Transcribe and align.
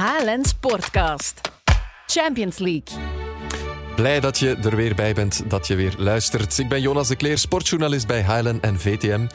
HLN 0.00 0.44
Sportcast. 0.44 1.40
Champions 2.06 2.58
League. 2.58 2.98
Blij 3.96 4.20
dat 4.20 4.38
je 4.38 4.56
er 4.56 4.76
weer 4.76 4.94
bij 4.94 5.14
bent, 5.14 5.42
dat 5.46 5.66
je 5.66 5.74
weer 5.74 5.94
luistert. 5.98 6.58
Ik 6.58 6.68
ben 6.68 6.80
Jonas 6.80 7.08
de 7.08 7.16
Kleer, 7.16 7.38
sportjournalist 7.38 8.06
bij 8.06 8.22
Highland 8.22 8.60
en 8.60 8.80
VTM. 8.80 9.10
En 9.10 9.28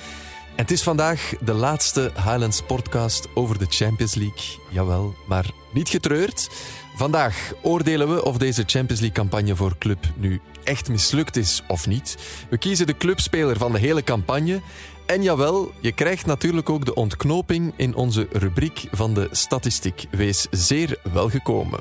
het 0.55 0.71
is 0.71 0.83
vandaag 0.83 1.33
de 1.41 1.53
laatste 1.53 2.11
Highland 2.15 2.55
Sportcast 2.55 3.27
over 3.33 3.57
de 3.57 3.65
Champions 3.69 4.15
League. 4.15 4.59
Jawel, 4.69 5.15
maar 5.27 5.45
niet 5.73 5.89
getreurd. 5.89 6.49
Vandaag 6.95 7.51
oordelen 7.61 8.13
we 8.13 8.23
of 8.23 8.37
deze 8.37 8.63
Champions 8.65 9.01
League-campagne 9.01 9.55
voor 9.55 9.77
club 9.77 10.05
nu 10.15 10.41
echt 10.63 10.89
mislukt 10.89 11.35
is 11.35 11.61
of 11.67 11.87
niet. 11.87 12.17
We 12.49 12.57
kiezen 12.57 12.87
de 12.87 12.97
clubspeler 12.97 13.57
van 13.57 13.71
de 13.71 13.79
hele 13.79 14.03
campagne. 14.03 14.61
En 15.05 15.23
jawel, 15.23 15.71
je 15.79 15.91
krijgt 15.91 16.25
natuurlijk 16.25 16.69
ook 16.69 16.85
de 16.85 16.93
ontknoping 16.93 17.73
in 17.75 17.95
onze 17.95 18.27
rubriek 18.31 18.87
van 18.91 19.13
de 19.13 19.27
statistiek. 19.31 20.05
Wees 20.11 20.47
zeer 20.51 20.97
welgekomen. 21.13 21.79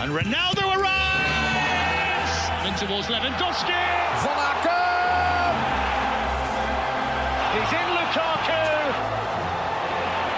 And 0.00 0.08
Ronaldo 0.08 0.60
arrives! 0.68 2.32
Towards 2.78 3.08
Lewandowski! 3.08 3.82
Van 4.16 4.38
Aken! 4.50 5.54
He's 7.52 7.72
in 7.80 7.88
Lukaku! 7.98 8.64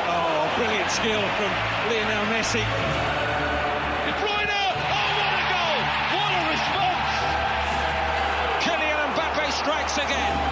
Oh, 0.09 0.55
brilliant 0.57 0.91
skill 0.91 1.23
from 1.37 1.51
Lionel 1.89 2.25
Messi. 2.33 2.65
De 4.07 4.13
Bruyne! 4.21 4.63
Oh, 4.99 5.09
what 5.19 5.33
a 5.41 5.45
goal! 5.53 5.79
What 6.15 6.31
a 6.39 6.43
response! 6.51 7.17
Kylian 8.65 9.11
Mbappe 9.11 9.53
strikes 9.53 9.99
again. 9.99 10.46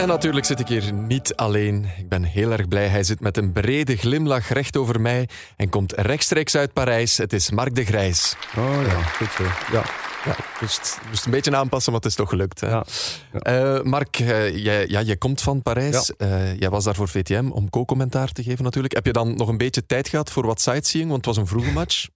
En 0.00 0.08
natuurlijk 0.08 0.46
zit 0.46 0.60
ik 0.60 0.68
hier 0.68 0.92
niet 0.92 1.36
alleen. 1.36 1.90
Ik 1.98 2.08
ben 2.08 2.22
heel 2.22 2.52
erg 2.52 2.68
blij. 2.68 2.86
Hij 2.86 3.02
zit 3.02 3.20
met 3.20 3.36
een 3.36 3.52
brede 3.52 3.96
glimlach 3.96 4.48
recht 4.48 4.76
over 4.76 5.00
mij 5.00 5.28
en 5.56 5.68
komt 5.68 5.92
rechtstreeks 5.92 6.56
uit 6.56 6.72
Parijs. 6.72 7.16
Het 7.16 7.32
is 7.32 7.50
Mark 7.50 7.74
de 7.74 7.84
Grijs. 7.84 8.36
Oh 8.56 8.86
ja, 8.86 9.02
goed 9.02 9.32
zo. 9.32 9.42
Ja. 9.72 9.84
Ja, 10.24 10.36
moest, 10.60 10.98
moest 11.08 11.24
een 11.24 11.30
beetje 11.30 11.56
aanpassen, 11.56 11.92
maar 11.92 12.00
het 12.00 12.10
is 12.10 12.16
toch 12.16 12.28
gelukt. 12.28 12.60
Hè? 12.60 12.68
Ja. 12.68 12.84
Eh, 13.32 13.82
Mark, 13.82 14.18
eh, 14.18 14.56
jij, 14.56 14.88
ja, 14.88 15.02
jij 15.02 15.16
komt 15.16 15.42
van 15.42 15.62
Parijs. 15.62 16.16
Eh, 16.16 16.58
jij 16.58 16.70
was 16.70 16.84
daar 16.84 16.94
voor 16.94 17.08
VTM 17.08 17.50
om 17.50 17.70
co-commentaar 17.70 18.32
te 18.32 18.42
geven 18.42 18.64
natuurlijk. 18.64 18.94
Heb 18.94 19.06
je 19.06 19.12
dan 19.12 19.36
nog 19.36 19.48
een 19.48 19.58
beetje 19.58 19.86
tijd 19.86 20.08
gehad 20.08 20.30
voor 20.30 20.46
wat 20.46 20.60
sightseeing? 20.60 21.10
Want 21.10 21.26
het 21.26 21.34
was 21.34 21.44
een 21.44 21.50
vroege 21.50 21.72
match. 21.72 22.06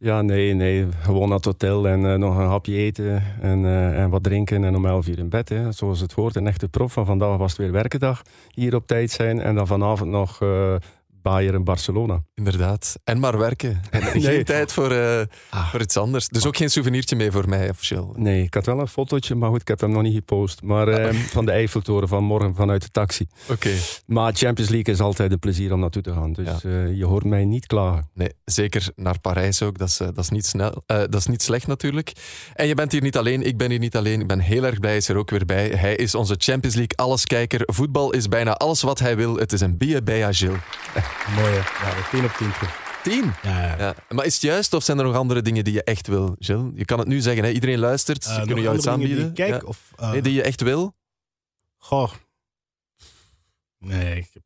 Ja, 0.00 0.22
nee, 0.22 0.54
nee. 0.54 0.86
Gewoon 1.00 1.28
naar 1.28 1.36
het 1.36 1.44
hotel 1.44 1.88
en 1.88 2.12
eh, 2.12 2.18
nog 2.18 2.36
een 2.36 2.46
hapje 2.46 2.76
eten 2.76 3.22
en, 3.40 3.64
eh, 3.64 4.02
en 4.02 4.10
wat 4.10 4.22
drinken 4.22 4.64
en 4.64 4.76
om 4.76 4.86
elf 4.86 5.08
uur 5.08 5.18
in 5.18 5.28
bed. 5.28 5.48
Hè. 5.48 5.72
Zoals 5.72 6.00
het 6.00 6.12
hoort, 6.12 6.36
een 6.36 6.46
echte 6.46 6.68
prof. 6.68 6.92
Van 6.92 7.06
vandaag 7.06 7.36
was 7.36 7.50
het 7.50 7.60
weer 7.60 7.72
werkendag. 7.72 8.22
Hier 8.54 8.74
op 8.74 8.86
tijd 8.86 9.10
zijn 9.10 9.40
en 9.40 9.54
dan 9.54 9.66
vanavond 9.66 10.10
nog 10.10 10.42
eh 10.42 10.74
Bayern 11.22 11.54
en 11.54 11.64
Barcelona. 11.64 12.22
Inderdaad. 12.34 12.94
En 13.04 13.20
maar 13.20 13.38
werken. 13.38 13.80
En 13.90 14.02
geen 14.20 14.44
tijd 14.44 14.72
voor, 14.72 14.90
eh, 14.90 15.20
voor 15.50 15.80
iets 15.80 15.96
anders. 15.96 16.28
Dus 16.28 16.46
ook 16.46 16.56
geen 16.56 16.70
souvenirtje 16.70 17.16
mee 17.16 17.30
voor 17.30 17.48
mij 17.48 17.70
officieel. 17.70 18.12
Nee, 18.16 18.42
ik 18.42 18.54
had 18.54 18.66
wel 18.66 18.80
een 18.80 18.88
fotootje, 18.88 19.34
maar 19.34 19.50
goed, 19.50 19.60
ik 19.60 19.68
heb 19.68 19.80
hem 19.80 19.90
nog 19.90 20.02
niet 20.02 20.14
gepost. 20.14 20.62
Maar 20.62 20.88
eh, 20.88 21.14
van 21.16 21.44
de 21.44 21.52
Eiffeltoren 21.52 22.08
van 22.08 22.24
morgen 22.24 22.54
vanuit 22.54 22.82
de 22.82 22.88
taxi. 22.90 23.26
Oké. 23.50 23.70
Maar 24.06 24.32
Champions 24.34 24.70
League 24.70 24.94
is 24.94 25.00
altijd 25.00 25.32
een 25.32 25.38
plezier 25.38 25.72
om 25.72 25.80
naartoe 25.80 26.02
te 26.02 26.12
gaan. 26.12 26.32
Dus 26.32 26.46
Ja. 26.46 26.58
eh, 26.70 26.96
je 26.96 27.04
hoort 27.04 27.24
mij 27.24 27.44
niet 27.44 27.66
klagen. 27.66 28.10
Nee, 28.14 28.32
zeker 28.44 28.88
naar 28.96 29.20
Parijs 29.20 29.62
ook. 29.62 29.78
Dat 29.78 29.88
is, 29.88 30.00
eh, 30.00 30.06
dat, 30.06 30.18
is 30.18 30.28
niet 30.30 30.46
snel, 30.46 30.82
dat 30.86 31.14
is 31.14 31.26
niet 31.26 31.42
slecht 31.42 31.66
natuurlijk. 31.66 32.12
En 32.54 32.66
je 32.66 32.74
bent 32.74 32.92
hier 32.92 33.02
niet 33.02 33.16
alleen, 33.16 33.42
ik 33.42 33.56
ben 33.56 33.70
hier 33.70 33.78
niet 33.78 33.96
alleen. 33.96 34.20
Ik 34.20 34.26
ben 34.26 34.38
heel 34.40 34.64
erg 34.64 34.78
blij, 34.78 34.88
hij 34.90 34.98
is 34.98 35.08
er 35.08 35.16
ook 35.16 35.30
weer 35.30 35.44
bij. 35.44 35.68
Hij 35.68 35.96
is 35.96 36.14
onze 36.14 36.34
Champions 36.38 36.76
League 36.76 36.96
alleskijker. 36.96 37.60
Voetbal 37.66 38.12
is 38.12 38.28
bijna 38.28 38.52
alles 38.54 38.82
wat 38.82 38.98
hij 38.98 39.16
wil. 39.16 39.36
Het 39.36 39.52
is 39.52 39.60
een 39.60 39.76
bier 39.78 40.02
bij 40.02 40.26
Agil. 40.26 40.54
Mooi, 41.34 41.52
hè? 41.52 41.88
Ja, 41.88 42.08
10 42.10 42.24
op 42.24 42.30
10 42.32 42.52
terug. 42.52 42.88
Tien. 43.02 43.32
Ja, 43.42 43.60
ja. 43.66 43.76
Ja. 43.78 43.94
Maar 44.08 44.24
is 44.24 44.32
het 44.34 44.42
juist 44.42 44.74
of 44.74 44.82
zijn 44.84 44.98
er 44.98 45.04
nog 45.04 45.14
andere 45.16 45.42
dingen 45.42 45.64
die 45.64 45.72
je 45.72 45.84
echt 45.84 46.06
wil, 46.06 46.36
Gilles? 46.38 46.70
Je 46.74 46.84
kan 46.84 46.98
het 46.98 47.08
nu 47.08 47.20
zeggen, 47.20 47.44
hè? 47.44 47.50
iedereen 47.50 47.78
luistert. 47.78 48.24
Eh, 48.24 48.30
Ze 48.32 48.36
nog 48.38 48.46
kunnen 48.46 48.64
jou 48.64 48.76
iets 48.76 48.86
aanbieden. 48.86 49.24
Die 49.24 49.32
kijk, 49.32 49.60
Ja. 49.62 49.66
of... 49.68 49.92
eh, 49.96 50.10
Nee, 50.10 50.22
die 50.22 50.32
je 50.34 50.42
echt 50.42 50.60
wil? 50.60 50.94
Goh. 51.76 52.10
Nee, 53.78 54.16
ik 54.16 54.28
heb, 54.32 54.42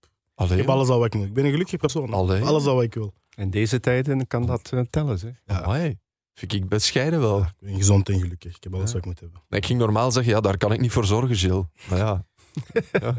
ik 0.51 0.57
heb 0.57 0.69
alles 0.69 0.89
al 0.89 0.99
wat 0.99 1.07
ik 1.07 1.15
moet. 1.15 1.27
Ik 1.27 1.33
ben 1.35 1.45
een 1.45 1.51
gelukkig 1.51 1.81
persoon. 1.81 2.13
Allee. 2.13 2.43
Alles 2.45 2.67
al 2.67 2.75
wat 2.75 2.85
ik 2.85 2.95
wil. 2.95 3.15
In 3.35 3.51
deze 3.51 3.81
tijden 3.81 4.27
kan 4.27 4.47
dat 4.47 4.71
eh, 4.73 4.81
tellen. 4.91 5.19
Zeg. 5.19 5.33
Ja. 5.47 5.61
Amai. 5.63 5.99
Vind 6.35 6.53
ik 6.53 6.69
bescheiden 6.69 7.21
wel. 7.21 7.41
Ik 7.41 7.53
ben 7.59 7.75
gezond 7.77 8.09
en 8.09 8.21
gelukkig. 8.21 8.57
Ik 8.57 8.63
heb 8.65 8.75
alles 8.75 8.89
wat 8.93 9.01
ik 9.01 9.05
moet 9.07 9.21
hebben. 9.21 9.43
Nee, 9.49 9.61
Ik 9.61 9.67
ging 9.67 9.79
normaal 9.79 10.13
zeggen, 10.13 10.33
ja, 10.33 10.41
daar 10.41 10.57
kan 10.57 10.73
ik 10.73 10.81
niet 10.81 10.93
voor 10.93 11.05
zorgen, 11.07 11.37
Gilles. 11.37 11.65
Maar 11.89 11.99
ja, 11.99 12.25
Ja, 12.93 13.15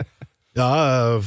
eh, 0.63 1.17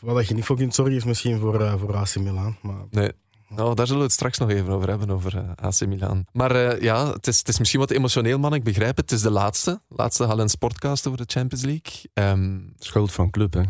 wat 0.00 0.14
dat 0.14 0.28
je 0.28 0.34
niet 0.34 0.44
voor 0.44 0.56
kunt 0.56 0.74
zorgen 0.74 0.94
is 0.94 1.04
misschien 1.04 1.38
voor, 1.38 1.60
eh, 1.60 1.74
voor 1.78 1.96
AC 1.96 2.16
Milan. 2.16 2.56
Maar 2.62 2.84
nee. 2.90 3.12
Nou, 3.48 3.74
daar 3.74 3.86
zullen 3.86 4.00
we 4.00 4.06
het 4.06 4.14
straks 4.16 4.38
nog 4.38 4.50
even 4.50 4.72
over 4.72 4.88
hebben, 4.88 5.10
over 5.10 5.36
eh, 5.36 5.50
AC 5.66 5.86
Milan. 5.86 6.26
Maar 6.32 6.50
eh, 6.50 6.80
ja, 6.82 7.12
het 7.12 7.26
is, 7.26 7.38
het 7.38 7.48
is 7.48 7.58
misschien 7.58 7.80
wat 7.80 7.90
emotioneel, 7.90 8.38
man. 8.38 8.54
Ik 8.54 8.64
begrijp 8.64 8.96
het. 8.96 9.10
Het 9.10 9.18
is 9.18 9.22
de 9.24 9.30
laatste. 9.30 9.80
Laatste 9.88 10.24
Hallen 10.24 10.48
Sportcast 10.48 11.06
over 11.06 11.26
de 11.26 11.32
Champions 11.38 11.64
League. 11.64 12.10
Ehm, 12.12 12.58
Schuld 12.78 13.12
van 13.12 13.30
club, 13.30 13.52
hè. 13.52 13.62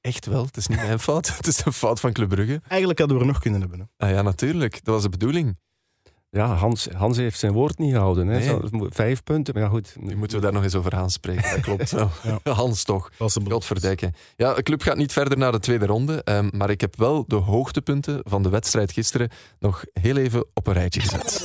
echt 0.00 0.26
wel. 0.26 0.44
Het 0.44 0.56
is 0.56 0.66
niet 0.66 0.78
mijn 0.78 0.98
fout. 1.08 1.36
Het 1.36 1.46
is 1.46 1.64
een 1.64 1.72
fout 1.72 2.00
van 2.00 2.12
Club 2.12 2.28
Brugge. 2.28 2.60
eigenlijk 2.68 2.98
hadden 2.98 3.16
we 3.18 3.22
er 3.24 3.28
nog 3.30 3.40
kunnen 3.40 3.60
hebben. 3.60 3.78
Hè. 3.78 4.06
Ah, 4.06 4.12
ja, 4.12 4.22
natuurlijk. 4.22 4.72
Dat 4.84 4.94
was 4.94 5.02
de 5.02 5.08
bedoeling. 5.08 5.58
Ja, 6.34 6.46
Hans, 6.46 6.88
Hans 6.96 7.16
heeft 7.16 7.38
zijn 7.38 7.52
woord 7.52 7.78
niet 7.78 7.92
gehouden. 7.92 8.26
Hè. 8.26 8.38
Nee. 8.38 8.48
Zo, 8.48 8.60
Vijf 8.90 9.22
punten, 9.22 9.54
maar 9.54 9.62
ja, 9.62 9.68
goed. 9.68 9.94
Nu 10.00 10.16
moeten 10.16 10.36
we 10.36 10.42
daar 10.42 10.52
nog 10.52 10.62
eens 10.62 10.74
over 10.74 10.92
aanspreken. 10.94 11.50
Dat 11.50 11.60
klopt 11.60 11.90
wel. 11.90 12.10
Ja. 12.44 12.52
Hans 12.62 12.84
toch. 12.84 13.10
Godverdikke. 13.48 14.12
Ja, 14.36 14.54
de 14.54 14.62
club 14.62 14.82
gaat 14.82 14.96
niet 14.96 15.12
verder 15.12 15.38
naar 15.38 15.52
de 15.52 15.58
tweede 15.58 15.86
ronde. 15.86 16.22
ehm, 16.24 16.48
maar 16.52 16.70
ik 16.70 16.80
heb 16.80 16.96
wel 16.96 17.24
de 17.26 17.36
hoogtepunten 17.36 18.20
van 18.24 18.42
de 18.42 18.48
wedstrijd 18.48 18.92
gisteren 18.92 19.30
nog 19.58 19.84
heel 19.92 20.16
even 20.16 20.46
op 20.54 20.66
een 20.66 20.72
rijtje 20.72 21.00
gezet. 21.00 21.42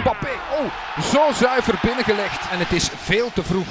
Mbappé, 0.00 0.28
oh, 0.60 1.02
zo 1.02 1.32
zuiver 1.32 1.78
binnengelegd. 1.82 2.50
En 2.50 2.58
het 2.58 2.72
is 2.72 2.88
veel 2.94 3.30
te 3.34 3.42
vroeg. 3.42 3.66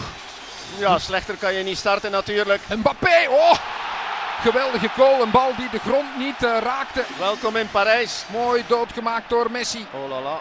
Ja, 0.80 1.00
slechter 1.00 1.36
kan 1.36 1.53
je 1.53 1.64
niet 1.64 1.78
starten 1.78 2.12
natuurlijk. 2.12 2.62
Mbappé, 2.78 3.30
oh, 3.30 3.53
geweldige 4.41 4.88
goal. 4.90 5.22
Een 5.22 5.31
bal 5.31 5.56
die 5.57 5.69
de 5.69 5.79
grond 5.79 6.18
niet 6.18 6.44
eh, 6.44 6.57
raakte. 6.63 7.03
Welkom 7.19 7.56
in 7.56 7.69
Parijs. 7.72 8.23
Mooi 8.31 8.63
doodgemaakt 8.68 9.29
door 9.29 9.51
Messi. 9.51 9.85
Oh 9.91 10.09
la 10.09 10.22
la. 10.22 10.40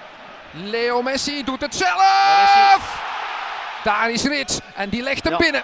Leo 0.50 1.02
Messi 1.02 1.44
doet 1.44 1.60
het 1.60 1.74
zelf. 1.74 3.02
Daar 3.84 4.10
is 4.10 4.22
Rits 4.24 4.58
en 4.74 4.88
die 4.88 5.02
legt 5.02 5.24
hem 5.24 5.32
Ja. 5.32 5.38
binnen. 5.38 5.62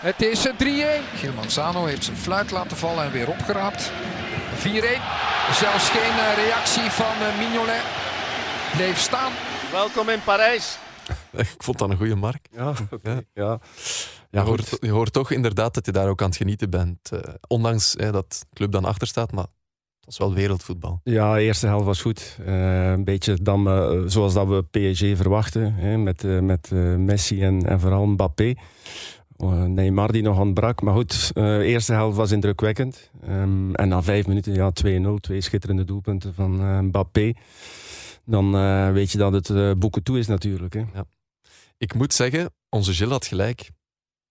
Het 0.00 0.22
is 0.22 0.46
eh, 0.46 0.52
3-1. 0.56 1.02
Gil 1.16 1.32
Manzano 1.32 1.84
heeft 1.84 2.04
zijn 2.04 2.16
fluit 2.16 2.50
laten 2.50 2.76
vallen 2.76 3.04
en 3.04 3.10
weer 3.12 3.28
opgeraapt. 3.28 3.90
4-1. 4.58 4.62
Zelfs 5.52 5.88
geen 5.88 6.18
eh, 6.18 6.44
reactie 6.44 6.90
van 6.90 7.14
eh, 7.20 7.38
Mignolet. 7.38 7.82
Bleef 8.76 8.98
staan. 8.98 9.32
Welkom 9.70 10.08
in 10.08 10.22
Parijs. 10.24 10.76
Ik 11.32 11.54
vond 11.58 11.78
dat 11.78 11.90
een 11.90 11.96
goede 11.96 12.14
mark. 12.16 12.46
Ja, 12.50 12.72
oké. 12.90 13.10
Ja. 13.10 13.20
ja. 13.34 13.58
Je, 14.30 14.38
Ja, 14.38 14.44
hoort, 14.44 14.76
je 14.80 14.90
hoort 14.90 15.12
toch 15.12 15.30
inderdaad 15.30 15.74
dat 15.74 15.86
je 15.86 15.92
daar 15.92 16.08
ook 16.08 16.22
aan 16.22 16.28
het 16.28 16.36
genieten 16.36 16.70
bent. 16.70 17.10
eh, 17.12 17.34
ondanks 17.48 17.94
hè, 17.98 18.12
dat 18.12 18.46
de 18.50 18.54
club 18.54 18.72
dan 18.72 18.84
achter 18.84 19.06
staat, 19.08 19.32
maar 19.32 19.44
het 19.44 20.04
was 20.04 20.18
wel 20.18 20.34
wereldvoetbal. 20.34 21.00
Ja, 21.04 21.34
de 21.34 21.40
eerste 21.40 21.66
helft 21.66 21.84
was 21.84 22.00
goed. 22.00 22.38
Eh, 22.44 22.90
een 22.90 23.04
beetje 23.04 23.34
dan, 23.42 23.68
eh, 23.68 24.00
zoals 24.06 24.34
dat 24.34 24.46
we 24.48 24.62
PSG 24.62 25.16
verwachten. 25.16 25.74
Hè, 25.74 25.96
met 25.96 26.22
met 26.42 26.70
Messi 26.96 27.42
en, 27.42 27.66
en 27.66 27.80
vooral 27.80 28.06
Mbappé. 28.06 28.54
Neymar 29.66 30.12
die 30.12 30.22
nog 30.22 30.38
ontbrak. 30.38 30.82
Maar 30.82 30.94
goed, 30.94 31.34
de 31.34 31.62
eerste 31.64 31.92
helft 31.92 32.16
was 32.16 32.30
indrukwekkend. 32.30 33.10
Ehm, 33.22 33.74
en 33.74 33.88
na 33.88 34.02
vijf 34.02 34.26
minuten, 34.26 34.52
ja, 34.54 34.70
2-0. 34.70 35.18
Twee 35.20 35.40
schitterende 35.40 35.84
doelpunten 35.84 36.34
van 36.34 36.84
Mbappé. 36.86 37.32
Dan 38.24 38.52
weet 38.92 39.12
je 39.12 39.18
dat 39.18 39.32
het 39.48 39.78
boeken 39.78 40.02
toe 40.02 40.18
is 40.18 40.26
natuurlijk. 40.26 40.74
Hè. 40.74 40.84
Ik 41.78 41.94
moet 41.94 42.12
zeggen, 42.14 42.50
onze 42.68 42.92
Gilles 42.94 43.12
had 43.12 43.26
gelijk. 43.26 43.70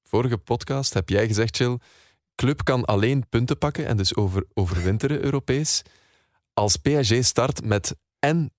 Vorige 0.09 0.37
podcast 0.37 0.93
heb 0.93 1.09
jij 1.09 1.27
gezegd, 1.27 1.57
Gilles, 1.57 1.77
club 2.35 2.63
kan 2.63 2.85
alleen 2.85 3.29
punten 3.29 3.57
pakken 3.57 3.85
en 3.85 3.97
dus 3.97 4.15
over, 4.15 4.45
overwinteren 4.53 5.23
Europees 5.23 5.81
als 6.53 6.75
PSG 6.75 7.23
start 7.23 7.63
met 7.63 7.95
en 8.19 8.53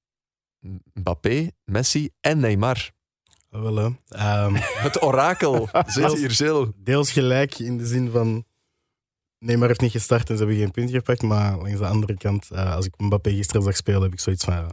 Mbappé, 0.93 1.51
Messi 1.65 2.11
en 2.21 2.41
Neymar. 2.41 2.91
Ah, 3.51 3.63
Wel. 3.63 3.97
Ehm, 4.09 4.55
Het 4.87 5.03
orakel 5.03 5.69
zit 5.87 6.39
hier, 6.39 6.73
deels 6.77 7.11
gelijk 7.11 7.59
in 7.59 7.79
de 7.79 7.87
zin 7.87 8.11
van... 8.11 8.45
Neymar 9.39 9.69
heeft 9.69 9.81
niet 9.81 9.91
gestart 9.91 10.31
en 10.31 10.37
ze 10.37 10.43
hebben 10.45 10.61
geen 10.61 10.71
punt 10.71 10.91
gepakt. 10.91 11.23
Maar 11.23 11.59
langs 11.59 11.79
de 11.79 11.87
andere 11.87 12.17
kant, 12.17 12.51
eh, 12.51 12.75
als 12.75 12.87
ik 12.87 12.95
Mbappé 12.99 13.31
gisteren 13.31 13.63
zag 13.63 13.77
spelen, 13.77 14.03
heb 14.03 14.13
ik 14.13 14.21
zoiets 14.21 14.45
van... 14.45 14.73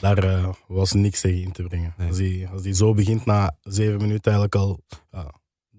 daar 0.00 0.18
eh, 0.18 0.52
was 0.66 0.92
niks 0.92 1.20
tegen 1.20 1.42
in 1.42 1.52
te 1.52 1.62
brengen. 1.62 1.94
Nee. 1.96 2.08
Als, 2.08 2.18
hij, 2.18 2.48
als 2.52 2.62
hij 2.62 2.74
zo 2.74 2.94
begint 2.94 3.24
na 3.24 3.56
zeven 3.62 4.00
minuten 4.00 4.32
eigenlijk 4.32 4.54
al 4.54 4.80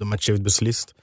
de 0.04 0.10
match 0.10 0.26
heeft 0.26 0.42
beslist, 0.42 0.94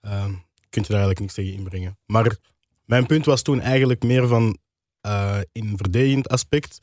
eh, 0.00 0.24
kun 0.70 0.82
je 0.82 0.88
daar 0.88 0.90
eigenlijk 0.90 1.20
niks 1.20 1.34
tegen 1.34 1.52
inbrengen. 1.52 1.98
Maar 2.06 2.36
mijn 2.84 3.06
punt 3.06 3.24
was 3.24 3.42
toen 3.42 3.60
eigenlijk 3.60 4.02
meer 4.02 4.28
van... 4.28 4.58
eh, 5.00 5.40
in 5.52 5.76
verdedigend 5.76 6.28
aspect 6.28 6.78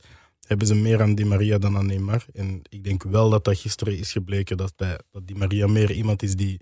hebben 0.46 0.66
ze 0.66 0.74
meer 0.74 1.02
aan 1.02 1.14
Di 1.14 1.24
Maria 1.24 1.58
dan 1.58 1.76
aan 1.76 1.86
Neymar. 1.86 2.24
En 2.32 2.62
ik 2.68 2.84
denk 2.84 3.02
wel 3.02 3.30
dat 3.30 3.44
dat 3.44 3.58
gisteren 3.58 3.98
is 3.98 4.12
gebleken 4.12 4.56
dat, 4.56 4.72
hij, 4.76 4.98
dat 5.10 5.26
Di 5.26 5.34
Maria 5.34 5.66
meer 5.66 5.90
iemand 5.90 6.22
is 6.22 6.36
die 6.36 6.60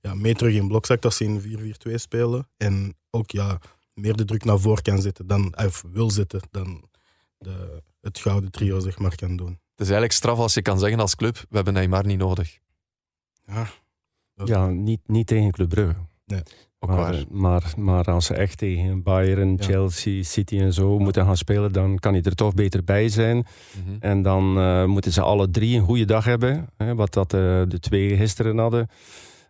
ja, 0.00 0.14
mee 0.14 0.34
terug 0.34 0.54
in 0.54 0.68
blok 0.68 0.86
zakt 0.86 1.04
als 1.04 1.16
ze 1.16 1.24
in 1.24 1.74
4-4-2 1.88 1.94
spelen. 1.94 2.48
En 2.56 2.96
ook 3.10 3.30
ja, 3.30 3.58
meer 3.94 4.16
de 4.16 4.24
druk 4.24 4.44
naar 4.44 4.58
voren 4.58 4.82
kan 4.82 5.02
zetten 5.02 5.26
dan, 5.26 5.56
of 5.56 5.84
wil 5.92 6.10
zetten 6.10 6.40
dan 6.50 6.88
de, 7.38 7.82
het 8.00 8.18
gouden 8.18 8.50
trio 8.50 8.80
zeg 8.80 8.98
maar, 8.98 9.14
kan 9.14 9.36
doen. 9.36 9.50
Het 9.50 9.80
is 9.80 9.86
eigenlijk 9.88 10.12
straf 10.12 10.38
als 10.38 10.54
je 10.54 10.62
kan 10.62 10.78
zeggen 10.78 11.00
als 11.00 11.14
club, 11.14 11.36
we 11.36 11.56
hebben 11.56 11.74
Neymar 11.74 12.06
niet 12.06 12.18
nodig. 12.18 12.58
Ja, 13.46 13.70
Ja, 14.34 14.68
niet, 14.68 15.00
niet 15.06 15.26
tegen 15.26 15.50
Club 15.50 15.68
Brugge. 15.68 15.94
Ook 16.78 16.90
maar. 16.90 17.24
Maar, 17.30 17.72
maar 17.76 18.04
als 18.04 18.26
ze 18.26 18.34
echt 18.34 18.58
tegen 18.58 19.02
Bayern, 19.02 19.50
Ja. 19.50 19.64
Chelsea, 19.64 20.22
City 20.22 20.58
en 20.58 20.72
zo 20.72 20.98
moeten 20.98 21.24
gaan 21.24 21.36
spelen, 21.36 21.72
dan 21.72 21.98
kan 21.98 22.12
hij 22.12 22.22
er 22.22 22.34
toch 22.34 22.54
beter 22.54 22.84
bij 22.84 23.08
zijn. 23.08 23.36
Mhm. 23.36 23.96
En 24.00 24.22
dan 24.22 24.58
eh, 24.58 24.84
moeten 24.84 25.12
ze 25.12 25.20
alle 25.20 25.50
drie 25.50 25.78
een 25.78 25.84
goede 25.84 26.04
dag 26.04 26.24
hebben. 26.24 26.68
Hè, 26.76 26.94
wat 26.94 27.12
dat 27.12 27.34
eh, 27.34 27.62
de 27.68 27.78
twee 27.80 28.16
gisteren 28.16 28.58
hadden. 28.58 28.88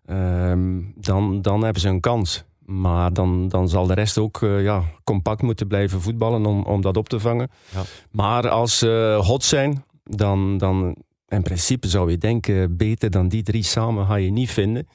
Ehm, 0.07 0.81
dan, 0.95 1.43
dan 1.43 1.63
hebben 1.65 1.83
ze 1.83 1.89
een 1.89 2.01
kans. 2.01 2.45
Maar 2.65 3.13
dan, 3.13 3.49
dan 3.49 3.69
zal 3.69 3.87
de 3.87 3.95
rest 3.95 4.19
ook 4.19 4.43
eh, 4.43 4.63
ja, 4.63 4.83
compact 5.05 5.43
moeten 5.43 5.67
blijven 5.67 6.01
voetballen 6.01 6.47
om, 6.47 6.63
om 6.63 6.81
dat 6.81 6.97
op 6.97 7.09
te 7.09 7.21
vangen. 7.21 7.51
Ja. 7.75 7.83
Maar 8.11 8.49
als 8.49 8.79
ze 8.79 9.21
hot 9.23 9.45
zijn, 9.45 9.85
dan, 10.05 10.59
dan 10.59 10.97
in 11.33 11.43
principe 11.43 11.89
zou 11.89 12.11
je 12.11 12.19
denken, 12.19 12.77
beter 12.77 13.11
dan 13.11 13.29
die 13.29 13.43
drie 13.43 13.63
samen 13.63 14.07
ga 14.07 14.15
je 14.15 14.31
niet 14.31 14.51
vinden. 14.51 14.89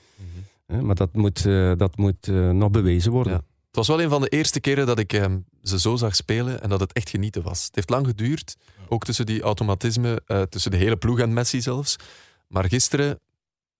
Hè, 0.66 0.81
Maar 0.81 0.95
dat 0.95 1.13
moet, 1.13 1.45
eh, 1.45 1.72
dat 1.78 1.98
moet 1.98 2.28
eh, 2.28 2.50
nog 2.50 2.72
bewezen 2.72 3.12
worden. 3.12 3.34
Ja. 3.34 3.42
Het 3.68 3.75
was 3.75 3.88
wel 3.88 4.01
een 4.01 4.10
van 4.10 4.22
de 4.22 4.30
eerste 4.30 4.60
keren 4.60 4.86
dat 4.86 5.00
ik 5.00 5.13
ehm, 5.13 5.39
ze 5.62 5.80
zo 5.80 5.95
zag 5.95 6.16
spelen 6.16 6.62
en 6.62 6.69
dat 6.69 6.80
het 6.80 6.94
echt 6.94 7.10
genieten 7.10 7.42
was. 7.42 7.66
Het 7.66 7.75
heeft 7.75 7.89
lang 7.89 8.07
geduurd, 8.07 8.56
ook 8.88 9.04
tussen 9.04 9.25
die 9.25 9.42
automatisme, 9.42 10.22
eh, 10.25 10.42
tussen 10.42 10.72
de 10.72 10.78
hele 10.78 10.98
ploeg 10.98 11.19
en 11.19 11.34
Messi 11.34 11.62
zelfs. 11.62 11.95
Maar 12.48 12.66
gisteren, 12.66 13.19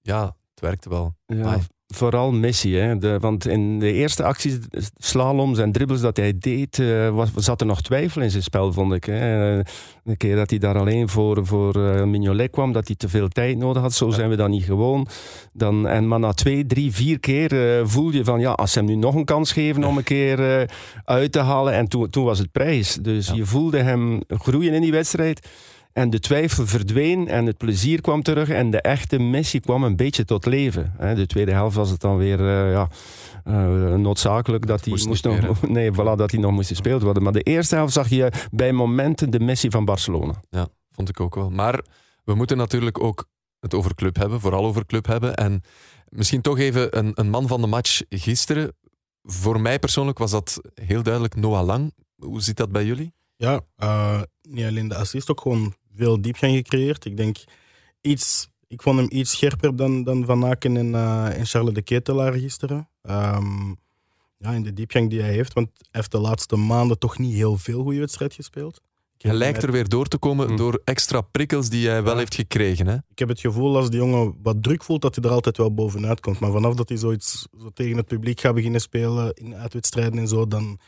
ja, 0.02 0.24
het 0.26 0.60
werkte 0.60 0.90
wel. 0.90 1.16
Ja. 1.26 1.60
Vooral 1.88 2.32
Messi. 2.32 2.76
Hè. 2.76 2.98
De, 2.98 3.18
want 3.20 3.48
in 3.48 3.80
de 3.80 3.92
eerste 3.94 4.24
acties, 4.24 4.58
slaloms 4.98 5.60
en 5.60 5.72
dribbles 5.72 6.02
dat 6.02 6.18
hij 6.18 6.34
deed, 6.40 6.80
eh, 6.80 7.10
was, 7.10 7.30
zat 7.36 7.62
er 7.62 7.68
nog 7.68 7.82
twijfel 7.82 8.22
in 8.22 8.32
zijn 8.32 8.44
spel, 8.44 8.74
vond 8.74 8.94
ik. 8.94 9.04
Hè. 9.04 9.62
De 10.04 10.18
keer 10.18 10.36
dat 10.36 10.50
hij 10.50 10.60
daar 10.60 10.78
alleen 10.78 11.10
voor, 11.10 11.46
voor 11.46 11.88
eh, 11.88 12.04
Mignolet 12.04 12.52
kwam, 12.52 12.72
dat 12.72 12.88
hij 12.88 12.96
te 12.96 13.10
veel 13.10 13.28
tijd 13.28 13.58
nodig 13.58 13.82
had. 13.82 13.94
Zo 13.94 14.10
zijn 14.10 14.30
we 14.30 14.36
dan 14.36 14.50
niet 14.50 14.64
gewoon. 14.64 15.08
Dan, 15.54 15.88
en, 15.88 16.08
maar 16.08 16.20
na 16.20 16.34
twee, 16.34 16.66
drie, 16.66 16.92
vier 16.94 17.20
keer 17.20 17.78
eh, 17.80 17.86
voel 17.86 18.12
je 18.12 18.24
van, 18.24 18.40
ja, 18.40 18.52
als 18.52 18.72
ze 18.72 18.80
hem 18.80 18.88
nu 18.88 18.96
nog 18.96 19.16
een 19.16 19.26
kans 19.26 19.52
geven 19.52 19.84
om 19.84 19.98
een 19.98 20.04
keer 20.04 20.70
uit 21.06 21.32
te 21.32 21.40
halen. 21.40 21.74
En 21.74 21.88
toen, 21.88 22.10
toen 22.10 22.26
was 22.26 22.40
het 22.40 22.52
prijs. 22.52 22.94
Dus 23.02 23.28
Ja. 23.28 23.34
je 23.36 23.46
voelde 23.46 23.82
hem 23.82 24.22
groeien 24.28 24.74
in 24.74 24.82
die 24.82 24.92
wedstrijd. 24.92 25.48
En 25.98 26.10
de 26.10 26.20
twijfel 26.20 26.68
verdween 26.68 27.28
en 27.28 27.46
het 27.46 27.58
plezier 27.58 28.02
kwam 28.02 28.22
terug. 28.22 28.50
En 28.50 28.72
de 28.72 28.82
echte 28.82 29.20
Messi 29.20 29.60
kwam 29.60 29.84
een 29.84 29.96
beetje 29.96 30.26
tot 30.26 30.46
leven. 30.46 30.94
Hè. 30.98 31.16
De 31.16 31.26
tweede 31.26 31.52
helft 31.52 31.76
was 31.76 31.90
het 31.90 32.02
dan 32.02 32.18
weer 32.18 32.40
eh, 32.40 32.72
ja, 32.72 32.90
eh, 33.44 33.94
noodzakelijk 33.94 34.68
dat 34.68 34.86
hij 34.86 34.94
moest 35.06 35.24
nog, 35.24 35.42
meer, 35.42 35.58
nee, 35.78 35.92
voilà, 35.92 36.16
dat 36.16 36.32
hij 36.32 36.40
nog 36.40 36.52
moest 36.52 36.68
gespeeld 36.68 37.02
worden. 37.02 37.24
Maar 37.24 37.32
de 37.32 37.42
eerste 37.42 37.76
helft 37.76 37.94
zag 37.94 38.10
je 38.10 38.32
bij 38.52 38.72
momenten 38.72 39.30
de 39.30 39.40
Messi 39.40 39.70
van 39.70 39.86
Barcelona. 39.86 40.34
Ja, 40.50 40.68
vond 40.90 41.10
ik 41.10 41.20
ook 41.20 41.36
wel. 41.36 41.50
Maar 41.50 41.82
we 42.24 42.36
moeten 42.36 42.58
natuurlijk 42.58 43.04
ook 43.04 43.28
het 43.60 43.74
over 43.74 43.96
club 43.96 44.16
hebben, 44.16 44.40
vooral 44.40 44.66
over 44.66 44.86
club 44.86 45.06
hebben. 45.06 45.36
En 45.36 45.62
misschien 46.10 46.42
toch 46.42 46.60
even 46.60 46.98
een, 46.98 47.12
een 47.14 47.30
man 47.30 47.48
van 47.48 47.62
de 47.62 47.68
match 47.68 48.02
gisteren. 48.10 48.76
Voor 49.24 49.62
mij 49.62 49.80
persoonlijk 49.80 50.18
was 50.18 50.32
dat 50.32 50.62
heel 50.74 51.04
duidelijk 51.04 51.36
Noah 51.36 51.66
Lang. 51.66 51.94
Hoe 52.16 52.42
zit 52.42 52.58
dat 52.58 52.72
bij 52.72 52.86
jullie? 52.86 53.14
Ja, 53.36 53.62
eh, 53.76 54.22
niet 54.42 54.66
alleen 54.66 54.88
de 54.88 54.96
assist, 54.96 55.30
ook 55.30 55.42
gewoon 55.42 55.74
veel 55.98 56.22
diepgang 56.22 56.56
gecreëerd. 56.56 57.06
Ik 57.06 57.18
denk 57.18 57.38
iets, 58.02 58.48
ik 58.68 58.82
vond 58.82 58.98
hem 59.00 59.08
iets 59.12 59.32
scherper 59.32 59.76
dan, 59.76 60.04
dan 60.04 60.26
Van 60.26 60.46
Aken 60.46 60.78
en, 60.78 60.96
eh, 60.96 61.38
en 61.40 61.46
Charles 61.46 61.74
de 61.74 61.82
Ketelaar 61.82 62.34
gisteren. 62.34 62.90
Ehm, 63.02 63.70
ja, 64.38 64.52
in 64.52 64.64
de 64.64 64.74
diepgang 64.74 65.10
die 65.10 65.22
hij 65.22 65.32
heeft, 65.32 65.54
want 65.54 65.70
hij 65.78 65.88
heeft 65.92 66.12
de 66.12 66.20
laatste 66.20 66.56
maanden 66.56 67.00
toch 67.00 67.18
niet 67.18 67.34
heel 67.34 67.58
veel 67.58 67.82
goede 67.84 68.00
wedstrijd 68.00 68.34
gespeeld. 68.34 68.82
Ik 69.18 69.24
Hij 69.24 69.34
lijkt 69.34 69.64
er 69.64 69.72
weer 69.72 69.88
door 69.90 70.08
te 70.08 70.18
komen 70.18 70.48
Hm. 70.48 70.56
door 70.56 70.82
extra 70.84 71.22
prikkels 71.22 71.70
die 71.70 71.88
hij 71.88 72.04
wel 72.04 72.12
Ja. 72.14 72.20
heeft 72.20 72.36
gekregen. 72.36 72.88
Hè? 72.88 72.96
Ik 73.10 73.20
heb 73.20 73.28
het 73.30 73.40
gevoel 73.40 73.76
als 73.78 73.90
die 73.90 74.00
jongen 74.00 74.36
wat 74.42 74.64
druk 74.64 74.84
voelt, 74.84 75.02
dat 75.02 75.16
hij 75.16 75.24
er 75.24 75.30
altijd 75.32 75.58
wel 75.58 75.74
bovenuit 75.74 76.20
komt. 76.20 76.40
Maar 76.40 76.52
vanaf 76.52 76.74
dat 76.74 76.90
hij 76.90 76.98
zoiets 76.98 77.48
zo 77.60 77.70
tegen 77.74 77.98
het 77.98 78.06
publiek 78.06 78.40
gaat 78.40 78.54
beginnen 78.56 78.82
spelen 78.82 79.34
in 79.34 79.56
uitwedstrijden 79.56 80.20
en 80.20 80.28
zo, 80.28 80.48
dan, 80.48 80.80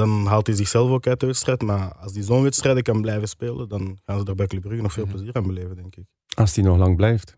dan 0.00 0.26
haalt 0.26 0.46
hij 0.46 0.56
zichzelf 0.56 0.90
ook 0.90 1.06
uit 1.06 1.20
de 1.20 1.26
wedstrijd. 1.26 1.62
Maar 1.62 1.92
als 1.94 2.12
hij 2.12 2.22
zo'n 2.22 2.42
wedstrijden 2.42 2.82
kan 2.82 3.00
blijven 3.00 3.28
spelen, 3.28 3.68
dan 3.68 3.98
gaan 4.04 4.18
ze 4.18 4.24
daar 4.24 4.34
bij 4.34 4.46
Club 4.46 4.62
Brugge 4.62 4.82
nog 4.82 4.92
veel 4.92 5.04
Mhm. 5.04 5.12
plezier 5.14 5.34
aan 5.34 5.46
beleven, 5.46 5.76
denk 5.76 5.96
ik. 5.96 6.04
Als 6.34 6.54
hij 6.54 6.64
nog 6.64 6.78
lang 6.78 6.96
blijft. 6.96 7.36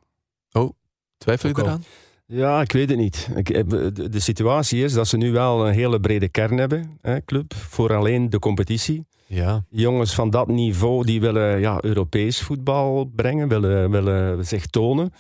Twijfel 1.19 1.49
je 1.49 1.55
eraan? 1.59 1.85
Ja, 2.27 2.61
ik 2.61 2.73
weet 2.73 2.89
het 2.89 2.99
niet. 2.99 3.29
Ik, 3.35 3.51
eh, 3.51 3.63
de, 3.69 4.09
de 4.09 4.21
situatie 4.21 4.85
is 4.85 4.93
dat 4.93 5.09
ze 5.09 5.17
nu 5.17 5.33
wel 5.33 5.67
een 5.67 5.73
hele 5.75 6.01
brede 6.01 6.29
kern 6.29 6.57
hebben, 6.59 6.99
hè, 7.01 7.25
club, 7.25 7.55
voor 7.55 7.95
alleen 7.97 8.31
de 8.31 8.39
competitie. 8.39 9.07
Ja. 9.27 9.65
Jongens 9.71 10.15
van 10.15 10.31
dat 10.31 10.49
niveau 10.49 11.05
die 11.05 11.21
willen 11.21 11.61
ja, 11.61 11.79
Europees 11.85 12.41
voetbal 12.43 13.05
brengen, 13.05 13.49
willen, 13.49 13.91
willen 13.91 14.47
zich 14.47 14.67
tonen. 14.67 15.13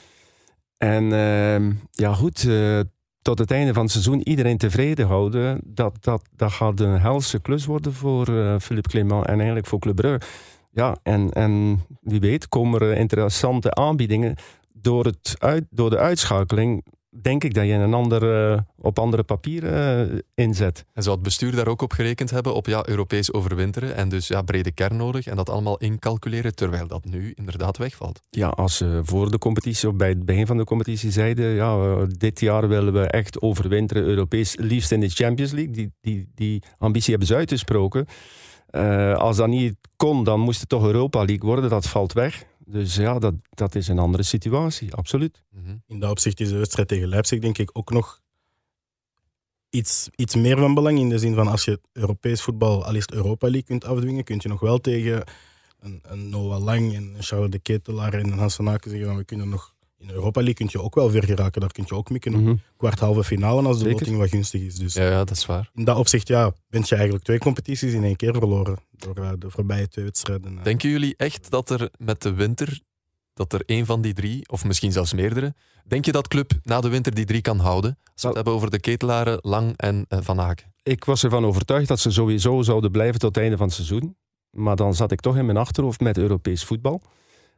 En 0.78 1.12
ehm, 1.12 1.72
ja, 1.90 2.14
goed, 2.14 2.44
eh, 2.48 2.80
tot 3.22 3.38
het 3.38 3.50
einde 3.50 3.72
van 3.72 3.82
het 3.82 3.92
seizoen 3.92 4.28
iedereen 4.28 4.58
tevreden 4.58 5.06
houden, 5.06 5.60
dat, 5.64 5.96
dat, 6.00 6.22
dat 6.36 6.52
gaat 6.52 6.80
een 6.80 7.00
helse 7.00 7.40
klus 7.40 7.66
worden 7.66 7.92
voor 7.92 8.28
eh 8.28 8.58
Philippe 8.58 8.88
Clement 8.88 9.26
en 9.26 9.36
eigenlijk 9.36 9.66
voor 9.66 9.78
Club. 9.78 10.24
Ja, 10.70 10.96
en, 11.02 11.30
en 11.30 11.80
wie 12.00 12.20
weet 12.20 12.48
komen 12.48 12.80
er 12.80 12.96
interessante 12.96 13.74
aanbiedingen. 13.74 14.34
Door, 14.72 15.04
het 15.04 15.34
uit, 15.38 15.64
door 15.70 15.90
de 15.90 15.98
uitschakeling 15.98 16.84
denk 17.20 17.44
ik 17.44 17.54
dat 17.54 17.64
je 17.64 17.72
een 17.72 17.94
ander, 17.94 18.52
eh, 18.52 18.58
op 18.76 18.98
andere 18.98 19.22
papieren 19.22 20.10
eh, 20.10 20.18
inzet. 20.34 20.84
En 20.92 21.02
zou 21.02 21.14
het 21.14 21.24
bestuur 21.24 21.56
daar 21.56 21.66
ook 21.66 21.82
op 21.82 21.92
gerekend 21.92 22.30
hebben, 22.30 22.54
op 22.54 22.66
ja, 22.66 22.88
Europees 22.88 23.32
overwinteren 23.32 23.94
en 23.94 24.08
dus 24.08 24.28
ja, 24.28 24.42
brede 24.42 24.72
kern 24.72 24.96
nodig 24.96 25.26
en 25.26 25.36
dat 25.36 25.50
allemaal 25.50 25.78
incalculeren, 25.78 26.54
terwijl 26.54 26.86
dat 26.86 27.04
nu 27.04 27.32
inderdaad 27.34 27.76
wegvalt. 27.76 28.20
Ja, 28.30 28.48
als 28.48 28.76
ze 28.76 29.00
voor 29.04 29.30
de 29.30 29.38
competitie 29.38 29.88
of 29.88 29.94
bij 29.94 30.08
het 30.08 30.24
begin 30.24 30.46
van 30.46 30.56
de 30.56 30.64
competitie 30.64 31.10
zeiden, 31.10 31.46
ja, 31.46 31.76
eh, 31.76 32.02
dit 32.08 32.40
jaar 32.40 32.68
willen 32.68 32.92
we 32.92 33.06
echt 33.06 33.42
overwinteren 33.42 34.02
Europees, 34.02 34.56
liefst 34.56 34.92
in 34.92 35.00
de 35.00 35.08
Champions 35.08 35.52
League. 35.52 35.72
Die, 35.72 35.92
die, 36.00 36.28
die 36.34 36.62
ambitie 36.78 37.10
hebben 37.10 37.28
ze 37.28 37.34
uitgesproken. 37.34 38.06
Als 39.16 39.36
dat 39.36 39.48
niet 39.48 39.74
kon, 39.96 40.24
dan 40.24 40.40
moest 40.40 40.60
het 40.60 40.68
toch 40.68 40.84
Europa 40.84 41.18
League 41.18 41.48
worden. 41.48 41.70
Dat 41.70 41.86
valt 41.86 42.12
weg. 42.12 42.44
Dus 42.64 42.94
ja, 42.94 43.18
dat, 43.18 43.34
dat 43.50 43.74
is 43.74 43.88
een 43.88 43.98
andere 43.98 44.22
situatie, 44.22 44.94
absoluut. 44.94 45.42
Mhm. 45.50 45.76
In 45.86 46.00
dat 46.00 46.10
opzicht 46.10 46.40
is 46.40 46.48
de 46.48 46.56
wedstrijd 46.56 46.88
tegen 46.88 47.08
Leipzig 47.08 47.40
denk 47.40 47.58
ik 47.58 47.70
ook 47.72 47.90
nog 47.90 48.20
iets, 49.70 50.08
iets 50.16 50.34
meer 50.34 50.58
van 50.58 50.74
belang. 50.74 50.98
In 50.98 51.08
de 51.08 51.18
zin 51.18 51.34
van 51.34 51.46
als 51.46 51.64
je 51.64 51.80
Europees 51.92 52.42
voetbal, 52.42 52.84
al 52.84 52.94
het 52.94 53.12
Europa 53.12 53.46
League, 53.46 53.66
kunt 53.66 53.84
afdwingen, 53.84 54.24
kun 54.24 54.38
je 54.42 54.48
nog 54.48 54.60
wel 54.60 54.78
tegen 54.78 55.24
een, 55.80 56.00
een 56.02 56.28
Noah 56.28 56.62
Lang 56.62 56.94
en 56.94 57.16
Charles 57.18 57.50
de 57.50 57.58
Ketelaar 57.58 58.14
en 58.14 58.40
Aken 58.40 58.90
zeggen 58.90 59.06
van 59.06 59.16
we 59.16 59.24
kunnen 59.24 59.48
nog... 59.48 59.74
In 60.02 60.10
Europa 60.10 60.40
League 60.40 60.54
kun 60.54 60.68
je 60.70 60.80
ook 60.82 60.94
wel 60.94 61.10
ver 61.10 61.24
geraken, 61.24 61.60
daar 61.60 61.72
kun 61.72 61.84
je 61.86 61.94
ook 61.94 62.10
mikken 62.10 62.34
op 62.34 62.40
Mhm. 62.40 62.54
kwart 62.76 62.98
halve 62.98 63.24
finale 63.24 63.62
als 63.62 63.78
de 63.78 63.82
Zeker. 63.84 63.98
loting 63.98 64.18
wat 64.18 64.28
gunstig 64.28 64.60
is. 64.60 64.74
Dus 64.74 64.94
Ja, 64.94 65.02
ja, 65.02 65.18
dat 65.24 65.30
is 65.36 65.46
waar. 65.46 65.70
in 65.74 65.84
dat 65.84 65.96
opzicht 65.96 66.28
ja, 66.28 66.52
ben 66.68 66.82
je 66.84 66.94
eigenlijk 66.94 67.24
twee 67.24 67.38
competities 67.38 67.92
in 67.92 68.04
één 68.04 68.16
keer 68.16 68.32
verloren 68.34 68.78
door 68.90 69.16
eh, 69.16 69.30
de 69.38 69.50
voorbije 69.50 69.88
twee 69.88 70.04
wedstrijden. 70.04 70.58
eh. 70.58 70.64
Denken 70.64 70.90
jullie 70.90 71.14
echt 71.16 71.50
dat 71.50 71.70
er 71.70 71.90
met 71.98 72.22
de 72.22 72.32
winter, 72.34 72.80
dat 73.34 73.52
er 73.52 73.62
één 73.66 73.86
van 73.86 74.00
die 74.02 74.12
drie, 74.12 74.48
of 74.48 74.64
misschien 74.64 74.92
zelfs 74.92 75.12
meerdere, 75.12 75.54
denk 75.86 76.04
je 76.04 76.12
dat 76.12 76.28
club 76.28 76.52
na 76.62 76.80
de 76.80 76.88
winter 76.88 77.14
die 77.14 77.24
drie 77.24 77.40
kan 77.40 77.58
houden? 77.58 77.98
Als 78.12 78.22
we 78.22 78.26
het 78.26 78.36
hebben 78.36 78.54
over 78.54 78.70
de 78.70 78.80
ketelaren, 78.80 79.38
Lang 79.40 79.72
en 79.76 80.04
eh, 80.08 80.18
Van 80.22 80.40
Aken. 80.40 80.72
Ik 80.82 81.04
was 81.04 81.24
ervan 81.24 81.44
overtuigd 81.44 81.88
dat 81.88 82.00
ze 82.00 82.10
sowieso 82.10 82.62
zouden 82.62 82.90
blijven 82.90 83.18
tot 83.20 83.34
het 83.34 83.42
einde 83.44 83.56
van 83.56 83.66
het 83.66 83.74
seizoen. 83.74 84.16
Maar 84.50 84.76
dan 84.76 84.94
zat 84.94 85.12
ik 85.12 85.20
toch 85.20 85.36
in 85.36 85.44
mijn 85.46 85.58
achterhoofd 85.58 86.00
met 86.00 86.18
Europees 86.18 86.64
voetbal. 86.64 87.02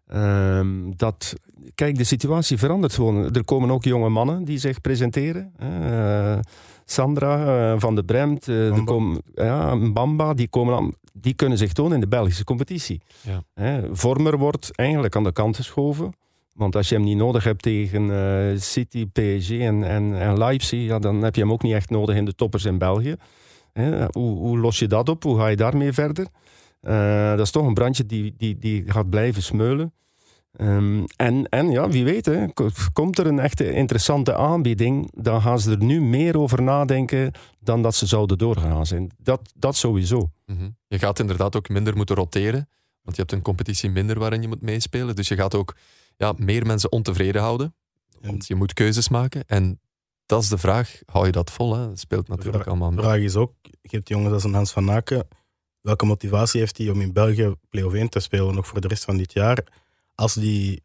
Ehm, 0.06 0.90
dat, 0.96 1.34
kijk, 1.74 1.96
de 1.96 2.04
situatie 2.04 2.58
verandert 2.58 2.94
gewoon. 2.94 3.34
Er 3.34 3.44
komen 3.44 3.70
ook 3.70 3.84
jonge 3.84 4.08
mannen 4.08 4.44
die 4.44 4.58
zich 4.58 4.80
presenteren. 4.80 5.52
Eh, 5.58 6.38
Sandra 6.84 7.72
eh, 7.72 7.80
van 7.80 7.94
de 7.94 8.04
Bremt, 8.04 8.48
eh, 8.48 8.64
er 8.64 8.70
Bamba. 8.70 8.84
komen, 8.92 9.22
ja, 9.34 9.76
Bamba, 9.92 10.34
die, 10.34 10.48
komen 10.48 10.76
aan, 10.76 10.92
die 11.12 11.34
kunnen 11.34 11.58
zich 11.58 11.72
tonen 11.72 11.94
in 11.94 12.00
de 12.00 12.08
Belgische 12.08 12.44
competitie. 12.44 13.00
Ja. 13.54 13.82
Vormer 13.90 14.38
wordt 14.38 14.70
eigenlijk 14.72 15.16
aan 15.16 15.24
de 15.24 15.32
kant 15.32 15.56
geschoven. 15.56 16.12
Want 16.54 16.76
als 16.76 16.88
je 16.88 16.94
hem 16.94 17.04
niet 17.04 17.16
nodig 17.16 17.44
hebt 17.44 17.62
tegen 17.62 18.60
City, 18.60 19.06
PSG 19.06 19.50
en, 19.50 19.84
en, 19.84 20.20
en 20.20 20.38
Leipzig, 20.38 20.86
ja, 20.86 20.98
dan 20.98 21.22
heb 21.22 21.34
je 21.34 21.40
hem 21.40 21.52
ook 21.52 21.62
niet 21.62 21.74
echt 21.74 21.90
nodig 21.90 22.16
in 22.16 22.24
de 22.24 22.34
toppers 22.34 22.64
in 22.64 22.78
België. 22.78 23.16
Hoe, 24.10 24.38
hoe 24.38 24.58
los 24.58 24.78
je 24.78 24.86
dat 24.86 25.08
op? 25.08 25.22
Hoe 25.22 25.38
ga 25.38 25.46
je 25.46 25.56
daarmee 25.56 25.92
verder? 25.92 26.26
Dat 27.36 27.40
is 27.40 27.50
toch 27.50 27.66
een 27.66 27.74
brandje 27.74 28.06
die, 28.06 28.34
die, 28.36 28.58
die 28.58 28.84
gaat 28.86 29.10
blijven 29.10 29.42
smeulen. 29.42 29.92
Ehm, 30.56 31.04
en, 31.16 31.48
en 31.48 31.70
ja, 31.70 31.88
wie 31.88 32.04
weet, 32.04 32.26
hè, 32.26 32.46
komt 32.92 33.18
er 33.18 33.26
een 33.26 33.38
echte 33.38 33.72
interessante 33.72 34.34
aanbieding, 34.34 35.10
dan 35.14 35.42
gaan 35.42 35.58
ze 35.58 35.70
er 35.70 35.84
nu 35.84 36.00
meer 36.02 36.38
over 36.38 36.62
nadenken 36.62 37.32
dan 37.60 37.82
dat 37.82 37.94
ze 37.94 38.06
zouden 38.06 38.38
doorgaan 38.38 38.86
zijn. 38.86 39.10
Dat, 39.18 39.52
dat 39.56 39.76
sowieso. 39.76 40.30
Mhm. 40.46 40.68
Je 40.86 40.98
gaat 40.98 41.18
inderdaad 41.18 41.56
ook 41.56 41.68
minder 41.68 41.96
moeten 41.96 42.16
roteren, 42.16 42.68
want 43.02 43.16
je 43.16 43.22
hebt 43.22 43.32
een 43.32 43.42
competitie 43.42 43.90
minder 43.90 44.18
waarin 44.18 44.42
je 44.42 44.48
moet 44.48 44.62
meespelen. 44.62 45.16
Dus 45.16 45.28
je 45.28 45.36
gaat 45.36 45.54
ook 45.54 45.76
ja, 46.16 46.34
meer 46.36 46.66
mensen 46.66 46.92
ontevreden 46.92 47.42
houden, 47.42 47.74
want 48.20 48.46
je 48.46 48.54
moet 48.54 48.72
keuzes 48.72 49.08
maken. 49.08 49.44
En 49.46 49.80
dat 50.26 50.42
is 50.42 50.48
de 50.48 50.58
vraag, 50.58 51.00
hou 51.06 51.26
je 51.26 51.32
dat 51.32 51.50
vol? 51.50 51.76
Hè? 51.76 51.88
Dat 51.88 51.98
speelt 51.98 52.28
natuurlijk 52.28 52.66
allemaal 52.66 52.90
De 52.90 52.96
mee. 52.96 53.04
vraag 53.04 53.18
is 53.18 53.36
ook, 53.36 53.52
je 53.62 53.96
hebt 53.96 54.08
jongens 54.08 54.32
als 54.32 54.44
een 54.44 54.54
Hans 54.54 54.72
van 54.72 54.90
Aken, 54.90 55.26
welke 55.80 56.06
motivatie 56.06 56.60
heeft 56.60 56.78
hij 56.78 56.90
om 56.90 57.00
in 57.00 57.12
België 57.12 57.54
play-off 57.68 57.94
1 57.94 58.08
te 58.08 58.20
spelen, 58.20 58.54
nog 58.54 58.66
voor 58.66 58.80
de 58.80 58.88
rest 58.88 59.04
van 59.04 59.16
dit 59.16 59.32
jaar? 59.32 59.64
Als 60.14 60.34
die, 60.34 60.82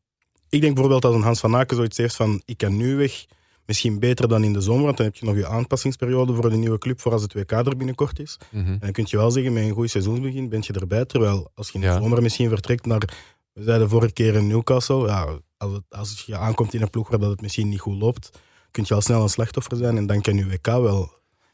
ik 0.49 0.61
denk 0.61 0.73
bijvoorbeeld 0.73 1.05
als 1.05 1.15
een 1.15 1.21
Hans 1.21 1.39
van 1.39 1.55
Aken 1.55 1.75
zoiets 1.75 1.97
heeft 1.97 2.15
van, 2.15 2.41
ik 2.45 2.57
kan 2.57 2.77
nu 2.77 2.95
weg, 2.95 3.25
misschien 3.65 3.99
beter 3.99 4.27
dan 4.27 4.43
in 4.43 4.53
de 4.53 4.61
zomer, 4.61 4.83
want 4.83 4.97
dan 4.97 5.05
heb 5.05 5.15
je 5.15 5.25
nog 5.25 5.35
je 5.35 5.47
aanpassingsperiode 5.47 6.33
voor 6.35 6.49
de 6.49 6.55
nieuwe 6.55 6.77
club, 6.77 6.99
voor 7.01 7.11
als 7.11 7.21
het 7.21 7.33
WK 7.33 7.51
er 7.51 7.77
binnenkort 7.77 8.19
is. 8.19 8.37
Mhm. 8.51 8.67
En 8.67 8.79
dan 8.79 8.91
kun 8.91 9.05
je 9.07 9.17
wel 9.17 9.31
zeggen, 9.31 9.53
met 9.53 9.63
een 9.63 9.71
goed 9.73 9.89
seizoensbegin 9.89 10.49
ben 10.49 10.63
je 10.65 10.73
erbij, 10.73 11.05
terwijl 11.05 11.51
als 11.55 11.67
je 11.67 11.73
in 11.73 11.79
de 11.81 11.85
Ja. 11.87 11.97
zomer 11.97 12.21
misschien 12.21 12.49
vertrekt 12.49 12.85
naar, 12.85 13.09
we 13.53 13.63
zeiden 13.63 13.89
vorige 13.89 14.13
keer 14.13 14.33
in 14.35 14.47
Newcastle, 14.47 15.07
ja, 15.07 15.39
als, 15.57 15.73
het, 15.73 15.83
als 15.89 16.23
je 16.25 16.37
aankomt 16.37 16.73
in 16.73 16.81
een 16.81 16.89
ploeg 16.89 17.09
waar 17.09 17.19
dat 17.19 17.29
het 17.29 17.41
misschien 17.41 17.69
niet 17.69 17.79
goed 17.79 17.97
loopt, 18.01 18.29
kun 18.71 18.83
je 18.87 18.93
al 18.93 19.01
snel 19.01 19.21
een 19.21 19.29
slachtoffer 19.29 19.77
zijn 19.77 19.97
en 19.97 20.05
dan 20.07 20.21
kan 20.21 20.35
je 20.35 20.47
WK 20.47 20.65
wel 20.65 21.11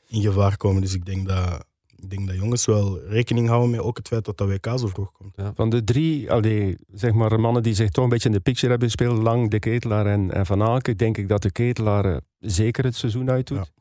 in 0.07 0.21
gevaar 0.21 0.57
komen. 0.57 0.81
Dus 0.81 0.93
ik 0.93 1.05
denk 1.05 1.27
dat, 1.27 1.65
ik 2.01 2.09
denk 2.09 2.27
dat 2.27 2.35
jongens 2.35 2.65
wel 2.65 2.99
rekening 2.99 3.47
houden 3.47 3.69
met 3.69 3.79
ook 3.79 3.97
het 3.97 4.07
feit 4.07 4.25
dat 4.25 4.37
dat 4.37 4.47
WK 4.47 4.65
zo 4.79 4.87
vroeg 4.87 5.11
komt. 5.11 5.35
Van 5.55 5.69
de 5.69 5.83
drie 5.83 6.31
allee, 6.31 6.77
zeg 6.93 7.13
maar, 7.13 7.39
mannen 7.39 7.63
die 7.63 7.73
zich 7.73 7.89
toch 7.89 8.03
een 8.03 8.09
beetje 8.09 8.29
in 8.29 8.35
de 8.35 8.41
picture 8.41 8.69
hebben 8.69 8.87
gespeeld, 8.87 9.21
Lang, 9.21 9.49
De 9.49 9.59
Ketelaar 9.59 10.05
en, 10.05 10.31
en 10.31 10.45
Van 10.45 10.63
Aken, 10.63 10.97
denk 10.97 11.17
ik 11.17 11.27
dat 11.27 11.41
De 11.41 11.51
Ketelaar 11.51 12.05
eh, 12.05 12.17
zeker 12.39 12.83
het 12.83 12.95
seizoen 12.95 13.29
uitdoet. 13.29 13.71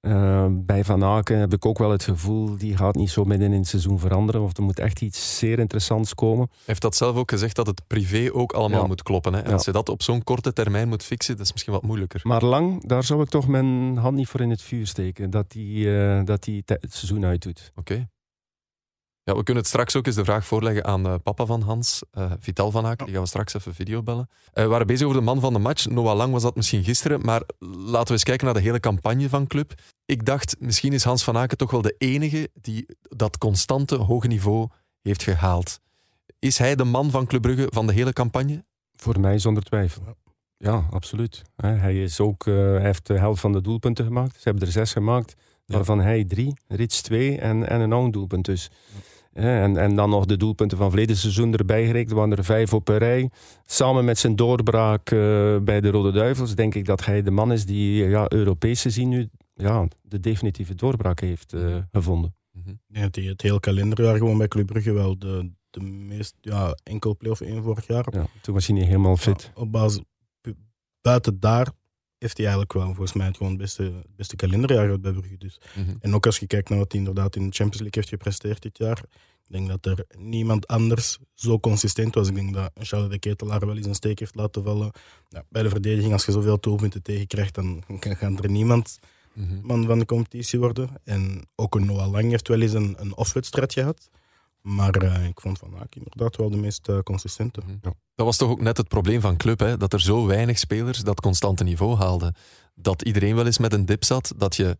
Eh, 0.00 0.46
bij 0.50 0.84
Van 0.84 1.04
Aken 1.04 1.38
heb 1.38 1.52
ik 1.52 1.66
ook 1.66 1.78
wel 1.78 1.90
het 1.90 2.02
gevoel, 2.02 2.56
die 2.56 2.76
gaat 2.76 2.94
niet 2.94 3.10
zo 3.10 3.24
midden 3.24 3.52
in 3.52 3.58
het 3.58 3.68
seizoen 3.68 3.98
veranderen. 3.98 4.42
Of 4.42 4.56
er 4.56 4.62
moet 4.62 4.78
echt 4.78 5.00
iets 5.00 5.38
zeer 5.38 5.58
interessants 5.58 6.14
komen. 6.14 6.46
Hij 6.50 6.58
heeft 6.64 6.82
dat 6.82 6.96
zelf 6.96 7.16
ook 7.16 7.30
gezegd, 7.30 7.56
dat 7.56 7.66
het 7.66 7.82
privé 7.86 8.28
ook 8.32 8.52
allemaal 8.52 8.80
Ja. 8.80 8.86
moet 8.86 9.02
kloppen. 9.02 9.32
Hè? 9.32 9.40
En 9.40 9.46
Ja. 9.48 9.52
als 9.52 9.64
je 9.64 9.72
dat 9.72 9.88
op 9.88 10.02
zo'n 10.02 10.24
korte 10.24 10.52
termijn 10.52 10.88
moet 10.88 11.02
fixen, 11.02 11.36
dat 11.36 11.46
is 11.46 11.52
misschien 11.52 11.72
wat 11.72 11.82
moeilijker. 11.82 12.20
Maar 12.24 12.44
Lang, 12.44 12.86
daar 12.86 13.04
zou 13.04 13.22
ik 13.22 13.28
toch 13.28 13.48
mijn 13.48 13.96
hand 13.96 14.16
niet 14.16 14.28
voor 14.28 14.40
in 14.40 14.50
het 14.50 14.62
vuur 14.62 14.86
steken. 14.86 15.30
Dat 15.30 15.52
hij 15.52 16.18
eh, 16.18 16.24
dat 16.24 16.42
die 16.42 16.62
het 16.66 16.94
seizoen 16.94 17.24
uitdoet. 17.24 17.70
Oké. 17.74 18.08
Ja, 19.28 19.34
we 19.34 19.42
kunnen 19.42 19.62
het 19.62 19.72
straks 19.72 19.96
ook 19.96 20.06
eens 20.06 20.14
de 20.16 20.24
vraag 20.24 20.46
voorleggen 20.46 20.84
aan 20.84 21.06
eh, 21.06 21.14
papa 21.22 21.46
van 21.46 21.62
Hans, 21.62 22.02
eh, 22.10 22.32
Vital 22.40 22.70
van 22.70 22.86
Aken. 22.86 23.04
Die 23.04 23.14
gaan 23.14 23.22
we 23.22 23.28
straks 23.28 23.54
even 23.54 23.74
video 23.74 24.02
bellen. 24.02 24.28
Eh, 24.52 24.62
we 24.62 24.68
waren 24.70 24.86
bezig 24.86 25.06
over 25.06 25.18
de 25.18 25.24
man 25.24 25.40
van 25.40 25.52
de 25.52 25.58
match. 25.58 25.86
Noah 25.86 26.16
Lang 26.16 26.32
was 26.32 26.42
dat 26.42 26.56
misschien 26.56 26.84
gisteren, 26.84 27.20
maar 27.20 27.42
laten 27.58 28.06
we 28.06 28.12
eens 28.12 28.22
kijken 28.22 28.44
naar 28.44 28.54
de 28.54 28.60
hele 28.60 28.80
campagne 28.80 29.28
van 29.28 29.46
club. 29.46 29.74
Ik 30.04 30.24
dacht, 30.24 30.56
misschien 30.58 30.92
is 30.92 31.04
Hans 31.04 31.24
van 31.24 31.36
Aken 31.36 31.56
toch 31.56 31.70
wel 31.70 31.82
de 31.82 31.94
enige 31.98 32.50
die 32.54 32.86
dat 33.02 33.38
constante 33.38 33.96
hoge 33.96 34.26
niveau 34.26 34.68
heeft 35.02 35.22
gehaald. 35.22 35.80
Is 36.38 36.58
hij 36.58 36.74
de 36.74 36.84
man 36.84 37.10
van 37.10 37.26
Club 37.26 37.42
Brugge 37.42 37.66
van 37.70 37.86
de 37.86 37.92
hele 37.92 38.12
campagne? 38.12 38.64
Voor 38.92 39.20
mij 39.20 39.38
zonder 39.38 39.62
twijfel. 39.62 40.02
Ja. 40.56 40.86
Absoluut. 40.90 41.42
Hè, 41.56 41.68
Hij, 41.68 42.02
is 42.02 42.20
ook, 42.20 42.46
eh, 42.46 42.54
hij 42.54 42.80
heeft 42.80 43.06
de 43.06 43.18
helft 43.18 43.40
van 43.40 43.52
de 43.52 43.60
doelpunten 43.60 44.04
gemaakt. 44.04 44.32
Ze 44.34 44.40
hebben 44.42 44.66
er 44.66 44.72
zes 44.72 44.92
gemaakt, 44.92 45.34
Ja. 45.64 45.74
waarvan 45.76 46.00
hij 46.00 46.24
drie, 46.24 46.56
Rits 46.68 47.02
twee 47.02 47.38
en, 47.38 47.68
en 47.68 47.80
een 47.80 47.92
oud 47.92 48.12
doelpunt 48.12 48.44
dus. 48.44 48.70
En, 49.38 49.76
en 49.76 49.94
dan 49.94 50.10
nog 50.10 50.24
de 50.24 50.36
doelpunten 50.36 50.78
van 50.78 50.88
verleden 50.88 51.16
seizoen 51.16 51.54
erbij 51.54 51.86
gerekend. 51.86 52.10
Er 52.10 52.16
waren 52.16 52.36
er 52.36 52.44
vijf 52.44 52.72
op 52.72 52.88
een 52.88 52.98
rij. 52.98 53.30
Samen 53.66 54.04
met 54.04 54.18
zijn 54.18 54.36
doorbraak 54.36 55.10
eh, 55.10 55.18
bij 55.58 55.80
de 55.80 55.90
Rode 55.90 56.12
Duivels 56.12 56.54
denk 56.54 56.74
ik 56.74 56.84
dat 56.84 57.04
hij 57.04 57.22
de 57.22 57.30
man 57.30 57.52
is 57.52 57.64
die 57.66 58.08
ja, 58.08 58.26
Europees 58.32 58.82
gezien 58.82 59.08
nu 59.08 59.28
ja, 59.54 59.88
de 60.02 60.20
definitieve 60.20 60.74
doorbraak 60.74 61.20
heeft 61.20 61.52
eh, 61.52 61.76
gevonden. 61.92 62.34
Mhm. 62.52 62.74
Dat 62.86 63.14
hij 63.14 63.24
het 63.24 63.42
hele 63.42 63.60
kalenderjaar 63.60 64.16
gewoon 64.16 64.38
bij 64.38 64.48
Club 64.48 64.66
Brugge 64.66 64.92
wel 64.92 65.18
de, 65.18 65.50
de 65.70 65.80
meest 65.80 66.34
ja, 66.40 66.76
enkel 66.82 67.16
play-off 67.16 67.40
1 67.40 67.62
vorig 67.62 67.86
jaar. 67.86 68.06
Ja, 68.10 68.26
toen 68.40 68.54
was 68.54 68.66
hij 68.66 68.76
niet 68.76 68.86
helemaal 68.86 69.16
fit. 69.16 69.50
Op 69.54 69.72
basis, 69.72 70.02
bu- 70.40 70.54
buiten 71.00 71.40
daar 71.40 71.68
heeft 72.18 72.36
hij 72.36 72.46
eigenlijk 72.46 72.72
wel 72.72 72.86
volgens 72.86 73.12
mij 73.12 73.26
het 73.26 73.36
gewoon 73.36 73.52
het 73.52 73.60
beste, 73.60 73.82
het 73.82 74.16
beste 74.16 74.36
kalenderjaar 74.36 74.84
gehad 74.84 75.00
bij 75.00 75.12
Brugge. 75.12 75.36
Dus. 75.38 75.60
Mhm. 75.76 75.96
En 76.00 76.14
ook 76.14 76.26
als 76.26 76.38
je 76.38 76.46
kijkt 76.46 76.68
naar 76.68 76.78
wat 76.78 76.92
hij 76.92 77.00
inderdaad 77.00 77.36
in 77.36 77.42
de 77.46 77.54
Champions 77.54 77.80
League 77.80 78.02
heeft 78.02 78.08
gepresteerd 78.08 78.62
dit 78.62 78.78
jaar. 78.78 79.02
Ik 79.48 79.54
denk 79.54 79.68
dat 79.68 79.86
er 79.86 80.04
niemand 80.18 80.66
anders 80.66 81.18
zo 81.34 81.60
consistent 81.60 82.14
was. 82.14 82.28
Ik 82.28 82.34
denk 82.34 82.54
dat 82.54 82.70
Charles 82.74 83.10
de 83.10 83.18
Ketelaar 83.18 83.66
wel 83.66 83.76
eens 83.76 83.86
een 83.86 83.94
steek 83.94 84.18
heeft 84.18 84.34
laten 84.34 84.62
vallen. 84.62 84.90
Ja, 85.28 85.44
bij 85.48 85.62
de 85.62 85.68
verdediging, 85.68 86.12
als 86.12 86.24
je 86.24 86.32
zoveel 86.32 86.60
doelpunten 86.60 87.02
tegenkrijgt, 87.02 87.54
dan 87.54 87.84
kan 87.98 88.16
gaat 88.16 88.44
er 88.44 88.50
niemand 88.50 88.98
Mhm. 89.38 89.58
man 89.62 89.86
van 89.86 89.98
de 89.98 90.04
competitie 90.04 90.58
worden. 90.58 90.90
En 91.04 91.48
ook 91.54 91.74
een 91.74 91.86
Noah 91.86 92.10
Lang 92.10 92.30
heeft 92.30 92.48
wel 92.48 92.60
eens 92.60 92.72
een, 92.72 92.94
een 92.98 93.16
off-wedstrijd 93.16 93.72
gehad. 93.72 94.08
Maar 94.68 94.94
eh, 94.94 95.24
ik 95.24 95.40
vond 95.40 95.58
Van 95.58 95.74
Aken 95.74 96.02
inderdaad 96.02 96.36
wel 96.36 96.50
de 96.50 96.56
meest 96.56 96.88
eh, 96.88 96.98
consistente. 96.98 97.60
Mhm. 97.66 97.90
Dat 98.14 98.26
was 98.26 98.36
toch 98.36 98.50
ook 98.50 98.60
net 98.60 98.76
het 98.76 98.88
probleem 98.88 99.20
van 99.20 99.36
club, 99.36 99.58
hè? 99.58 99.76
dat 99.76 99.92
er 99.92 100.00
zo 100.00 100.26
weinig 100.26 100.58
spelers 100.58 100.98
dat 100.98 101.20
constante 101.20 101.64
niveau 101.64 101.96
haalden. 101.96 102.34
Dat 102.74 103.02
iedereen 103.02 103.34
wel 103.34 103.46
eens 103.46 103.58
met 103.58 103.72
een 103.72 103.86
dip 103.86 104.04
zat, 104.04 104.32
dat 104.36 104.56
je, 104.56 104.76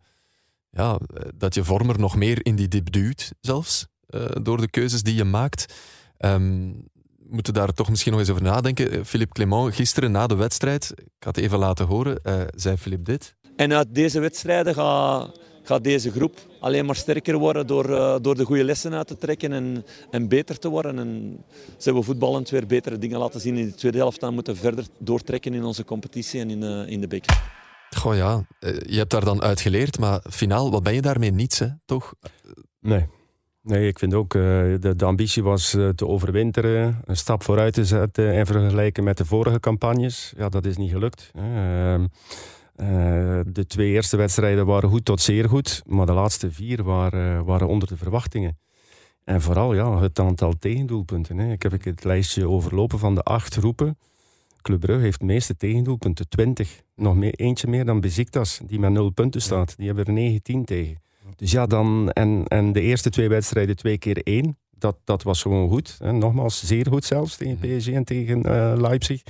ja, 0.69 0.99
eh, 1.13 1.21
dat 1.35 1.53
je 1.53 1.63
vormer 1.63 1.99
nog 1.99 2.15
meer 2.15 2.45
in 2.45 2.55
die 2.55 2.67
dip 2.67 2.91
duwt, 2.91 3.31
zelfs, 3.41 3.87
eh, 4.05 4.25
door 4.41 4.57
de 4.57 4.69
keuzes 4.69 5.03
die 5.03 5.15
je 5.15 5.23
maakt. 5.23 5.73
Ehm, 6.17 6.71
we 7.17 7.35
moeten 7.35 7.53
daar 7.53 7.73
toch 7.73 7.89
misschien 7.89 8.11
nog 8.11 8.21
eens 8.21 8.29
over 8.29 8.43
nadenken. 8.43 9.05
Philippe 9.05 9.33
Clement, 9.33 9.75
gisteren 9.75 10.11
na 10.11 10.27
de 10.27 10.35
wedstrijd, 10.35 10.91
ik 10.95 11.11
ga 11.19 11.29
het 11.29 11.37
even 11.37 11.59
laten 11.59 11.85
horen, 11.85 12.23
eh, 12.23 12.41
zei 12.55 12.77
Philippe 12.77 13.11
dit. 13.11 13.35
En 13.55 13.73
uit 13.73 13.95
deze 13.95 14.19
wedstrijden 14.19 14.73
gaat, 14.73 15.39
gaat 15.69 15.83
deze 15.83 16.11
groep 16.11 16.37
alleen 16.59 16.85
maar 16.85 16.95
sterker 16.95 17.37
worden 17.37 17.67
door, 17.67 17.89
eh, 17.89 18.15
door 18.21 18.35
de 18.35 18.45
goede 18.45 18.63
lessen 18.63 18.93
uit 18.93 19.07
te 19.07 19.17
trekken 19.17 19.51
en, 19.53 19.85
en 20.11 20.27
beter 20.27 20.59
te 20.59 20.69
worden. 20.69 20.99
En 20.99 21.43
ze 21.77 21.83
hebben 21.83 22.03
voetballend 22.03 22.49
weer 22.49 22.65
betere 22.65 22.97
dingen 22.97 23.19
laten 23.19 23.39
zien 23.39 23.57
in 23.57 23.65
de 23.65 23.75
tweede 23.75 23.97
helft. 23.97 24.19
Dan 24.19 24.33
moeten 24.33 24.53
we 24.53 24.59
verder 24.59 24.85
doortrekken 24.97 25.53
in 25.53 25.63
onze 25.63 25.85
competitie 25.85 26.39
en 26.39 26.49
in, 26.49 26.63
eh, 26.63 26.91
in 26.91 27.01
de 27.01 27.07
beker. 27.07 27.41
Goh 27.97 28.15
ja, 28.15 28.45
eh, 28.59 28.79
je 28.79 28.97
hebt 28.97 29.11
daar 29.11 29.25
dan 29.25 29.41
uit 29.41 29.61
geleerd, 29.61 29.99
maar 29.99 30.21
finaal, 30.29 30.71
wat 30.71 30.83
ben 30.83 30.93
je 30.93 31.01
daarmee? 31.01 31.31
Niets, 31.31 31.59
hè? 31.59 31.67
toch? 31.85 32.13
Nee. 32.79 33.07
Nee, 33.61 33.87
ik 33.87 33.99
vind 33.99 34.13
ook, 34.13 34.33
eh, 34.33 34.41
de, 34.79 34.93
de 34.95 35.05
ambitie 35.05 35.43
was 35.43 35.73
eh, 35.73 35.89
te 35.89 36.07
overwinteren, 36.07 37.01
een 37.05 37.17
stap 37.17 37.43
vooruit 37.43 37.73
te 37.73 37.85
zetten 37.85 38.33
en 38.33 38.45
vergelijken 38.45 39.03
met 39.03 39.17
de 39.17 39.25
vorige 39.25 39.59
campagnes. 39.59 40.33
Ja, 40.37 40.49
dat 40.49 40.65
is 40.65 40.77
niet 40.77 40.91
gelukt. 40.91 41.31
hè. 41.33 41.93
Ehm, 41.93 42.05
eh, 42.79 43.39
de 43.47 43.65
twee 43.67 43.91
eerste 43.91 44.17
wedstrijden 44.17 44.65
waren 44.65 44.89
goed 44.89 45.05
tot 45.05 45.21
zeer 45.21 45.49
goed, 45.49 45.81
maar 45.85 46.05
de 46.05 46.11
laatste 46.11 46.51
vier 46.51 46.83
waren, 46.83 47.45
waren 47.45 47.67
onder 47.67 47.87
de 47.87 47.97
verwachtingen. 47.97 48.57
En 49.23 49.41
vooral 49.41 49.73
ja, 49.73 50.01
het 50.01 50.19
aantal 50.19 50.53
tegendoelpunten. 50.59 51.37
Hè. 51.37 51.51
Ik 51.51 51.63
heb 51.63 51.73
ik 51.73 51.83
het 51.83 52.03
lijstje 52.03 52.47
overlopen 52.47 52.99
van 52.99 53.15
de 53.15 53.23
acht 53.23 53.55
groepen. 53.55 53.97
Club 54.61 54.79
Brugge 54.79 55.03
heeft 55.03 55.19
de 55.19 55.25
meeste 55.25 55.57
tegendoelpunten, 55.57 56.29
20. 56.29 56.81
Nog 56.95 57.15
meer, 57.15 57.33
eentje 57.33 57.67
meer 57.67 57.85
dan 57.85 57.99
Besiktas, 57.99 58.59
die 58.65 58.79
met 58.79 58.91
nul 58.91 59.09
punten 59.09 59.41
staat. 59.41 59.77
Die 59.77 59.87
hebben 59.87 60.05
er 60.05 60.13
19 60.13 60.65
tegen. 60.65 61.01
Dus 61.35 61.51
ja, 61.51 61.65
dan, 61.65 62.11
en, 62.11 62.43
en 62.47 62.71
de 62.71 62.81
eerste 62.81 63.09
twee 63.09 63.29
wedstrijden 63.29 63.75
twee 63.75 63.97
keer 63.97 64.23
één. 64.23 64.57
Dat, 64.77 64.97
dat 65.03 65.23
was 65.23 65.41
gewoon 65.41 65.69
goed. 65.69 65.95
Hè. 65.99 66.11
Nogmaals, 66.11 66.65
zeer 66.65 66.87
goed 66.87 67.05
zelfs 67.05 67.37
tegen 67.37 67.57
PSG 67.57 67.87
en 67.87 68.03
tegen 68.03 68.43
eh, 68.43 68.73
Leipzig. 68.77 69.23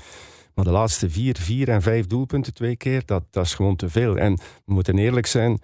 Maar 0.60 0.68
de 0.68 0.74
laatste 0.74 1.10
vier, 1.10 1.36
vier 1.40 1.70
en 1.70 1.82
vijf 1.82 2.08
doelpunten 2.08 2.54
twee 2.54 2.76
keer, 2.76 3.02
dat, 3.06 3.24
dat 3.32 3.46
is 3.46 3.54
gewoon 3.54 3.76
te 3.76 3.90
veel. 3.90 4.18
En 4.18 4.34
we 4.66 4.74
moeten 4.74 4.98
eerlijk 4.98 5.26
zijn, 5.26 5.62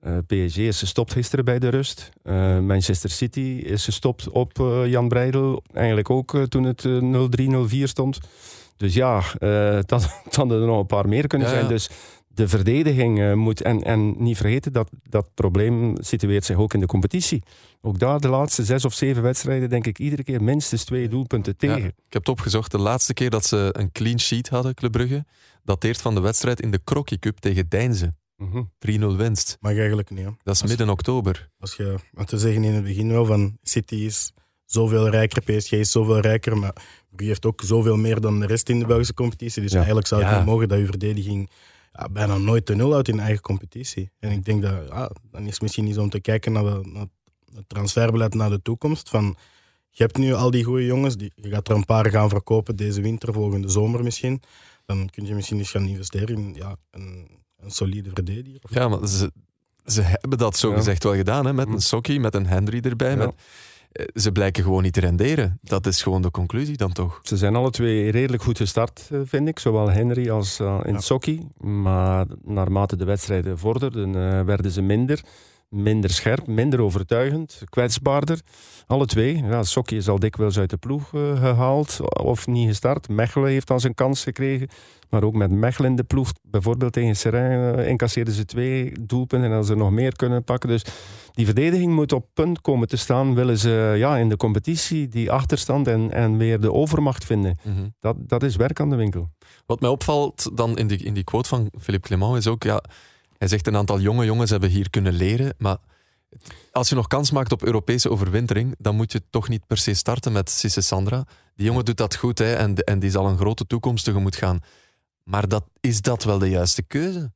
eh, 0.00 0.16
PSG 0.26 0.56
is 0.56 0.78
gestopt 0.78 1.12
gisteren 1.12 1.44
bij 1.44 1.58
de 1.58 1.68
rust. 1.68 2.10
Eh, 2.22 2.58
Manchester 2.58 3.10
City 3.10 3.40
is 3.64 3.84
gestopt 3.84 4.28
op 4.30 4.60
eh, 4.60 4.86
Jan 4.86 5.08
Breidel. 5.08 5.62
Eigenlijk 5.72 6.10
ook 6.10 6.38
toen 6.48 6.62
het 6.62 6.84
eh, 6.84 6.98
0-3, 7.00 7.50
0-4 7.50 7.82
stond. 7.82 8.18
Dus 8.76 8.94
ja, 8.94 9.22
dat, 9.38 9.86
dat 10.24 10.34
hadden 10.36 10.60
er 10.60 10.66
nog 10.66 10.80
een 10.80 10.86
paar 10.86 11.08
meer 11.08 11.26
kunnen 11.26 11.48
Ja, 11.48 11.52
zijn. 11.52 11.64
ja. 11.66 11.70
Dus 11.70 11.90
de 12.34 12.48
verdediging 12.48 13.20
eh, 13.20 13.34
moet... 13.34 13.62
En, 13.62 13.82
en 13.82 14.22
niet 14.22 14.36
vergeten, 14.36 14.72
dat, 14.72 14.90
dat 15.08 15.30
probleem 15.34 15.94
situeert 16.02 16.44
zich 16.44 16.56
ook 16.56 16.74
in 16.74 16.80
de 16.80 16.86
competitie. 16.86 17.42
Ook 17.80 17.98
daar 17.98 18.20
de 18.20 18.28
laatste 18.28 18.64
zes 18.64 18.84
of 18.84 18.94
zeven 18.94 19.22
wedstrijden, 19.22 19.68
denk 19.68 19.86
ik, 19.86 19.98
iedere 19.98 20.22
keer 20.24 20.42
minstens 20.42 20.84
twee 20.84 21.08
doelpunten 21.08 21.54
Ja, 21.58 21.74
tegen. 21.74 21.88
ik 21.88 22.12
heb 22.12 22.22
het 22.22 22.28
opgezocht. 22.28 22.70
De 22.70 22.78
laatste 22.78 23.14
keer 23.14 23.30
dat 23.30 23.46
ze 23.46 23.68
een 23.72 23.92
clean 23.92 24.20
sheet 24.20 24.48
hadden, 24.48 24.74
Club 24.74 24.92
Brugge, 24.92 25.24
dateert 25.64 26.00
van 26.00 26.14
de 26.14 26.20
wedstrijd 26.20 26.60
in 26.60 26.70
de 26.70 26.80
Crocky 26.84 27.18
Cup 27.18 27.38
tegen 27.38 27.68
Deinze. 27.68 28.14
Mhm. 28.36 28.62
3-0 28.78 29.16
winst. 29.16 29.56
Mag 29.60 29.76
eigenlijk 29.76 30.10
niet. 30.10 30.18
Hè. 30.18 30.24
Dat 30.42 30.54
is 30.54 30.60
Als- 30.60 30.70
midden 30.70 30.90
oktober. 30.90 31.48
Als 31.58 31.74
je, 31.74 31.94
want 32.12 32.30
we 32.30 32.38
zeggen 32.38 32.64
in 32.64 32.74
het 32.74 32.84
begin 32.84 33.08
wel 33.08 33.24
van 33.24 33.58
City 33.62 33.94
is 33.94 34.32
zoveel 34.64 35.08
rijker, 35.08 35.42
PSG 35.42 35.72
is 35.72 35.90
zoveel 35.90 36.20
rijker, 36.20 36.56
maar 36.58 36.72
Brugge 37.08 37.26
heeft 37.26 37.46
ook 37.46 37.62
zoveel 37.64 37.96
meer 37.96 38.20
dan 38.20 38.40
de 38.40 38.46
rest 38.46 38.68
in 38.68 38.78
de 38.78 38.86
Belgische 38.86 39.14
competitie. 39.14 39.62
Dus 39.62 39.70
Ja. 39.70 39.76
eigenlijk 39.76 40.06
zou 40.06 40.20
het 40.22 40.30
Ja. 40.30 40.36
niet 40.36 40.46
mogen 40.46 40.68
dat 40.68 40.78
je 40.78 40.86
verdediging 40.86 41.50
ja, 41.92 42.08
bijna 42.08 42.38
nooit 42.38 42.66
de 42.66 42.74
nul 42.74 42.92
houdt 42.92 43.08
in 43.08 43.20
eigen 43.20 43.40
competitie. 43.40 44.10
En 44.18 44.30
ik 44.30 44.44
denk 44.44 44.62
dat, 44.62 44.72
ja, 44.88 45.10
dan 45.30 45.42
is 45.42 45.52
het 45.52 45.62
misschien 45.62 45.84
niet 45.84 45.94
zo 45.94 46.02
om 46.02 46.10
te 46.10 46.20
kijken 46.20 46.52
naar, 46.52 46.64
de, 46.64 46.80
naar 46.92 47.06
het 47.54 47.68
transferbeleid 47.68 48.34
naar 48.34 48.50
de 48.50 48.62
toekomst. 48.62 49.08
Van, 49.08 49.36
je 49.90 50.02
hebt 50.02 50.18
nu 50.18 50.32
al 50.32 50.50
die 50.50 50.64
goede 50.64 50.86
jongens, 50.86 51.16
die, 51.16 51.32
je 51.34 51.48
gaat 51.48 51.68
er 51.68 51.74
een 51.74 51.84
paar 51.84 52.10
gaan 52.10 52.28
verkopen 52.28 52.76
deze 52.76 53.00
winter, 53.00 53.32
volgende 53.32 53.68
zomer 53.68 54.02
misschien. 54.02 54.42
Dan 54.86 55.08
kun 55.10 55.26
je 55.26 55.34
misschien 55.34 55.58
eens 55.58 55.70
gaan 55.70 55.86
investeren 55.86 56.36
in 56.36 56.54
ja, 56.54 56.76
een, 56.90 57.28
een 57.56 57.70
solide 57.70 58.10
verdediger. 58.14 58.60
Ja, 58.70 58.88
maar 58.88 59.08
ze, 59.08 59.32
ze 59.84 60.02
hebben 60.02 60.38
dat 60.38 60.56
zo 60.56 60.72
gezegd 60.72 61.04
wel 61.04 61.14
gedaan, 61.14 61.46
hè? 61.46 61.52
met 61.52 61.68
een 61.68 61.80
Sokkie, 61.80 62.20
met 62.20 62.34
een 62.34 62.46
Henry 62.46 62.80
erbij. 62.80 63.10
Ja. 63.10 63.16
Met, 63.16 63.34
ze 64.14 64.32
blijken 64.32 64.62
gewoon 64.62 64.82
niet 64.82 64.92
te 64.92 65.00
renderen. 65.00 65.58
Dat 65.62 65.86
is 65.86 66.02
gewoon 66.02 66.22
de 66.22 66.30
conclusie 66.30 66.76
dan 66.76 66.92
toch. 66.92 67.20
Ze 67.22 67.36
zijn 67.36 67.56
alle 67.56 67.70
twee 67.70 68.10
redelijk 68.10 68.42
goed 68.42 68.56
gestart, 68.56 69.08
eh, 69.12 69.18
vind 69.24 69.48
ik. 69.48 69.58
Zowel 69.58 69.90
Henry 69.90 70.30
als 70.30 70.60
eh 70.60 70.80
in 70.84 70.92
Ja. 70.92 71.00
Sokkie. 71.00 71.48
Maar 71.60 72.26
naarmate 72.44 72.96
de 72.96 73.04
wedstrijden 73.04 73.58
vorderden, 73.58 74.14
eh, 74.14 74.44
werden 74.44 74.70
ze 74.70 74.82
minder. 74.82 75.20
Minder 75.70 76.10
scherp, 76.10 76.46
minder 76.46 76.80
overtuigend, 76.80 77.62
kwetsbaarder. 77.68 78.40
Alle 78.86 79.06
twee. 79.06 79.36
Ja, 79.36 79.62
is 79.86 80.08
al 80.08 80.18
dikwijls 80.18 80.58
uit 80.58 80.70
de 80.70 80.76
ploeg 80.76 81.14
eh, 81.14 81.38
gehaald 81.38 82.00
of 82.22 82.46
niet 82.46 82.68
gestart. 82.68 83.08
Mechelen 83.08 83.50
heeft 83.50 83.66
dan 83.66 83.80
zijn 83.80 83.94
kans 83.94 84.22
gekregen. 84.22 84.68
Maar 85.10 85.22
ook 85.22 85.34
met 85.34 85.50
Mechelen 85.50 85.90
in 85.90 85.96
de 85.96 86.04
ploeg, 86.04 86.32
bijvoorbeeld 86.42 86.92
tegen 86.92 87.16
Serijn, 87.16 87.74
eh, 87.74 87.88
incasseerden 87.88 88.34
ze 88.34 88.44
twee 88.44 88.92
doelpunten 89.00 89.50
en 89.50 89.56
als 89.56 89.66
ze 89.66 89.74
nog 89.74 89.90
meer 89.90 90.16
kunnen 90.16 90.44
pakken. 90.44 90.68
Dus 90.68 90.84
die 91.32 91.44
verdediging 91.44 91.94
moet 91.94 92.12
op 92.12 92.26
punt 92.34 92.60
komen 92.60 92.88
te 92.88 92.96
staan. 92.96 93.34
Willen 93.34 93.58
ze 93.58 93.94
ja, 93.96 94.16
in 94.16 94.28
de 94.28 94.36
competitie 94.36 95.08
die 95.08 95.30
achterstand 95.30 95.86
en, 95.86 96.12
en 96.12 96.36
weer 96.36 96.60
de 96.60 96.72
overmacht 96.72 97.24
vinden. 97.24 97.58
Dat, 98.00 98.16
dat 98.18 98.42
is 98.42 98.56
werk 98.56 98.80
aan 98.80 98.90
de 98.90 98.96
winkel. 98.96 99.30
Wat 99.66 99.80
mij 99.80 99.90
opvalt 99.90 100.50
dan 100.54 100.78
in 100.78 100.86
die, 100.86 100.98
in 100.98 101.14
die 101.14 101.24
quote 101.24 101.48
van 101.48 101.70
Philippe 101.78 102.06
Clement 102.08 102.36
is 102.36 102.46
ook, 102.46 102.62
ja, 102.62 102.82
hij 103.40 103.48
zegt 103.48 103.66
een 103.66 103.76
aantal 103.76 104.00
jonge 104.00 104.24
jongens 104.24 104.50
hebben 104.50 104.68
hier 104.70 104.90
kunnen 104.90 105.12
leren, 105.12 105.54
maar 105.58 105.76
als 106.72 106.88
je 106.88 106.94
nog 106.94 107.06
kans 107.06 107.30
maakt 107.30 107.52
op 107.52 107.62
Europese 107.64 108.10
overwintering, 108.10 108.74
dan 108.78 108.94
moet 108.96 109.12
je 109.12 109.22
toch 109.30 109.48
niet 109.48 109.66
per 109.66 109.76
se 109.76 109.94
starten 109.94 110.32
met 110.32 110.50
Sisse 110.50 110.80
Sandra. 110.80 111.24
Die 111.54 111.66
jongen 111.66 111.84
doet 111.84 111.96
dat 111.96 112.16
goed 112.16 112.38
hè, 112.38 112.54
en, 112.54 112.74
en 112.76 112.98
die 112.98 113.10
zal 113.10 113.26
een 113.26 113.36
grote 113.36 113.66
toekomst 113.66 114.04
tegemoet 114.04 114.36
gaan. 114.36 114.60
Maar 115.24 115.48
dat, 115.48 115.64
is 115.80 116.02
dat 116.02 116.24
wel 116.24 116.38
de 116.38 116.48
juiste 116.50 116.82
keuze? 116.82 117.32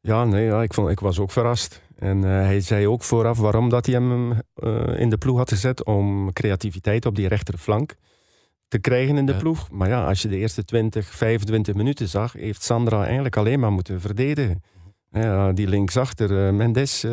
Ja, 0.00 0.24
nee, 0.24 0.44
ja, 0.44 0.62
ik, 0.62 0.74
vond, 0.74 0.88
ik 0.88 1.00
was 1.00 1.18
ook 1.18 1.30
verrast. 1.30 1.80
En 1.96 2.24
eh, 2.24 2.30
hij 2.30 2.60
zei 2.60 2.88
ook 2.88 3.02
vooraf 3.02 3.38
waarom 3.38 3.68
dat 3.68 3.86
hij 3.86 3.94
hem 3.94 4.32
eh, 4.54 5.00
in 5.00 5.10
de 5.10 5.18
ploeg 5.18 5.36
had 5.36 5.48
gezet. 5.48 5.84
Om 5.84 6.32
creativiteit 6.32 7.06
op 7.06 7.14
die 7.16 7.28
rechterflank 7.28 7.94
te 8.68 8.78
krijgen 8.78 9.16
in 9.16 9.26
de 9.26 9.32
Ja. 9.32 9.38
ploeg. 9.38 9.70
Maar 9.70 9.88
ja, 9.88 10.06
als 10.06 10.22
je 10.22 10.28
de 10.28 10.36
eerste 10.36 10.64
20, 10.64 11.14
25 11.14 11.74
minuten 11.74 12.08
zag, 12.08 12.32
heeft 12.32 12.62
Sandra 12.62 13.04
eigenlijk 13.04 13.36
alleen 13.36 13.60
maar 13.60 13.72
moeten 13.72 14.00
verdedigen. 14.00 14.62
Ja, 15.14 15.52
die 15.52 15.68
linksachter, 15.68 16.46
eh, 16.46 16.52
Mendes, 16.52 17.04
eh, 17.04 17.12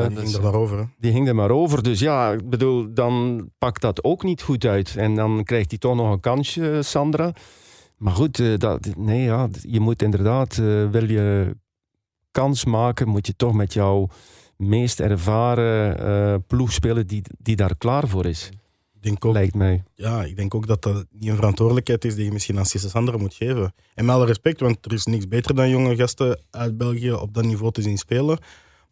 Mendes. 0.00 0.22
ging 0.22 0.34
er 0.34 0.42
maar 0.42 0.54
over. 0.54 0.78
hè. 0.78 0.84
die 0.98 1.12
hing 1.12 1.28
er 1.28 1.34
maar 1.34 1.50
over. 1.50 1.82
Dus 1.82 2.00
ja, 2.00 2.30
ik 2.32 2.50
bedoel, 2.50 2.94
dan 2.94 3.48
pakt 3.58 3.80
dat 3.80 4.04
ook 4.04 4.22
niet 4.22 4.42
goed 4.42 4.64
uit. 4.64 4.96
En 4.96 5.14
dan 5.14 5.44
krijgt 5.44 5.70
hij 5.70 5.78
toch 5.78 5.94
nog 5.94 6.10
een 6.12 6.20
kansje, 6.20 6.78
Sandra. 6.82 7.32
Maar 7.96 8.12
goed, 8.12 8.38
eh, 8.38 8.58
dat, 8.58 8.88
nee, 8.96 9.22
ja, 9.22 9.48
je 9.62 9.80
moet 9.80 10.02
inderdaad, 10.02 10.56
wil 10.90 11.10
je 11.10 11.56
kans 12.30 12.64
maken, 12.64 13.08
moet 13.08 13.26
je 13.26 13.36
toch 13.36 13.52
met 13.52 13.72
jouw 13.72 14.08
meest 14.56 15.00
ervaren 15.00 15.98
eh 15.98 16.34
ploeg 16.46 16.72
spelen 16.72 17.06
die, 17.06 17.22
die 17.38 17.56
daar 17.56 17.76
klaar 17.76 18.08
voor 18.08 18.26
is. 18.26 18.50
Ik 19.02 19.08
denk 19.08 19.24
ook, 19.24 19.32
Lijkt 19.32 19.54
mij. 19.54 19.82
ja, 19.94 20.24
ik 20.24 20.36
denk 20.36 20.54
ook 20.54 20.66
dat 20.66 20.82
dat 20.82 21.06
niet 21.10 21.28
een 21.28 21.36
verantwoordelijkheid 21.36 22.04
is 22.04 22.14
die 22.14 22.24
je 22.24 22.32
misschien 22.32 22.58
aan 22.58 22.66
Cisse 22.66 22.88
Sandra 22.88 23.16
moet 23.16 23.34
geven. 23.34 23.74
En 23.94 24.04
met 24.04 24.14
alle 24.14 24.26
respect, 24.26 24.60
want 24.60 24.84
er 24.84 24.92
is 24.92 25.04
niks 25.04 25.28
beter 25.28 25.54
dan 25.54 25.68
jonge 25.68 25.96
gasten 25.96 26.40
uit 26.50 26.76
België 26.76 27.12
op 27.12 27.34
dat 27.34 27.44
niveau 27.44 27.72
te 27.72 27.82
zien 27.82 27.98
spelen. 27.98 28.38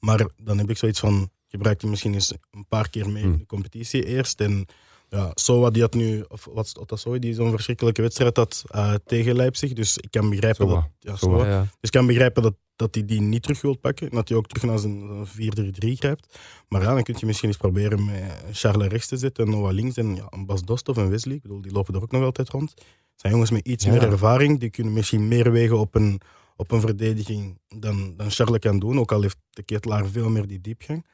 Maar 0.01 0.27
dan 0.43 0.59
heb 0.59 0.71
ik 0.71 0.77
zoiets 0.77 1.01
van, 1.01 1.31
gebruik 1.49 1.81
die 1.81 1.91
misschien 1.91 2.15
eens 2.15 2.33
een 2.51 2.67
paar 2.69 2.89
keer 2.91 3.09
mee 3.11 3.23
in 3.23 3.39
de 3.39 3.47
competitie 3.47 4.05
eerst. 4.07 4.41
En 4.41 4.67
ja, 5.09 5.31
Soa 5.35 5.71
die 5.71 5.83
had 5.83 5.95
nu, 5.95 6.25
of 6.29 6.49
wat 6.53 6.79
Otasoy, 6.79 7.19
die 7.19 7.35
zo'n 7.35 7.51
verschrikkelijke 7.51 8.03
wedstrijd 8.03 8.37
had 8.37 8.65
eh, 8.69 8.95
tegen 9.07 9.37
Leipzig. 9.37 9.73
Dus 9.73 9.99
ik 9.99 10.11
kan 10.11 10.31
begrijpen 10.31 10.69
Soa. 10.69 10.75
dat... 10.75 10.89
Ja, 10.99 11.17
Soa. 11.17 11.39
Soa. 11.39 11.49
Ja. 11.49 11.61
Dus 11.61 11.71
ik 11.81 11.91
kan 11.91 12.07
begrijpen 12.07 12.43
dat, 12.43 12.55
dat 12.81 12.95
hij 12.95 13.05
die 13.05 13.21
niet 13.21 13.43
terug 13.43 13.61
wil 13.61 13.77
pakken. 13.79 14.11
En 14.11 14.17
dat 14.17 14.29
hij 14.29 14.39
ook 14.39 14.47
terug 14.47 14.63
naar 14.65 14.79
zijn 14.79 15.27
zijn 15.27 15.73
4-3-3 15.75 15.99
grijpt. 15.99 16.39
Maar 16.69 16.83
ja, 16.83 16.95
dan 16.95 17.03
kun 17.03 17.15
je 17.19 17.27
misschien 17.27 17.49
eens 17.49 17.57
proberen 17.59 18.05
met 18.05 18.23
Charles 18.53 18.89
rechts 18.89 19.07
te 19.07 19.17
zetten 19.17 19.45
en 19.45 19.51
Noah 19.51 19.73
links. 19.73 19.97
En 19.97 20.15
ja, 20.17 20.27
een 20.31 20.47
Bas 20.47 20.63
Dost 20.63 20.89
of 20.89 20.97
een 20.97 21.09
Wesley. 21.11 21.35
Ik 21.35 21.43
bedoel, 21.43 21.61
die 21.61 21.73
lopen 21.73 21.95
er 21.95 22.03
ook 22.03 22.11
nog 22.11 22.23
altijd 22.23 22.49
rond. 22.49 22.71
Het 22.71 23.21
zijn 23.21 23.33
jongens 23.33 23.51
met 23.51 23.67
iets 23.67 23.85
Ja. 23.85 23.91
meer 23.91 24.03
ervaring. 24.03 24.61
Die 24.61 24.71
kunnen 24.71 24.93
misschien 24.93 25.29
meer 25.29 25.53
wegen 25.53 25.79
op 25.79 25.95
een, 25.95 26.21
op 26.57 26.71
een 26.71 26.81
verdediging 26.81 27.59
dan, 27.69 28.15
dan 28.17 28.31
Charles 28.31 28.59
kan 28.59 28.79
doen. 28.79 28.99
Ook 28.99 29.13
al 29.13 29.23
heeft 29.23 29.39
de 29.51 29.63
Ketelaar 29.63 30.07
veel 30.07 30.31
meer 30.31 30.47
die 30.47 30.61
diepgang. 30.61 31.07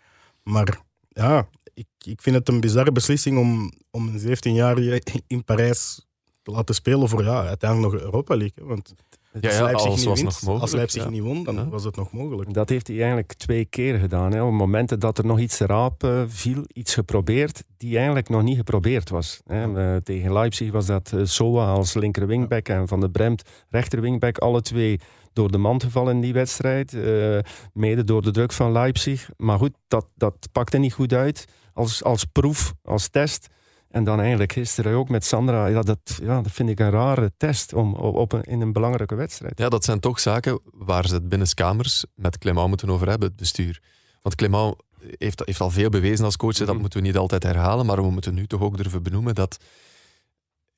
Maar 0.42 0.80
ja, 1.08 1.48
ik, 1.74 1.86
ik 2.04 2.22
vind 2.22 2.36
het 2.36 2.48
een 2.48 2.60
bizarre 2.60 2.92
beslissing 2.92 3.38
om, 3.38 3.72
om 3.90 4.08
een 4.08 4.20
17-jarige 4.20 5.02
in 5.26 5.44
Parijs 5.44 6.06
te 6.42 6.50
laten 6.50 6.74
spelen 6.74 7.08
voor 7.08 7.22
ja, 7.22 7.46
uiteindelijk 7.46 7.92
nog 7.92 8.02
Europa 8.02 8.36
League. 8.36 8.54
hè. 8.62 8.64
Want 8.64 8.94
Ja, 9.40 9.62
Leipzig, 9.62 9.86
alles 9.86 9.96
niet, 9.98 10.04
was 10.08 10.20
wint, 10.20 10.24
nog 10.32 10.40
mogelijk, 10.40 10.62
als 10.62 10.72
Leipzig 10.72 11.02
ja. 11.02 11.08
niet 11.10 11.22
won, 11.22 11.44
dan 11.44 11.54
Ja. 11.54 11.68
was 11.68 11.84
het 11.84 11.96
nog 11.96 12.12
mogelijk. 12.12 12.54
Dat 12.54 12.68
heeft 12.68 12.86
hij 12.86 12.96
eigenlijk 12.96 13.32
twee 13.34 13.64
keer 13.64 13.98
gedaan. 13.98 14.32
Hè. 14.32 14.42
Op 14.42 14.52
momenten 14.52 15.00
dat 15.00 15.18
er 15.18 15.26
nog 15.26 15.38
iets 15.38 15.58
raap 15.58 16.04
eh, 16.04 16.22
viel, 16.26 16.64
iets 16.72 16.94
geprobeerd, 16.94 17.62
die 17.76 17.96
eigenlijk 17.96 18.28
nog 18.28 18.42
niet 18.42 18.56
geprobeerd 18.56 19.10
was. 19.10 19.40
Hè. 19.46 19.92
Eh, 19.94 19.96
tegen 19.96 20.32
Leipzig 20.32 20.70
was 20.72 20.86
dat 20.86 21.12
eh, 21.14 21.20
Soa 21.24 21.66
als 21.66 21.94
linker 21.94 22.26
wingback 22.26 22.68
en 22.68 22.88
Van 22.88 23.00
de 23.00 23.10
Bremt 23.10 23.42
rechter 23.70 24.00
wingback. 24.00 24.38
Alle 24.38 24.62
twee 24.62 25.00
door 25.32 25.50
de 25.52 25.58
mand 25.58 25.82
gevallen 25.84 26.14
in 26.14 26.20
die 26.20 26.32
wedstrijd. 26.32 26.94
eh, 26.94 27.38
mede 27.72 28.04
door 28.04 28.22
de 28.22 28.30
druk 28.30 28.52
van 28.52 28.72
Leipzig. 28.72 29.28
Maar 29.36 29.58
goed, 29.58 29.74
dat, 29.88 30.06
dat 30.14 30.48
pakte 30.52 30.78
niet 30.78 30.92
goed 30.92 31.12
uit 31.12 31.44
als, 31.72 32.04
als 32.04 32.24
proef, 32.24 32.72
als 32.82 33.08
test. 33.08 33.48
En 33.88 34.04
dan 34.04 34.20
eigenlijk 34.20 34.52
gisteren 34.52 34.96
ook 34.96 35.08
met 35.08 35.24
Sandra. 35.24 35.66
Ja, 35.66 35.82
dat, 35.82 35.98
ja, 36.22 36.40
dat 36.42 36.52
vind 36.52 36.68
ik 36.68 36.80
een 36.80 36.90
rare 36.90 37.32
test 37.36 37.72
om, 37.74 37.94
op, 37.94 38.32
een, 38.32 38.42
in 38.42 38.60
een 38.60 38.72
belangrijke 38.72 39.14
wedstrijd. 39.14 39.58
Ja, 39.58 39.68
dat 39.68 39.84
zijn 39.84 40.00
toch 40.00 40.20
zaken 40.20 40.60
waar 40.72 41.06
ze 41.08 41.14
het 41.14 41.28
binnenskamers 41.28 42.04
met 42.14 42.38
Clement 42.38 42.68
moeten 42.68 42.90
over 42.90 43.08
hebben, 43.08 43.28
het 43.28 43.36
bestuur. 43.36 43.82
Want 44.22 44.34
Clement 44.34 44.74
heeft, 45.18 45.42
heeft 45.44 45.60
al 45.60 45.70
veel 45.70 45.88
bewezen 45.88 46.24
als 46.24 46.36
coach, 46.36 46.56
dat 46.56 46.68
Mhm. 46.68 46.78
moeten 46.80 47.00
we 47.00 47.06
niet 47.06 47.16
altijd 47.16 47.42
herhalen, 47.42 47.86
maar 47.86 48.02
we 48.02 48.10
moeten 48.10 48.34
nu 48.34 48.46
toch 48.46 48.60
ook 48.60 48.76
durven 48.76 49.02
benoemen 49.02 49.34
dat, 49.34 49.56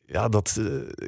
ja, 0.07 0.29
dat 0.29 0.57
eh, 0.59 0.64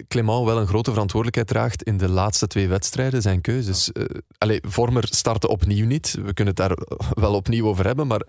Clement 0.08 0.44
wel 0.44 0.58
een 0.58 0.66
grote 0.66 0.90
verantwoordelijkheid 0.90 1.48
draagt 1.48 1.82
in 1.82 1.96
de 1.98 2.08
laatste 2.08 2.46
twee 2.46 2.68
wedstrijden, 2.68 3.22
zijn 3.22 3.40
keuzes. 3.40 3.92
Eh, 3.92 4.04
allee, 4.38 4.60
Vormer 4.66 5.06
startte 5.10 5.48
opnieuw 5.48 5.86
niet, 5.86 6.14
we 6.22 6.34
kunnen 6.34 6.54
het 6.54 6.56
daar 6.56 6.76
wel 7.24 7.34
opnieuw 7.34 7.66
over 7.66 7.86
hebben, 7.86 8.06
maar 8.06 8.26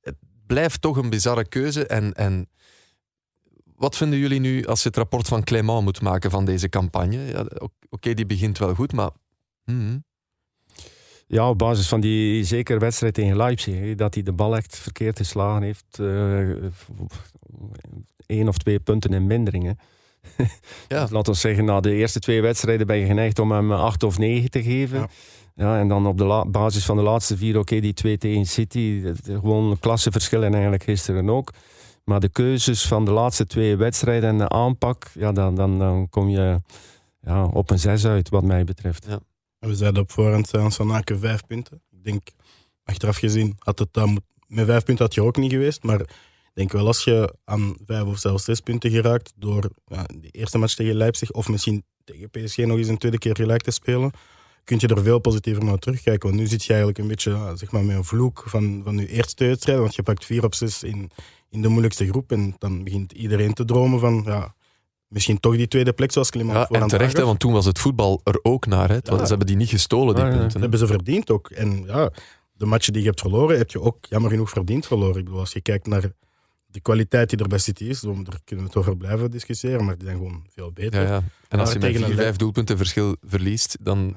het 0.00 0.16
blijft 0.46 0.80
toch 0.80 0.96
een 0.96 1.10
bizarre 1.10 1.48
keuze. 1.48 1.86
En, 1.86 2.12
en 2.12 2.48
wat 3.76 3.96
vinden 3.96 4.18
jullie 4.18 4.40
nu 4.40 4.64
als 4.66 4.82
je 4.82 4.88
het 4.88 4.96
rapport 4.96 5.28
van 5.28 5.44
Clement 5.44 5.82
moet 5.82 6.00
maken 6.00 6.30
van 6.30 6.44
deze 6.44 6.68
campagne? 6.68 7.18
Ja, 7.18 7.46
Oké, 7.90 8.14
die 8.14 8.26
begint 8.26 8.58
wel 8.58 8.74
goed, 8.74 8.92
maar... 8.92 9.10
hmm, 9.64 10.04
Ja, 11.26 11.48
op 11.48 11.58
basis 11.58 11.88
van 11.88 12.00
die 12.00 12.44
zeker 12.44 12.78
wedstrijd 12.78 13.14
tegen 13.14 13.36
Leipzig, 13.36 13.94
dat 13.94 14.14
hij 14.14 14.22
de 14.22 14.32
bal 14.32 14.56
echt 14.56 14.78
verkeerd 14.78 15.18
geslagen 15.18 15.62
heeft. 15.62 15.98
eh 15.98 16.70
één 18.26 18.48
of 18.48 18.58
twee 18.58 18.80
punten 18.80 19.12
in 19.12 19.26
minderingen. 19.26 19.78
Ja. 20.88 21.00
Dus 21.00 21.10
laten 21.10 21.32
we 21.32 21.38
zeggen, 21.38 21.64
na 21.64 21.80
de 21.80 21.94
eerste 21.94 22.18
twee 22.20 22.42
wedstrijden 22.42 22.86
ben 22.86 22.96
je 22.96 23.06
geneigd 23.06 23.38
om 23.38 23.52
hem 23.52 23.72
acht 23.72 24.02
of 24.02 24.18
negen 24.18 24.50
te 24.50 24.62
geven. 24.62 24.98
Ja. 24.98 25.08
Ja. 25.54 25.78
en 25.78 25.88
dan 25.88 26.06
op 26.06 26.18
de 26.18 26.44
basis 26.50 26.84
van 26.84 26.96
de 26.96 27.02
laatste 27.02 27.36
vier, 27.36 27.58
oké, 27.58 27.80
die 27.80 27.92
twee 27.94 28.18
tegen 28.18 28.46
City, 28.46 29.02
gewoon 29.24 29.70
een 29.70 29.78
klasseverschil 29.78 30.42
en 30.44 30.52
eigenlijk 30.52 30.82
gisteren 30.82 31.30
ook. 31.30 31.50
Maar 32.04 32.20
de 32.20 32.28
keuzes 32.28 32.86
van 32.86 33.04
de 33.04 33.10
laatste 33.10 33.46
twee 33.46 33.76
wedstrijden 33.76 34.28
en 34.28 34.38
de 34.38 34.48
aanpak, 34.48 35.10
ja, 35.14 35.32
dan, 35.32 35.54
dan, 35.54 35.78
dan 35.78 36.08
kom 36.08 36.28
je 36.28 36.60
ja, 37.20 37.44
op 37.44 37.70
een 37.70 37.78
zes 37.78 38.06
uit, 38.06 38.28
wat 38.28 38.44
mij 38.44 38.64
betreft. 38.64 39.06
Ja. 39.08 39.20
We 39.58 39.74
zeiden 39.74 40.02
op 40.02 40.10
voorhand 40.10 40.48
zijn 40.48 40.72
van 40.72 40.92
Aken 40.92 41.18
vijf 41.18 41.46
punten. 41.46 41.82
Ik 41.90 42.04
denk, 42.04 42.28
achteraf 42.84 43.16
gezien, 43.16 43.56
had 43.58 43.78
het 43.78 43.92
dan 43.92 44.22
met 44.46 44.66
vijf 44.66 44.84
punten 44.84 45.04
had 45.04 45.14
je 45.14 45.22
ook 45.22 45.36
niet 45.36 45.52
geweest. 45.52 45.82
Maar 45.82 46.00
ik 46.00 46.08
denk 46.54 46.72
wel 46.72 46.86
als 46.86 47.04
je 47.04 47.34
aan 47.44 47.76
vijf 47.86 48.04
of 48.04 48.18
zelfs 48.18 48.44
zes 48.44 48.60
punten 48.60 48.90
geraakt 48.90 49.32
door 49.36 49.70
ja, 49.86 50.06
de 50.20 50.28
eerste 50.30 50.58
match 50.58 50.74
tegen 50.74 50.94
Leipzig 50.94 51.30
of 51.30 51.48
misschien 51.48 51.84
tegen 52.04 52.30
PSG 52.30 52.56
nog 52.56 52.78
eens 52.78 52.88
een 52.88 52.98
tweede 52.98 53.18
keer 53.18 53.36
gelijk 53.36 53.62
te 53.62 53.70
spelen, 53.70 54.10
kun 54.64 54.76
je 54.80 54.88
er 54.88 55.02
veel 55.02 55.18
positiever 55.18 55.64
naar 55.64 55.78
terugkijken. 55.78 56.28
Want 56.28 56.40
nu 56.40 56.46
zit 56.46 56.62
je 56.62 56.68
eigenlijk 56.68 56.98
een 56.98 57.08
beetje 57.08 57.52
zeg 57.54 57.70
maar, 57.70 57.84
met 57.84 57.96
een 57.96 58.04
vloek 58.04 58.42
van, 58.46 58.80
van 58.84 58.98
je 58.98 59.08
eerste 59.08 59.46
wedstrijd. 59.46 59.78
Want 59.78 59.94
je 59.94 60.02
pakt 60.02 60.24
vier 60.24 60.44
op 60.44 60.54
zes 60.54 60.82
in, 60.82 61.10
in 61.54 61.62
de 61.62 61.68
moeilijkste 61.68 62.06
groep. 62.08 62.32
En 62.32 62.54
dan 62.58 62.84
begint 62.84 63.12
iedereen 63.12 63.52
te 63.52 63.64
dromen 63.64 64.00
van 64.00 64.22
ja, 64.26 64.54
misschien 65.08 65.40
toch 65.40 65.56
die 65.56 65.68
tweede 65.68 65.92
plek 65.92 66.12
zoals 66.12 66.30
Clement 66.30 66.68
Ja, 66.70 66.80
en 66.80 66.88
terecht, 66.88 67.16
hè, 67.16 67.24
want 67.24 67.38
toen 67.38 67.52
was 67.52 67.64
het 67.64 67.78
voetbal 67.78 68.20
er 68.24 68.38
ook 68.42 68.66
naar. 68.66 68.88
Hè. 68.88 68.98
Ze 69.02 69.14
hebben 69.14 69.46
die 69.46 69.56
niet 69.56 69.68
gestolen, 69.68 70.14
die 70.14 70.24
Ah, 70.24 70.30
punten. 70.30 70.48
Dat 70.52 70.60
hebben 70.60 70.78
ze 70.78 70.86
verdiend 70.86 71.30
ook. 71.30 71.50
En 71.50 71.84
ja, 71.86 72.10
de 72.52 72.66
matchen 72.66 72.92
die 72.92 73.02
je 73.02 73.08
hebt 73.08 73.20
verloren, 73.20 73.58
heb 73.58 73.70
je 73.70 73.80
ook 73.80 73.96
jammer 74.08 74.30
genoeg 74.30 74.50
verdiend 74.50 74.86
verloren. 74.86 75.18
Ik 75.18 75.24
bedoel, 75.24 75.40
als 75.40 75.52
je 75.52 75.60
kijkt 75.60 75.86
naar 75.86 76.10
de 76.66 76.80
kwaliteit 76.80 77.30
die 77.30 77.38
er 77.38 77.48
bij 77.48 77.58
City 77.58 77.84
is, 77.84 78.00
dan- 78.00 78.24
daar 78.24 78.38
kunnen 78.44 78.64
we 78.64 78.70
het 78.70 78.78
over 78.80 78.96
blijven 78.96 79.30
discussiëren, 79.30 79.84
maar 79.84 79.94
die 79.98 80.06
zijn 80.06 80.16
gewoon 80.18 80.44
veel 80.48 80.72
beter. 80.72 81.02
Ja, 81.02 81.08
ja. 81.08 81.22
En 81.48 81.58
als 81.58 81.68
Maar 81.68 81.68
je 81.68 81.72
met 81.78 81.80
tegen 81.82 82.00
vier, 82.00 82.10
een 82.18 82.22
vijf 82.24 82.36
doelpunten 82.36 82.76
verschil 82.76 83.16
verliest, 83.22 83.76
dan 83.80 84.14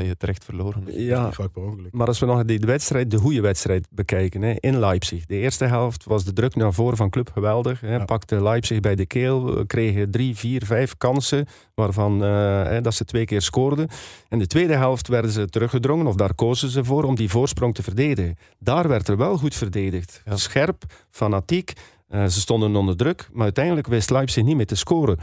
dat 0.00 0.08
je 0.08 0.16
terecht 0.16 0.44
verloren. 0.44 0.82
Ja, 0.86 1.32
vaak 1.32 1.52
per 1.52 1.62
ongeluk. 1.62 1.92
maar 1.92 2.06
als 2.06 2.18
we 2.18 2.26
nog 2.26 2.44
die, 2.44 2.58
de 2.58 2.66
wedstrijd, 2.66 3.10
de 3.10 3.18
goede 3.18 3.40
wedstrijd 3.40 3.86
bekijken 3.90 4.42
hè, 4.42 4.54
in 4.60 4.78
Leipzig. 4.78 5.26
De 5.26 5.34
eerste 5.36 5.64
helft 5.64 6.04
was 6.04 6.24
de 6.24 6.32
druk 6.32 6.54
naar 6.54 6.72
voren 6.72 6.96
van 6.96 7.10
club 7.10 7.30
geweldig. 7.32 7.80
Hè, 7.80 7.94
Ja. 7.94 8.04
Pakte 8.04 8.42
Leipzig 8.42 8.80
bij 8.80 8.94
de 8.94 9.06
keel, 9.06 9.56
eh, 9.58 9.66
kregen 9.66 10.10
drie, 10.10 10.36
vier, 10.36 10.64
vijf 10.64 10.96
kansen, 10.96 11.46
waarvan 11.74 12.24
eh, 12.24 12.28
hè, 12.62 12.80
dat 12.80 12.94
ze 12.94 13.04
twee 13.04 13.24
keer 13.24 13.42
scoorden. 13.42 13.88
In 14.28 14.38
de 14.38 14.46
tweede 14.46 14.74
helft 14.76 15.08
werden 15.08 15.30
ze 15.30 15.46
teruggedrongen, 15.48 16.06
of 16.06 16.14
daar 16.14 16.34
kozen 16.34 16.70
ze 16.70 16.84
voor, 16.84 17.04
om 17.04 17.14
die 17.14 17.30
voorsprong 17.30 17.74
te 17.74 17.82
verdedigen. 17.82 18.36
Daar 18.58 18.88
werd 18.88 19.08
er 19.08 19.16
wel 19.16 19.36
goed 19.36 19.54
verdedigd. 19.54 20.22
Ja. 20.24 20.36
Scherp, 20.36 20.82
fanatiek. 21.10 21.72
eh, 22.08 22.24
ze 22.26 22.40
stonden 22.40 22.76
onder 22.76 22.96
druk, 22.96 23.28
maar 23.32 23.42
uiteindelijk 23.42 23.86
wist 23.86 24.10
Leipzig 24.10 24.44
niet 24.44 24.56
meer 24.56 24.66
te 24.66 24.74
scoren. 24.76 25.18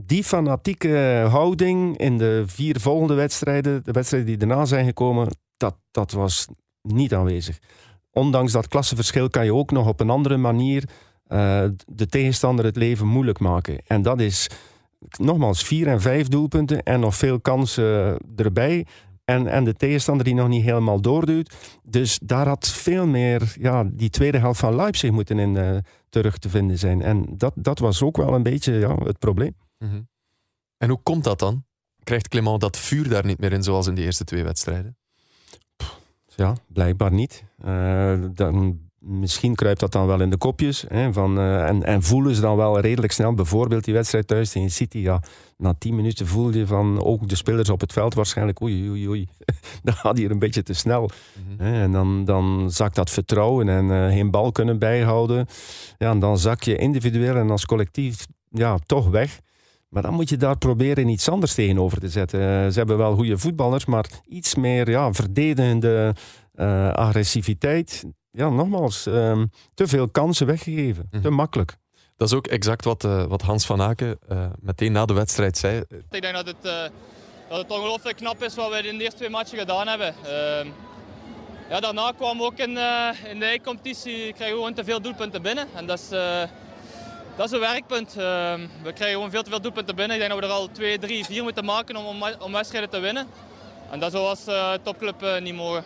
Die 0.00 0.24
fanatieke 0.24 1.26
houding 1.30 1.96
in 1.96 2.18
de 2.18 2.42
vier 2.46 2.80
volgende 2.80 3.14
wedstrijden, 3.14 3.84
de 3.84 3.92
wedstrijden 3.92 4.28
die 4.28 4.38
daarna 4.38 4.64
zijn 4.64 4.84
gekomen, 4.84 5.28
dat, 5.56 5.76
dat 5.90 6.12
was 6.12 6.46
niet 6.82 7.14
aanwezig. 7.14 7.58
Ondanks 8.10 8.52
dat 8.52 8.68
klassenverschil 8.68 9.28
kan 9.28 9.44
je 9.44 9.54
ook 9.54 9.70
nog 9.70 9.88
op 9.88 10.00
een 10.00 10.10
andere 10.10 10.36
manier 10.36 10.84
eh, 11.26 11.64
de 11.86 12.06
tegenstander 12.06 12.64
het 12.64 12.76
leven 12.76 13.06
moeilijk 13.06 13.38
maken. 13.38 13.78
En 13.86 14.02
dat 14.02 14.20
is 14.20 14.50
nogmaals 15.18 15.62
vier 15.62 15.86
en 15.86 16.00
vijf 16.00 16.28
doelpunten 16.28 16.82
en 16.82 17.00
nog 17.00 17.16
veel 17.16 17.40
kansen 17.40 18.18
erbij. 18.36 18.86
En, 19.24 19.46
en 19.46 19.64
de 19.64 19.74
tegenstander 19.74 20.24
die 20.24 20.34
nog 20.34 20.48
niet 20.48 20.64
helemaal 20.64 21.00
doorduwt. 21.00 21.54
Dus 21.82 22.18
daar 22.22 22.46
had 22.46 22.68
veel 22.68 23.06
meer 23.06 23.54
ja, 23.60 23.84
die 23.92 24.10
tweede 24.10 24.38
helft 24.38 24.60
van 24.60 24.76
Leipzig 24.76 25.10
moeten 25.10 25.38
in 25.38 25.56
eh, 25.56 25.76
terug 26.08 26.38
te 26.38 26.48
vinden 26.48 26.78
zijn. 26.78 27.02
En 27.02 27.26
dat, 27.36 27.52
dat 27.54 27.78
was 27.78 28.02
ook 28.02 28.16
wel 28.16 28.34
een 28.34 28.42
beetje 28.42 28.72
ja, 28.72 28.94
het 28.94 29.18
probleem. 29.18 29.54
Mhm. 29.78 30.02
En 30.76 30.88
hoe 30.88 31.00
komt 31.02 31.24
dat 31.24 31.38
dan? 31.38 31.64
Krijgt 32.02 32.28
Clement 32.28 32.60
dat 32.60 32.76
vuur 32.76 33.08
daar 33.08 33.24
niet 33.24 33.38
meer 33.38 33.52
in, 33.52 33.62
zoals 33.62 33.86
in 33.86 33.94
de 33.94 34.02
eerste 34.02 34.24
twee 34.24 34.44
wedstrijden? 34.44 34.96
Ja, 36.36 36.56
blijkbaar 36.66 37.12
niet. 37.12 37.44
Eh, 37.58 38.18
dan, 38.34 38.80
misschien 38.98 39.54
kruipt 39.54 39.80
dat 39.80 39.92
dan 39.92 40.06
wel 40.06 40.20
in 40.20 40.30
de 40.30 40.36
kopjes. 40.36 40.84
Hè, 40.88 41.12
van, 41.12 41.38
eh, 41.38 41.68
en, 41.68 41.82
en 41.82 42.02
voelen 42.02 42.34
ze 42.34 42.40
dan 42.40 42.56
wel 42.56 42.80
redelijk 42.80 43.12
snel. 43.12 43.34
Bijvoorbeeld 43.34 43.84
die 43.84 43.94
wedstrijd 43.94 44.26
thuis 44.26 44.50
tegen 44.50 44.70
City. 44.70 44.98
Ja, 44.98 45.22
na 45.56 45.74
tien 45.78 45.94
minuten 45.94 46.26
voel 46.26 46.52
je 46.52 46.66
van 46.66 47.02
ook 47.04 47.28
de 47.28 47.36
spelers 47.36 47.68
op 47.68 47.80
het 47.80 47.92
veld 47.92 48.14
waarschijnlijk. 48.14 48.60
Oei, 48.60 48.88
oei, 48.90 49.08
oei. 49.08 49.28
dat 49.82 49.94
gaat 49.94 50.18
hier 50.18 50.30
een 50.30 50.38
beetje 50.38 50.62
te 50.62 50.74
snel. 50.74 51.10
Mhm. 51.56 51.74
En 51.74 51.92
dan, 51.92 52.24
dan 52.24 52.70
zakt 52.70 52.94
dat 52.94 53.10
vertrouwen 53.10 53.68
en 53.68 53.90
eh, 53.90 54.12
geen 54.12 54.30
bal 54.30 54.52
kunnen 54.52 54.78
bijhouden. 54.78 55.46
Ja, 55.98 56.10
en 56.10 56.18
dan 56.18 56.38
zak 56.38 56.62
je 56.62 56.76
individueel 56.76 57.36
en 57.36 57.50
als 57.50 57.66
collectief 57.66 58.26
ja, 58.50 58.78
toch 58.86 59.08
weg. 59.08 59.40
Maar 59.88 60.02
dan 60.02 60.14
moet 60.14 60.28
je 60.28 60.36
daar 60.36 60.58
proberen 60.58 61.08
iets 61.08 61.28
anders 61.28 61.54
tegenover 61.54 62.00
te 62.00 62.08
zetten. 62.08 62.40
Eh, 62.40 62.70
ze 62.70 62.78
hebben 62.78 62.96
wel 62.96 63.14
goede 63.14 63.38
voetballers, 63.38 63.84
maar 63.84 64.06
iets 64.28 64.54
meer 64.54 64.90
ja, 64.90 65.12
verdedigende 65.12 66.14
eh, 66.54 66.90
agressiviteit. 66.92 68.04
Ja, 68.30 68.48
nogmaals, 68.48 69.06
ehm, 69.06 69.46
te 69.74 69.86
veel 69.86 70.08
kansen 70.08 70.46
weggegeven. 70.46 71.08
Mhm. 71.10 71.22
Te 71.22 71.30
makkelijk. 71.30 71.76
Dat 72.16 72.28
is 72.28 72.34
ook 72.34 72.46
exact 72.46 72.84
wat, 72.84 73.04
eh, 73.04 73.24
wat 73.24 73.42
Hans 73.42 73.66
van 73.66 73.82
Aken 73.82 74.18
eh, 74.28 74.46
meteen 74.60 74.92
na 74.92 75.04
de 75.04 75.12
wedstrijd 75.12 75.58
zei. 75.58 75.82
Ik 76.10 76.22
denk 76.22 76.34
dat 76.34 76.46
het, 76.46 76.64
eh, 76.64 76.82
dat 77.48 77.58
het 77.58 77.70
ongelooflijk 77.70 78.16
knap 78.16 78.42
is 78.42 78.54
wat 78.54 78.70
we 78.70 78.88
in 78.88 78.96
de 78.96 79.02
eerste 79.02 79.18
twee 79.18 79.30
matchen 79.30 79.58
gedaan 79.58 79.88
hebben. 79.88 80.14
Ehm, 80.24 80.68
ja, 81.68 81.80
daarna 81.80 82.12
kwamen 82.16 82.36
we 82.36 82.44
ook 82.44 82.58
in, 82.58 82.76
eh, 82.76 83.30
in 83.30 83.38
de 83.38 83.44
eindcompetitie, 83.44 84.32
krijgen 84.32 84.46
we 84.46 84.62
gewoon 84.62 84.74
te 84.74 84.84
veel 84.84 85.00
doelpunten 85.00 85.42
binnen. 85.42 85.66
En 85.74 85.86
dat 85.86 85.98
is, 85.98 86.10
eh, 86.10 86.42
dat 87.38 87.46
is 87.46 87.52
een 87.52 87.60
werkpunt. 87.60 88.08
Ehm, 88.16 88.60
we 88.82 88.92
krijgen 88.92 89.12
gewoon 89.16 89.30
veel 89.30 89.42
te 89.42 89.50
veel 89.50 89.60
doelpunten 89.60 89.96
binnen. 89.96 90.16
Ik 90.16 90.22
denk 90.22 90.32
dat 90.32 90.40
we 90.40 90.54
er 90.54 90.60
al 90.60 90.70
2, 90.72 90.98
3, 90.98 91.24
4 91.24 91.42
moeten 91.42 91.64
maken 91.64 91.96
om, 91.96 92.06
om, 92.06 92.22
om 92.38 92.52
wedstrijden 92.52 92.90
te 92.90 92.98
winnen. 92.98 93.26
En 93.90 94.00
dat 94.00 94.12
zou 94.12 94.26
als 94.26 94.46
eh, 94.46 94.72
topclub 94.72 95.22
eh, 95.22 95.42
niet 95.42 95.54
mogen. 95.54 95.84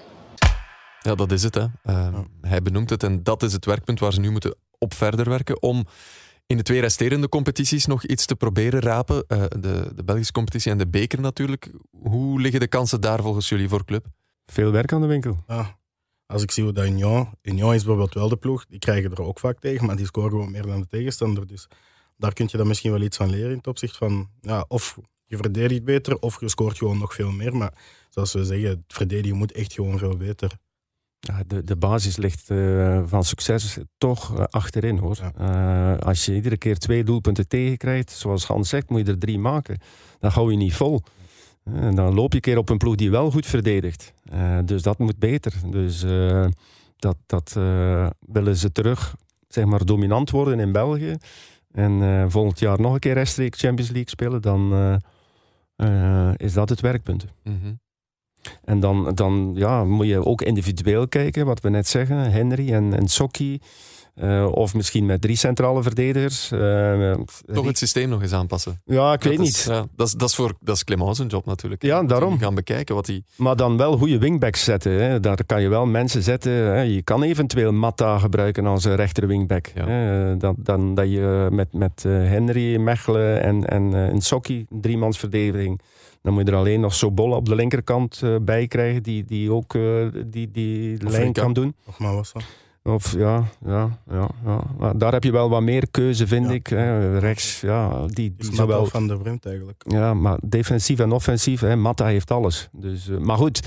Ja, 1.01 1.15
dat 1.15 1.33
is 1.33 1.43
het. 1.43 1.55
Hè. 1.55 1.67
Eh, 1.83 2.19
Hij 2.41 2.63
benoemt 2.63 2.91
het 2.91 3.03
en 3.03 3.23
dat 3.23 3.43
is 3.43 3.53
het 3.53 3.65
werkpunt 3.65 4.01
waar 4.01 4.13
ze 4.13 4.21
nu 4.21 4.31
moeten 4.31 4.55
op 4.79 4.95
verder 4.95 5.29
werken 5.29 5.63
om 5.63 5.87
in 6.47 6.57
de 6.57 6.63
twee 6.63 6.81
resterende 6.81 7.29
competities 7.29 7.87
nog 7.87 8.05
iets 8.05 8.27
te 8.27 8.37
proberen 8.37 8.81
rapen. 8.81 9.25
Eh, 9.29 9.45
de, 9.49 9.93
de 9.95 10.05
Belgische 10.05 10.33
competitie 10.33 10.71
en 10.71 10.79
de 10.79 10.89
beker 10.89 11.21
natuurlijk. 11.21 11.71
Hoe 11.91 12.41
liggen 12.41 12.61
de 12.61 12.69
kansen 12.69 13.01
daar 13.01 13.23
volgens 13.23 13.49
jullie 13.49 13.69
voor 13.69 13.85
club? 13.85 14.07
Veel 14.47 14.71
werk 14.71 14.93
aan 14.93 15.01
de 15.01 15.07
winkel. 15.07 15.45
Ja. 15.47 15.77
Als 16.33 16.43
ik 16.43 16.51
zie 16.51 16.65
hoe 16.65 16.73
dat 16.73 16.87
Union... 16.87 17.29
Union 17.43 17.75
is 17.75 17.85
bijvoorbeeld 17.85 18.15
wel 18.15 18.29
de 18.29 18.37
ploeg, 18.37 18.67
die 18.67 18.79
krijgen 18.79 19.11
er 19.11 19.23
ook 19.23 19.39
vaak 19.39 19.59
tegen, 19.59 19.87
maar 19.87 19.97
die 19.97 20.07
scoren 20.07 20.31
gewoon 20.31 20.51
meer 20.51 20.67
dan 20.67 20.81
de 20.81 20.87
tegenstander. 20.87 21.47
Dus 21.47 21.69
daar 22.17 22.33
kun 22.33 22.49
je 22.51 22.57
dan 22.57 22.67
misschien 22.67 22.91
wel 22.93 23.01
iets 23.01 23.17
van 23.17 23.31
leren 23.31 23.51
in 23.51 23.57
het 23.57 23.67
opzicht 23.67 23.97
van... 23.97 24.29
Ja, 24.41 24.65
of 24.69 24.99
je 25.25 25.37
verdedigt 25.37 25.85
beter, 25.85 26.19
of 26.19 26.41
je 26.41 26.49
scoort 26.49 26.79
gewoon 26.79 26.99
nog 26.99 27.15
veel 27.15 27.31
meer. 27.31 27.57
Maar 27.57 27.73
zoals 28.09 28.33
we 28.33 28.45
zeggen, 28.45 28.69
het 28.69 28.81
verdedigen 28.87 29.37
moet 29.37 29.53
echt 29.53 29.73
gewoon 29.73 29.99
veel 29.99 30.17
beter. 30.17 30.59
Ja, 31.19 31.43
de, 31.47 31.65
de 31.65 31.77
basis 31.77 32.17
ligt 32.17 32.51
eh, 32.51 33.03
van 33.07 33.25
succes 33.25 33.79
toch 33.99 34.39
eh, 34.39 34.45
achterin 34.45 34.99
hoor. 34.99 35.19
Eh, 35.37 35.97
als 35.97 36.25
je 36.25 36.35
iedere 36.35 36.57
keer 36.57 36.79
twee 36.79 37.05
doelpunten 37.05 37.49
tegenkrijgt, 37.49 38.11
zoals 38.11 38.47
Hans 38.47 38.69
zegt, 38.69 38.91
moet 38.91 39.07
je 39.07 39.13
er 39.13 39.19
drie 39.19 39.39
maken. 39.39 39.79
Dan 40.19 40.31
hou 40.31 40.51
je 40.51 40.57
niet 40.57 40.75
vol. 40.75 41.03
En 41.65 41.95
dan 41.95 42.15
loop 42.15 42.31
je 42.31 42.37
een 42.37 42.41
keer 42.41 42.59
op 42.59 42.69
een 42.69 42.79
ploeg 42.79 42.95
die 42.95 43.11
wel 43.11 43.31
goed 43.31 43.47
verdedigt. 43.47 44.13
Eh, 44.25 44.59
dus 44.65 44.83
dat 44.83 44.99
moet 44.99 45.19
beter. 45.19 45.55
Dus 45.71 46.03
eh, 46.03 46.47
dat, 46.97 47.17
dat 47.27 47.55
eh, 47.57 48.11
willen 48.27 48.57
ze 48.57 48.73
terug 48.73 49.17
zeg 49.49 49.65
maar, 49.65 49.85
dominant 49.85 50.31
worden 50.31 50.61
in 50.61 50.73
België. 50.73 51.17
En 51.73 52.31
volgend 52.31 52.59
jaar 52.59 52.81
nog 52.81 52.93
een 52.93 52.99
keer 52.99 53.15
rechtstreeks 53.15 53.61
Champions 53.61 53.91
League 53.91 54.11
spelen, 54.11 54.43
dan 54.43 55.01
is 56.37 56.53
dat 56.53 56.69
het 56.69 56.81
werkpunt. 56.81 57.27
Mhm. 57.43 57.73
En 58.65 58.81
dan, 58.81 59.15
dan 59.15 59.53
ja, 59.55 59.85
moet 59.85 60.07
je 60.07 60.25
ook 60.25 60.43
individueel 60.43 61.09
kijken, 61.09 61.47
wat 61.47 61.61
we 61.61 61.69
net 61.69 61.89
zeggen. 61.89 62.31
Henry 62.31 62.73
en, 62.73 62.95
en 62.95 63.09
Sokki. 63.09 63.61
Eh, 64.15 64.49
of 64.53 64.75
misschien 64.75 65.07
met 65.07 65.21
drie 65.21 65.37
centrale 65.37 65.83
verdedigers. 65.83 66.51
Eh, 66.51 67.13
Toch 67.53 67.67
het 67.67 67.79
systeem 67.79 68.09
nog 68.09 68.23
eens 68.23 68.33
aanpassen. 68.33 68.81
Ja, 68.85 69.13
ik 69.13 69.23
weet 69.23 69.37
dat 69.37 69.45
niet. 69.47 69.55
Is, 69.55 69.65
ja, 69.65 69.87
dat, 69.97 70.07
is, 70.07 70.13
dat 70.13 70.29
is 70.29 70.35
voor 70.35 70.53
dat 70.61 70.77
is 70.77 70.85
Clement 70.85 71.17
zijn 71.17 71.29
job 71.29 71.47
natuurlijk. 71.47 71.83
Ja, 71.83 72.01
Moet 72.01 72.09
daarom. 72.09 72.39
gaan 72.39 72.55
bekijken 72.55 72.95
wat 72.95 73.07
hij... 73.07 73.23
Maar 73.37 73.57
dan 73.57 73.77
wel 73.77 73.97
goede 73.99 74.19
wingbacks 74.19 74.65
zetten. 74.65 74.93
Hè. 74.93 75.21
Daar 75.21 75.45
kan 75.47 75.63
je 75.63 75.69
wel 75.69 75.87
mensen 75.87 76.23
zetten. 76.23 76.53
Hè. 76.53 76.81
Je 76.81 77.03
kan 77.03 77.23
eventueel 77.23 77.73
Matta 77.73 78.19
gebruiken 78.19 78.67
als 78.67 78.85
een 78.85 78.97
rechter 78.97 79.27
wingback. 79.27 79.71
Ja. 79.75 79.87
Hè. 79.87 80.37
Dan, 80.37 80.55
dan 80.59 80.95
dat 80.95 81.11
je 81.11 81.49
met, 81.51 81.73
met 81.73 82.05
eh, 82.05 82.13
Henry, 82.13 82.77
Mechelen 82.77 83.43
en, 83.43 83.67
en 83.69 83.95
eh, 83.95 84.09
een 84.09 84.21
Sokki, 84.21 84.67
driemans 84.71 85.19
verdediging. 85.19 85.81
Dan 86.23 86.33
moet 86.33 86.47
je 86.47 86.53
er 86.53 86.59
alleen 86.59 86.81
nog 86.81 86.95
Sobolla 86.95 87.37
op 87.37 87.47
de 87.49 87.55
linkerkant 87.55 88.21
eh, 88.23 88.37
bij 88.43 88.67
krijgen, 88.67 89.03
die, 89.03 89.25
die 89.25 89.53
ook 89.53 89.75
eh, 89.75 89.83
die, 90.27 90.51
die 90.51 90.97
lijn 91.11 91.33
kan 91.33 91.53
doen. 91.53 91.75
Nog 91.87 91.99
maar 91.99 92.15
was 92.15 92.33
dat. 92.33 92.43
Of 92.85 93.13
ja, 93.17 93.45
ja, 93.67 93.99
ja, 94.11 94.29
ja. 94.45 94.61
Maar 94.79 94.99
daar 94.99 95.13
heb 95.13 95.25
je 95.25 95.33
wel 95.33 95.49
wat 95.51 95.63
meer 95.63 95.91
keuze, 95.91 96.27
vind 96.27 96.47
Ja. 96.47 96.53
ik. 96.53 96.67
Hè. 96.67 97.19
Rechts, 97.19 97.61
ja, 97.61 98.07
die, 98.07 98.35
die 98.39 98.55
zowel 98.55 98.87
van 98.87 99.07
de 99.07 99.19
Vreemd 99.19 99.47
eigenlijk. 99.47 99.85
ja, 99.89 100.15
maar 100.15 100.39
defensief 100.45 100.99
en 100.99 101.13
offensief, 101.13 101.61
hè, 101.61 101.77
Matta 101.77 102.07
heeft 102.07 102.31
alles. 102.31 102.69
Dus, 102.73 103.09
eh, 103.09 103.17
maar 103.19 103.37
goed, 103.37 103.63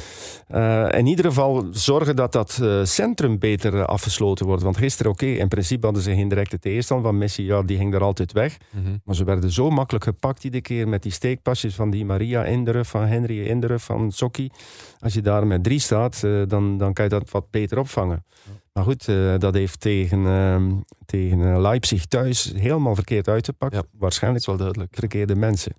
eh, 0.47 0.87
in 0.91 1.05
ieder 1.05 1.25
geval 1.25 1.67
zorgen 1.71 2.15
dat 2.15 2.31
dat 2.31 2.59
eh, 2.61 2.83
centrum 2.83 3.39
beter 3.39 3.85
afgesloten 3.85 4.45
wordt. 4.45 4.63
Want 4.63 4.77
gisteren, 4.77 5.11
oké, 5.11 5.25
in 5.25 5.47
principe 5.47 5.85
hadden 5.85 6.03
ze 6.03 6.13
geen 6.13 6.27
directe 6.29 6.59
tegenstand 6.59 7.03
van 7.03 7.17
Messi. 7.17 7.43
Ja, 7.45 7.61
die 7.61 7.77
ging 7.77 7.91
daar 7.91 8.03
altijd 8.03 8.31
weg. 8.31 8.57
Mhm. 8.69 8.95
Maar 9.03 9.15
ze 9.15 9.23
werden 9.23 9.51
zo 9.51 9.69
makkelijk 9.69 10.03
gepakt 10.03 10.43
iedere 10.43 10.63
keer 10.63 10.87
met 10.87 11.03
die 11.03 11.11
steekpasjes 11.11 11.75
van 11.75 11.89
die 11.89 12.05
Maria 12.05 12.45
in 12.45 12.63
de 12.63 12.71
rug, 12.71 12.87
van 12.87 13.05
Henry 13.05 13.45
in 13.47 13.59
de 13.59 13.67
rug, 13.67 13.81
van 13.81 14.11
Sokki. 14.11 14.49
Als 14.99 15.13
je 15.13 15.21
daar 15.21 15.47
met 15.47 15.63
drie 15.63 15.79
staat, 15.79 16.21
dan, 16.47 16.77
dan 16.77 16.93
kan 16.93 17.03
je 17.03 17.09
dat 17.11 17.31
wat 17.31 17.49
beter 17.51 17.79
opvangen. 17.79 18.23
Maar 18.75 18.83
goed, 18.83 19.07
eh, 19.07 19.37
dat 19.37 19.53
heeft 19.53 19.79
tegen, 19.79 20.25
ehm, 20.25 20.71
tegen 21.05 21.41
eh, 21.53 21.59
Leipzig 21.61 22.05
thuis 22.05 22.51
helemaal 22.55 22.95
verkeerd 22.95 23.27
uitgepakt. 23.27 23.73
Ja, 23.73 23.79
Dat 23.81 23.89
Waarschijnlijk 23.91 24.41
is 24.41 24.47
wel 24.47 24.57
duidelijk. 24.57 24.95
verkeerde 24.95 25.35
mensen. 25.35 25.73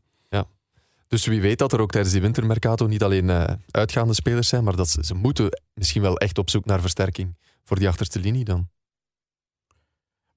Dus 1.08 1.26
wie 1.26 1.40
weet 1.40 1.58
dat 1.58 1.72
er 1.72 1.80
ook 1.80 1.90
tijdens 1.90 2.12
die 2.12 2.22
wintermercato 2.22 2.86
niet 2.86 3.02
alleen 3.02 3.30
eh, 3.30 3.54
uitgaande 3.70 4.14
spelers 4.14 4.48
zijn, 4.48 4.64
maar 4.64 4.76
dat 4.76 4.88
ze, 4.88 5.04
ze 5.04 5.14
moeten 5.14 5.60
misschien 5.74 6.02
wel 6.02 6.18
echt 6.18 6.38
op 6.38 6.50
zoek 6.50 6.64
naar 6.64 6.80
versterking 6.80 7.36
voor 7.64 7.78
die 7.78 7.88
achterste 7.88 8.18
linie 8.20 8.44
dan. 8.44 8.68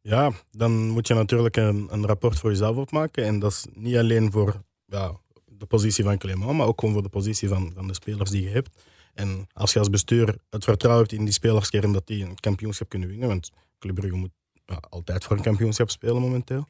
Ja, 0.01 0.31
dan 0.51 0.87
moet 0.89 1.07
je 1.07 1.13
natuurlijk 1.13 1.55
een, 1.55 1.87
een 1.91 2.05
rapport 2.05 2.39
voor 2.39 2.49
jezelf 2.49 2.75
opmaken. 2.75 3.25
En 3.25 3.39
dat 3.39 3.51
is 3.51 3.65
niet 3.73 3.97
alleen 3.97 4.31
voor 4.31 4.61
ja, 4.85 5.11
de 5.45 5.65
positie 5.65 6.03
van 6.03 6.17
Clément, 6.17 6.57
maar 6.57 6.67
ook 6.67 6.79
gewoon 6.79 6.93
voor 6.93 7.03
de 7.03 7.09
positie 7.09 7.47
van, 7.47 7.71
van 7.75 7.87
de 7.87 7.93
spelers 7.93 8.29
die 8.29 8.43
je 8.43 8.49
hebt. 8.49 8.83
En 9.13 9.47
als 9.53 9.73
je 9.73 9.79
als 9.79 9.89
bestuur 9.89 10.35
het 10.49 10.63
vertrouwen 10.63 11.05
hebt 11.05 11.19
in 11.19 11.23
die 11.25 11.33
spelerskern 11.33 11.91
dat 11.91 12.07
die 12.07 12.23
een 12.25 12.39
kampioenschap 12.39 12.89
kunnen 12.89 13.09
winnen, 13.09 13.27
want 13.27 13.51
Club 13.79 13.95
Brugge 13.95 14.15
moet 14.17 14.31
ja, 14.65 14.81
altijd 14.89 15.23
voor 15.23 15.35
een 15.37 15.41
kampioenschap 15.43 15.89
spelen 15.89 16.21
momenteel, 16.21 16.67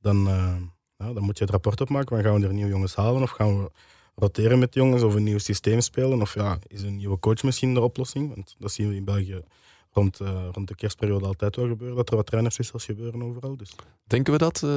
dan, 0.00 0.28
eh, 0.28 0.56
ja, 0.96 1.12
dan 1.12 1.22
moet 1.22 1.38
je 1.38 1.44
het 1.44 1.52
rapport 1.52 1.80
opmaken. 1.80 2.22
Gaan 2.22 2.40
we 2.40 2.46
er 2.46 2.52
nieuwe 2.52 2.70
jongens 2.70 2.94
halen 2.94 3.22
of 3.22 3.30
gaan 3.30 3.62
we 3.62 3.70
roteren 4.14 4.58
met 4.58 4.74
jongens 4.74 5.02
of 5.02 5.14
een 5.14 5.22
nieuw 5.22 5.38
systeem 5.38 5.80
spelen? 5.80 6.20
Of 6.20 6.34
ja, 6.34 6.58
is 6.66 6.82
een 6.82 6.96
nieuwe 6.96 7.18
coach 7.18 7.42
misschien 7.42 7.74
de 7.74 7.80
oplossing? 7.80 8.34
Want 8.34 8.56
dat 8.58 8.72
zien 8.72 8.88
we 8.88 8.94
in 8.94 9.04
België 9.04 9.42
rond, 9.90 10.20
eh, 10.20 10.48
rond 10.52 10.68
de 10.68 10.74
kerstperiode 10.74 11.26
altijd 11.26 11.56
wel 11.56 11.68
gebeuren, 11.68 11.96
dat 11.96 12.10
er 12.10 12.16
wat 12.16 12.26
trainerswissels 12.26 12.84
gebeuren 12.84 13.22
overal. 13.22 13.56
Dus 13.56 13.74
Denken 14.06 14.32
we 14.32 14.38
dat? 14.38 14.62
eh, 14.62 14.70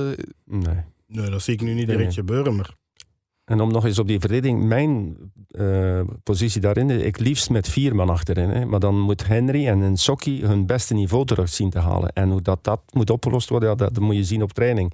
Nee. 0.45 0.81
nee, 1.07 1.29
dat 1.29 1.41
zie 1.41 1.53
ik 1.53 1.61
nu 1.61 1.67
niet 1.67 1.75
Nee, 1.75 1.85
direct 1.85 2.03
nee. 2.03 2.25
gebeuren, 2.25 2.55
maar 2.55 2.75
En 3.45 3.61
om 3.61 3.71
nog 3.71 3.85
eens 3.85 3.99
op 3.99 4.07
die 4.07 4.19
verdediging, 4.19 4.63
mijn 4.63 5.17
uh, 5.51 6.01
positie 6.23 6.61
daarin, 6.61 6.89
ik 6.89 7.19
liefst 7.19 7.49
met 7.49 7.69
vier 7.69 7.95
man 7.95 8.09
achterin. 8.09 8.49
Hè. 8.49 8.65
Maar 8.65 8.79
dan 8.79 8.99
moet 8.99 9.27
Henry 9.27 9.67
en 9.67 9.97
Sokki 9.97 10.45
hun 10.45 10.65
beste 10.65 10.93
niveau 10.93 11.25
terug 11.25 11.49
zien 11.49 11.69
te 11.69 11.79
halen. 11.79 12.13
En 12.13 12.29
hoe 12.29 12.41
dat, 12.41 12.63
dat 12.63 12.81
moet 12.91 13.09
opgelost 13.09 13.49
worden, 13.49 13.69
ja, 13.69 13.75
dat 13.75 13.99
moet 13.99 14.15
je 14.15 14.23
zien 14.23 14.43
op 14.43 14.53
training 14.53 14.93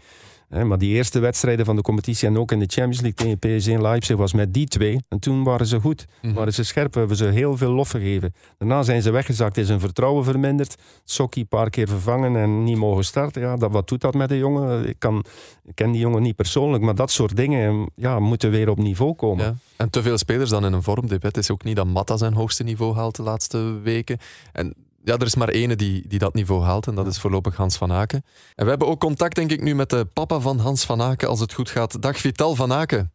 maar 0.49 0.77
die 0.77 0.93
eerste 0.93 1.19
wedstrijden 1.19 1.65
van 1.65 1.75
de 1.75 1.81
competitie 1.81 2.27
en 2.27 2.37
ook 2.37 2.51
in 2.51 2.59
de 2.59 2.65
Champions 2.67 3.01
League 3.01 3.37
tegen 3.37 3.57
PSG 3.57 3.67
en 3.67 3.81
Leipzig 3.81 4.17
was 4.17 4.33
met 4.33 4.53
die 4.53 4.67
twee. 4.67 4.99
En 5.09 5.19
toen 5.19 5.43
waren 5.43 5.65
ze 5.65 5.79
goed, 5.79 6.05
mm 6.21 6.33
waren 6.33 6.53
ze 6.53 6.63
scherp, 6.63 6.93
hebben 6.93 7.17
ze 7.17 7.25
heel 7.25 7.57
veel 7.57 7.71
lof 7.71 7.89
gegeven. 7.89 8.33
Daarna 8.57 8.83
zijn 8.83 9.01
ze 9.01 9.11
weggezakt, 9.11 9.57
is 9.57 9.67
hun 9.67 9.79
vertrouwen 9.79 10.23
verminderd. 10.23 10.75
Sokkie 11.03 11.41
een 11.41 11.47
paar 11.47 11.69
keer 11.69 11.87
vervangen 11.87 12.35
en 12.35 12.63
niet 12.63 12.77
mogen 12.77 13.03
starten. 13.03 13.41
Ja, 13.41 13.55
dat, 13.55 13.71
wat 13.71 13.87
doet 13.87 14.01
dat 14.01 14.13
met 14.13 14.29
de 14.29 14.37
jongen? 14.37 14.87
Ik, 14.87 14.99
kan, 14.99 15.25
ik 15.63 15.75
ken 15.75 15.91
die 15.91 16.01
jongen 16.01 16.21
niet 16.21 16.35
persoonlijk, 16.35 16.83
maar 16.83 16.95
dat 16.95 17.11
soort 17.11 17.35
dingen 17.35 17.89
ja, 17.95 18.19
moeten 18.19 18.51
weer 18.51 18.69
op 18.69 18.77
niveau 18.77 19.13
komen. 19.15 19.45
Ja. 19.45 19.55
En 19.77 19.89
te 19.89 20.01
veel 20.01 20.17
spelers 20.17 20.49
dan 20.49 20.65
in 20.65 20.73
een 20.73 20.83
vormdip. 20.83 21.21
Het 21.21 21.37
is 21.37 21.51
ook 21.51 21.63
niet 21.63 21.75
dat 21.75 21.87
Matta 21.87 22.17
zijn 22.17 22.33
hoogste 22.33 22.63
niveau 22.63 22.95
haalt 22.95 23.15
de 23.15 23.23
laatste 23.23 23.79
weken. 23.83 24.17
En 24.51 24.75
ja, 25.07 25.17
er 25.17 25.25
is 25.25 25.35
maar 25.35 25.49
ene 25.49 25.75
die, 25.75 26.07
die 26.07 26.19
dat 26.19 26.33
niveau 26.33 26.63
haalt 26.63 26.87
en 26.87 26.95
dat 26.95 27.07
is 27.07 27.19
voorlopig 27.19 27.55
Hans 27.55 27.77
van 27.77 27.91
Aken. 27.91 28.23
En 28.55 28.63
we 28.63 28.69
hebben 28.69 28.87
ook 28.87 28.99
contact, 28.99 29.35
denk 29.35 29.51
ik, 29.51 29.61
nu 29.61 29.75
met 29.75 29.89
de 29.89 30.05
papa 30.05 30.39
van 30.39 30.57
Hans 30.57 30.85
van 30.85 31.01
Aken, 31.01 31.27
als 31.27 31.39
het 31.39 31.53
goed 31.53 31.69
gaat. 31.69 32.01
Dag 32.01 32.17
Vital 32.17 32.55
van 32.55 32.73
Aken. 32.73 33.11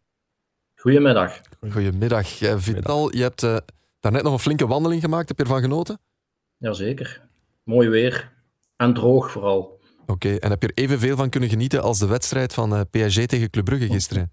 Goedemiddag. 0.74 1.40
Goedemiddag. 1.70 2.28
Vital, 2.56 3.16
je 3.16 3.22
hebt 3.22 3.42
uh, 3.42 3.56
daarnet 4.00 4.22
nog 4.22 4.32
een 4.32 4.38
flinke 4.38 4.66
wandeling 4.66 5.00
gemaakt. 5.00 5.28
Heb 5.28 5.38
je 5.38 5.44
ervan 5.44 5.60
genoten? 5.60 5.98
Jazeker. 6.56 7.20
Mooi 7.64 7.88
weer. 7.88 8.32
En 8.76 8.94
droog 8.94 9.30
vooral. 9.30 9.80
Oké, 10.06 10.34
en 10.34 10.50
heb 10.50 10.62
je 10.62 10.68
er 10.68 10.82
evenveel 10.82 11.16
van 11.16 11.28
kunnen 11.28 11.48
genieten 11.48 11.82
als 11.82 11.98
de 11.98 12.06
wedstrijd 12.06 12.54
van 12.54 12.72
uh, 12.72 12.80
eh, 12.80 12.86
PSG 12.90 13.26
tegen 13.26 13.50
Club 13.50 13.64
Brugge 13.64 13.86
gisteren? 13.86 14.32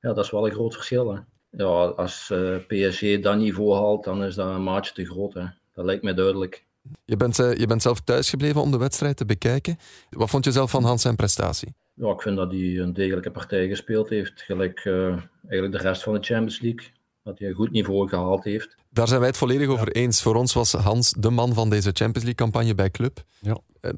Ja, 0.00 0.12
dat 0.12 0.24
is 0.24 0.30
wel 0.30 0.46
een 0.46 0.52
groot 0.52 0.74
verschil. 0.74 1.14
Hè? 1.14 1.20
Ja, 1.50 1.86
als 1.86 2.30
uh, 2.32 2.54
eh, 2.54 2.62
PSG 2.66 3.22
dat 3.22 3.36
niveau 3.36 3.74
haalt, 3.74 4.04
dan 4.04 4.24
is 4.24 4.34
dat 4.34 4.54
een 4.54 4.62
maatje 4.62 4.92
te 4.92 5.04
groot. 5.04 5.34
Hè? 5.34 5.44
Dat 5.72 5.84
lijkt 5.84 6.02
mij 6.02 6.14
duidelijk. 6.14 6.66
Je 7.04 7.16
bent, 7.16 7.38
uh, 7.38 7.54
je 7.54 7.66
bent 7.66 7.82
zelf 7.82 8.00
thuisgebleven 8.00 8.60
om 8.60 8.70
de 8.70 8.78
wedstrijd 8.78 9.16
te 9.16 9.24
bekijken. 9.24 9.76
Wat 10.10 10.30
vond 10.30 10.44
je 10.44 10.52
zelf 10.52 10.70
van 10.70 10.84
Hans 10.84 11.02
zijn 11.02 11.16
prestatie? 11.16 11.74
Ja, 11.94 12.10
ik 12.10 12.22
vind 12.22 12.36
dat 12.36 12.50
hij 12.50 12.78
een 12.78 12.92
degelijke 12.92 13.30
partij 13.30 13.68
gespeeld 13.68 14.08
heeft. 14.08 14.42
Gelijk 14.42 14.84
uh, 14.84 15.16
eigenlijk 15.48 15.82
de 15.82 15.88
rest 15.88 16.02
van 16.02 16.12
de 16.12 16.20
Champions 16.22 16.60
League. 16.60 16.86
Dat 17.22 17.38
hij 17.38 17.48
een 17.48 17.54
goed 17.54 17.70
niveau 17.70 18.08
gehaald 18.08 18.44
heeft. 18.44 18.76
Daar 18.90 19.08
zijn 19.08 19.20
wij 19.20 19.28
het 19.28 19.38
volledig 19.38 19.68
over 19.68 19.92
eens. 19.92 20.22
Voor 20.22 20.34
ons 20.34 20.52
was 20.52 20.72
Hans 20.72 21.10
de 21.18 21.30
man 21.30 21.54
van 21.54 21.70
deze 21.70 21.90
Champions 21.92 22.22
League-campagne 22.22 22.74
bij 22.74 22.90
Club. 22.90 23.22
Ja. 23.40 23.58
Uh, 23.80 23.90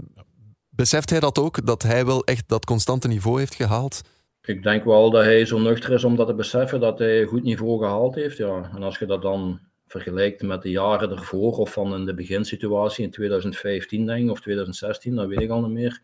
beseft 0.69 1.11
hij 1.11 1.21
dat 1.21 1.39
ook? 1.39 1.67
Dat 1.67 1.83
hij 1.83 2.07
wel 2.07 2.25
echt 2.25 2.49
dat 2.49 2.65
constante 2.65 3.09
niveau 3.09 3.39
heeft 3.39 3.55
gehaald? 3.55 4.01
Ik 4.43 4.63
denk 4.63 4.85
wel 4.85 5.11
dat 5.11 5.25
hij 5.25 5.45
zo 5.45 5.59
nuchter 5.59 5.93
is 5.93 6.05
om 6.05 6.17
dat 6.17 6.27
te 6.27 6.35
beseffen 6.35 6.81
dat 6.81 6.99
hij 6.99 7.21
een 7.21 7.29
goed 7.29 7.43
niveau 7.43 7.79
gehaald 7.79 8.15
heeft. 8.15 8.37
Ja. 8.37 8.71
En 8.75 8.83
als 8.83 8.99
je 8.99 9.07
dat 9.07 9.23
dan 9.23 9.61
vergelijkt 9.91 10.43
met 10.43 10.63
de 10.63 10.71
jaren 10.71 11.11
ervoor 11.11 11.57
of 11.57 11.73
van 11.73 11.95
in 11.95 12.05
de 12.05 12.15
beginsituatie 12.15 13.05
in 13.05 13.11
2015 13.11 14.07
denk 14.07 14.25
ik, 14.25 14.31
of 14.31 14.41
2016, 14.41 15.15
dat 15.15 15.29
weet 15.29 15.41
ik 15.41 15.51
al 15.51 15.61
niet 15.61 15.71
meer. 15.71 16.01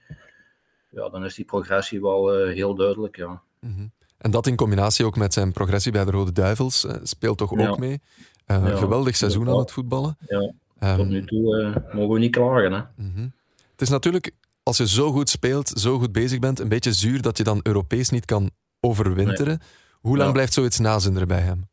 Ja, 0.90 1.08
dan 1.08 1.24
is 1.24 1.34
die 1.34 1.44
progressie 1.44 2.00
wel 2.00 2.46
uh, 2.46 2.54
heel 2.54 2.74
duidelijk, 2.74 3.16
ja. 3.16 3.42
Mm 3.60 3.90
En 4.18 4.30
dat 4.30 4.46
in 4.46 4.56
combinatie 4.56 5.04
ook 5.04 5.16
met 5.16 5.32
zijn 5.32 5.52
progressie 5.52 5.92
bij 5.92 6.04
de 6.04 6.10
Rode 6.10 6.32
Duivels 6.32 6.84
uh, 6.84 6.92
speelt 7.02 7.38
toch 7.38 7.52
ook 7.52 7.78
mee. 7.78 8.00
Uh, 8.46 8.68
ja, 8.68 8.76
geweldig 8.76 9.16
seizoen 9.16 9.48
aan 9.48 9.58
het 9.58 9.70
voetballen. 9.72 10.16
Ja, 10.26 10.52
tot 10.96 10.98
um, 10.98 11.08
nu 11.08 11.24
toe 11.24 11.82
mogen 11.92 12.14
we 12.14 12.18
niet 12.18 12.32
klagen. 12.32 12.72
Hè. 12.72 12.80
Mm 12.96 13.12
-hmm. 13.14 13.32
Het 13.70 13.80
is 13.80 13.88
natuurlijk, 13.88 14.30
als 14.62 14.76
je 14.76 14.88
zo 14.88 15.12
goed 15.12 15.28
speelt, 15.28 15.68
zo 15.68 15.98
goed 15.98 16.12
bezig 16.12 16.38
bent, 16.38 16.60
een 16.60 16.68
beetje 16.68 16.92
zuur 16.92 17.22
dat 17.22 17.38
je 17.38 17.44
dan 17.44 17.60
Europees 17.62 18.10
niet 18.10 18.24
kan 18.24 18.50
overwinteren. 18.80 19.58
Nee. 19.58 19.68
Hoe 20.00 20.16
lang 20.16 20.32
blijft 20.32 20.52
zoiets 20.52 20.78
nazinderen 20.78 21.28
bij 21.28 21.40
hem? 21.40 21.68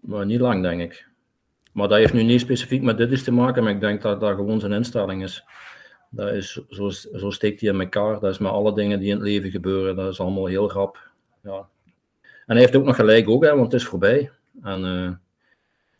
Maar 0.00 0.26
niet 0.26 0.40
lang, 0.40 0.62
denk 0.62 0.80
ik. 0.80 1.12
Maar 1.74 1.88
dat 1.88 1.98
heeft 1.98 2.12
nu 2.12 2.22
niet 2.22 2.40
specifiek 2.40 2.82
met 2.82 2.96
dit 2.96 3.10
iets 3.10 3.22
te 3.22 3.32
maken, 3.32 3.62
maar 3.62 3.72
ik 3.72 3.80
denk 3.80 4.02
dat 4.02 4.20
dat 4.20 4.34
gewoon 4.34 4.60
zijn 4.60 4.72
instelling 4.72 5.22
is. 5.22 5.44
Dat 6.10 6.32
is 6.32 6.60
zo, 6.68 6.88
zo 6.90 7.30
steekt 7.30 7.60
hij 7.60 7.70
in 7.70 7.80
elkaar. 7.80 8.20
Dat 8.20 8.30
is 8.30 8.38
met 8.38 8.52
alle 8.52 8.74
dingen 8.74 8.98
die 8.98 9.08
in 9.08 9.14
het 9.14 9.24
leven 9.24 9.50
gebeuren. 9.50 9.96
Dat 9.96 10.12
is 10.12 10.20
allemaal 10.20 10.46
heel 10.46 10.72
rap. 10.72 11.10
Ja. 11.42 11.68
En 12.22 12.54
hij 12.54 12.58
heeft 12.58 12.76
ook 12.76 12.84
nog 12.84 12.96
gelijk, 12.96 13.28
ook, 13.28 13.44
hè, 13.44 13.50
want 13.56 13.72
het 13.72 13.80
is 13.80 13.86
voorbij. 13.86 14.30
En 14.62 14.80
uh, 14.80 15.10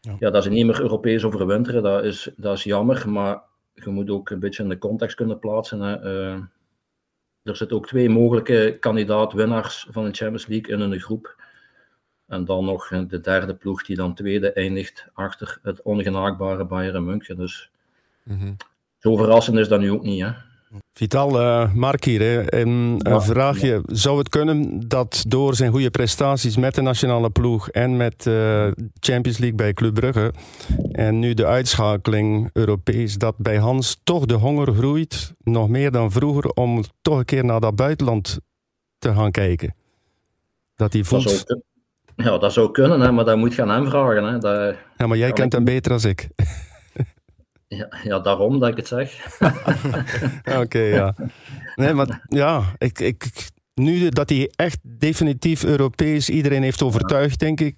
ja. 0.01 0.17
ja. 0.19 0.31
dat 0.31 0.43
ze 0.43 0.51
niet 0.51 0.67
meer 0.67 0.81
Europees 0.81 1.25
overwinteren, 1.25 1.83
dat 1.83 2.05
is, 2.05 2.31
dat 2.37 2.57
is 2.57 2.65
jammer. 2.65 3.11
Maar 3.11 3.43
je 3.75 3.91
moet 3.91 4.11
ook 4.11 4.31
een 4.31 4.41
beetje 4.41 4.63
in 4.63 4.69
de 4.69 4.79
context 4.79 5.17
kunnen 5.17 5.39
plaatsen. 5.39 5.81
Hè. 5.81 6.05
Uh, 6.05 6.41
er 7.43 7.57
zitten 7.57 7.77
ook 7.77 7.87
twee 7.87 8.09
mogelijke 8.09 8.77
kandidaat-winnaars 8.81 9.87
van 9.91 10.05
de 10.05 10.13
Champions 10.13 10.47
League 10.47 10.75
in 10.75 10.81
een 10.81 11.01
groep. 11.01 11.44
En 12.27 12.45
dan 12.45 12.65
nog 12.65 12.89
de 12.89 13.21
derde 13.21 13.55
ploeg 13.55 13.85
die 13.85 13.97
dan 13.97 14.15
tweede 14.15 14.53
eindigt 14.53 15.07
achter 15.13 15.59
het 15.63 15.83
ongenaakbare 15.83 16.65
Bayern 16.65 17.05
München. 17.05 17.37
Dus 17.37 17.71
mm 18.23 18.57
zo 19.05 19.17
verrassend 19.17 19.59
is 19.59 19.69
dat 19.69 19.81
nu 19.81 19.91
ook 19.91 20.03
niet. 20.03 20.23
Hè? 20.23 20.31
Vital, 20.93 21.41
uh, 21.41 21.75
Mark 21.75 22.05
hier. 22.05 22.21
Hè. 22.21 22.55
een 22.55 23.01
vraagje. 23.03 23.83
Zou 23.87 24.19
het 24.19 24.29
kunnen 24.29 24.89
dat 24.89 25.25
door 25.29 25.55
zijn 25.55 25.71
goede 25.71 25.91
prestaties 25.91 26.57
met 26.57 26.75
de 26.75 26.81
nationale 26.81 27.31
ploeg 27.31 27.69
en 27.69 27.97
met 27.97 28.27
uh, 28.27 28.71
Champions 29.01 29.39
League 29.39 29.57
bij 29.57 29.73
Club 29.73 29.95
Brugge 29.95 30.33
en 30.93 31.19
nu 31.19 31.35
de 31.35 31.47
uitschakeling 31.47 32.51
Europees, 32.53 33.19
dat 33.19 33.37
bij 33.37 33.57
Hans 33.57 33.97
toch 34.05 34.27
de 34.27 34.35
honger 34.35 34.75
groeit, 34.75 35.35
nog 35.39 35.69
meer 35.69 35.91
dan 35.91 36.13
vroeger, 36.13 36.51
om 36.51 36.83
toch 37.03 37.19
een 37.19 37.25
keer 37.25 37.45
naar 37.45 37.61
dat 37.61 37.77
buitenland 37.77 38.39
te 38.99 39.15
gaan 39.15 39.31
kijken? 39.31 39.75
Dat 40.75 40.93
hij 40.93 41.05
voelt... 41.05 41.45
Ja, 42.17 42.39
dat 42.39 42.53
zou 42.53 42.71
kunnen, 42.71 43.01
hè, 43.01 43.13
maar 43.13 43.25
dat 43.25 43.37
moet 43.37 43.55
gaan 43.55 43.71
hem 43.71 43.89
vragen. 43.89 44.25
Hè. 44.25 44.39
Dat, 44.39 44.75
ja, 44.97 45.07
maar 45.07 45.17
jij 45.17 45.33
kent 45.33 45.53
hem 45.53 45.65
beter 45.65 46.01
dan 46.01 46.11
ik. 46.11 46.29
Ja, 47.69 47.89
ja, 48.03 48.19
daarom 48.19 48.59
dat 48.59 48.69
ik 48.69 48.77
het 48.77 48.89
zeg. 48.89 49.39
Oké, 50.63 50.79
ja. 50.79 51.15
Nee, 51.75 51.93
maar 51.93 52.21
ja, 52.29 52.63
ik, 52.79 53.01
ik, 53.01 53.51
nu 53.75 54.09
dat 54.09 54.29
hij 54.29 54.53
echt 54.57 54.79
definitief 54.83 55.65
Europees 55.65 56.29
iedereen 56.29 56.63
heeft 56.63 56.83
overtuigd, 56.83 57.41
denk 57.41 57.61
ik, 57.61 57.75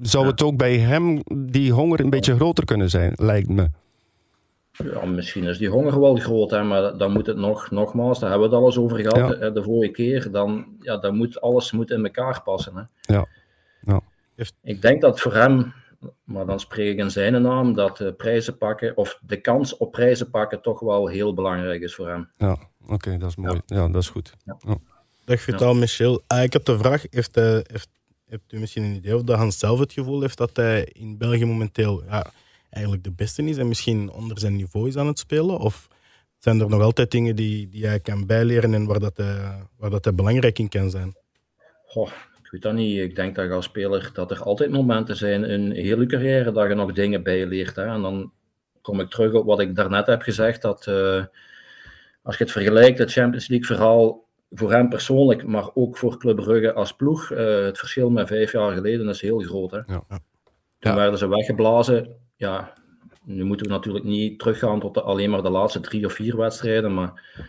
zou 0.00 0.26
het 0.26 0.42
ook 0.42 0.56
bij 0.56 0.78
hem 0.78 1.20
die 1.34 1.72
honger 1.72 2.00
een 2.00 2.10
beetje 2.10 2.34
groter 2.34 2.64
kunnen 2.64 2.90
zijn, 2.90 3.12
lijkt 3.16 3.48
me. 3.48 3.68
Ja, 4.72 5.04
misschien 5.04 5.44
is 5.44 5.58
die 5.58 5.68
honger 5.68 6.00
wel 6.00 6.16
groot, 6.16 6.50
hè, 6.50 6.62
maar 6.62 6.96
dan 6.96 7.12
moet 7.12 7.26
het 7.26 7.36
nog, 7.36 7.70
nogmaals, 7.70 8.18
daar 8.18 8.30
hebben 8.30 8.48
we 8.48 8.54
het 8.54 8.64
alles 8.64 8.78
over 8.78 8.98
gehad 8.98 9.54
de 9.54 9.62
vorige 9.62 9.92
keer, 9.92 10.30
dan, 10.30 10.66
ja, 10.80 10.96
dan 10.96 11.16
moet 11.16 11.40
alles 11.40 11.72
moet 11.72 11.90
in 11.90 12.04
elkaar 12.04 12.42
passen. 12.42 12.76
Hè. 12.76 13.14
Ja. 13.14 13.26
Ik 14.62 14.82
denk 14.82 15.00
dat 15.00 15.20
voor 15.20 15.34
hem, 15.34 15.72
maar 16.24 16.46
dan 16.46 16.60
spreek 16.60 16.92
ik 16.92 16.98
in 16.98 17.10
zijn 17.10 17.42
naam, 17.42 17.74
dat 17.74 18.16
prijzen 18.16 18.58
pakken 18.58 18.96
of 18.96 19.18
de 19.26 19.36
kans 19.36 19.76
op 19.76 19.92
prijzen 19.92 20.30
pakken 20.30 20.62
toch 20.62 20.80
wel 20.80 21.06
heel 21.06 21.34
belangrijk 21.34 21.82
is 21.82 21.94
voor 21.94 22.08
hem. 22.08 22.30
Ja, 22.36 22.56
oké, 22.86 23.16
dat 23.16 23.28
is 23.28 23.36
mooi. 23.36 23.60
Ja. 23.66 23.88
dat 23.88 24.02
is 24.02 24.08
goed. 24.08 24.34
Ja. 24.44 24.56
Ja. 24.66 24.76
Dag 25.24 25.40
Vital 25.40 25.74
Michel. 25.74 26.22
Ah, 26.26 26.42
ik 26.42 26.52
heb 26.52 26.64
de 26.64 26.78
vraag, 26.78 27.04
heeft, 27.10 27.36
uh, 27.36 27.44
heeft, 27.44 27.88
hebt 28.26 28.52
u 28.52 28.58
misschien 28.58 28.82
een 28.82 28.94
idee 28.94 29.14
of 29.16 29.22
dat 29.22 29.36
Hans 29.36 29.58
zelf 29.58 29.78
het 29.78 29.92
gevoel 29.92 30.20
heeft 30.20 30.38
dat 30.38 30.56
hij 30.56 30.88
in 30.92 31.18
België 31.18 31.44
momenteel 31.44 32.04
ja, 32.04 32.32
eigenlijk 32.70 33.04
de 33.04 33.12
beste 33.12 33.42
is 33.42 33.56
en 33.56 33.68
misschien 33.68 34.10
onder 34.10 34.38
zijn 34.38 34.56
niveau 34.56 34.88
is 34.88 34.96
aan 34.96 35.06
het 35.06 35.18
spelen? 35.18 35.58
Of 35.58 35.88
zijn 36.38 36.60
er 36.60 36.68
nog 36.68 36.82
altijd 36.82 37.10
dingen 37.10 37.36
die, 37.36 37.68
die 37.68 37.86
hij 37.86 38.00
kan 38.00 38.26
bijleren 38.26 38.74
en 38.74 38.86
waar, 38.86 39.00
dat 39.00 39.16
hij, 39.16 39.66
waar 39.76 39.90
dat 39.90 40.04
hij 40.04 40.14
belangrijk 40.14 40.58
in 40.58 40.68
kan 40.68 40.90
zijn? 40.90 41.14
Goh, 41.86 42.10
ik 42.50 42.56
weet 42.62 42.72
dat 42.72 42.80
niet. 42.80 42.98
Ik 42.98 43.16
denk 43.16 43.34
dat 43.34 43.50
als 43.50 43.64
speler 43.64 44.10
dat 44.12 44.30
er 44.30 44.42
altijd 44.42 44.70
momenten 44.70 45.16
zijn 45.16 45.44
in 45.44 45.70
heel 45.70 46.00
je 46.00 46.06
carrière 46.06 46.52
dat 46.52 46.68
je 46.68 46.74
nog 46.74 46.92
dingen 46.92 47.22
bijleert. 47.22 47.76
Hè. 47.76 47.84
En 47.84 48.02
dan 48.02 48.32
kom 48.80 49.00
ik 49.00 49.10
terug 49.10 49.32
op 49.32 49.46
wat 49.46 49.60
ik 49.60 49.76
daarnet 49.76 50.06
heb 50.06 50.22
gezegd. 50.22 50.62
Dat 50.62 50.86
uh, 50.86 51.24
als 52.22 52.36
je 52.36 52.44
het 52.44 52.52
vergelijkt, 52.52 52.98
het 52.98 53.12
Champions 53.12 53.48
League 53.48 53.66
verhaal 53.66 54.28
voor 54.50 54.72
hem 54.72 54.88
persoonlijk, 54.88 55.46
maar 55.46 55.70
ook 55.74 55.96
voor 55.96 56.18
Club 56.18 56.36
Brugge 56.36 56.72
als 56.72 56.92
ploeg. 56.92 57.30
Uh, 57.30 57.38
het 57.64 57.78
verschil 57.78 58.10
met 58.10 58.26
vijf 58.26 58.52
jaar 58.52 58.72
geleden 58.72 59.08
is 59.08 59.20
heel 59.20 59.38
groot. 59.38 59.70
Hè. 59.70 59.80
Ja. 59.86 60.04
Toen 60.78 60.94
werden 60.94 61.18
ze 61.18 61.28
weggeblazen. 61.28 62.16
Ja, 62.36 62.72
nu 63.24 63.44
moeten 63.44 63.66
we 63.66 63.72
natuurlijk 63.72 64.04
niet 64.04 64.38
teruggaan 64.38 64.80
tot 64.80 64.94
de, 64.94 65.02
alleen 65.02 65.30
maar 65.30 65.42
de 65.42 65.50
laatste 65.50 65.80
drie 65.80 66.06
of 66.06 66.12
vier 66.12 66.36
wedstrijden. 66.36 66.94
Maar 66.94 67.44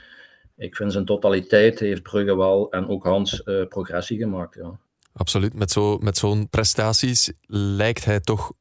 ik 0.56 0.76
vind 0.76 0.92
zijn 0.92 1.06
totaliteit 1.06 1.80
heeft 1.80 2.04
Brugge 2.04 2.38
wel 2.38 2.72
en 2.72 2.88
ook 2.88 3.04
Hans 3.04 3.42
uh, 3.46 3.68
progressie 3.68 4.18
gemaakt. 4.18 4.56
Ja. 4.56 4.80
Absoluut. 5.14 5.54
Met, 5.54 5.72
zo, 5.72 5.98
met 5.98 6.18
zo'n 6.18 6.50
prestaties 6.50 7.32
lijkt 7.48 8.06
hij 8.06 8.20
toch 8.20 8.52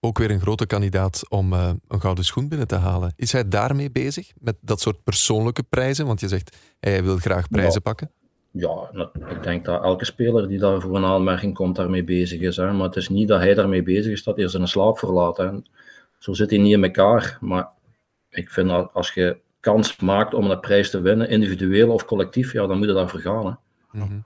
ook 0.00 0.18
weer 0.18 0.30
een 0.30 0.40
grote 0.40 0.66
kandidaat 0.66 1.22
om 1.28 1.52
uh, 1.52 1.70
een 1.88 2.00
gouden 2.00 2.24
schoen 2.24 2.48
binnen 2.48 2.66
te 2.66 2.74
halen. 2.74 3.12
Is 3.16 3.32
hij 3.32 3.48
daarmee 3.48 3.90
bezig? 3.90 4.32
Met 4.38 4.56
dat 4.60 4.80
soort 4.80 5.02
persoonlijke 5.04 5.62
prijzen? 5.62 6.06
Want 6.06 6.20
je 6.20 6.28
zegt, 6.28 6.56
hij 6.80 7.04
wil 7.04 7.16
graag 7.16 7.48
prijzen 7.48 7.82
pakken. 7.82 8.10
Ja, 8.50 8.90
ik 9.28 9.42
denk 9.42 9.64
dat 9.64 9.82
elke 9.82 10.04
speler 10.04 10.48
die 10.48 10.58
daar 10.58 10.80
voor 10.80 10.96
een 10.96 11.04
aanmerking 11.04 11.54
komt, 11.54 11.76
daarmee 11.76 12.04
bezig 12.04 12.40
is. 12.40 12.56
Hè. 12.56 12.72
Maar 12.72 12.86
het 12.86 12.96
is 12.96 13.08
niet 13.08 13.28
dat 13.28 13.40
hij 13.40 13.54
daarmee 13.54 13.82
bezig 13.82 14.12
is 14.12 14.22
dat 14.22 14.36
hij 14.36 14.48
zijn 14.48 14.68
slaap 14.68 14.98
verlaat. 14.98 15.36
Hè. 15.36 15.50
Zo 16.18 16.32
zit 16.32 16.50
hij 16.50 16.58
niet 16.58 16.72
in 16.72 16.84
elkaar. 16.84 17.38
Maar 17.40 17.68
ik 18.30 18.50
vind 18.50 18.68
dat 18.68 18.90
als 18.92 19.12
je 19.12 19.38
kans 19.60 19.96
maakt 19.96 20.34
om 20.34 20.50
een 20.50 20.60
prijs 20.60 20.90
te 20.90 21.00
winnen, 21.00 21.28
individueel 21.28 21.92
of 21.92 22.04
collectief, 22.04 22.52
ja, 22.52 22.66
dan 22.66 22.78
moet 22.78 22.86
je 22.86 22.94
daarvoor 22.94 23.20
gaan. 23.20 23.46
Hè. 23.46 24.04
Mm 24.04 24.24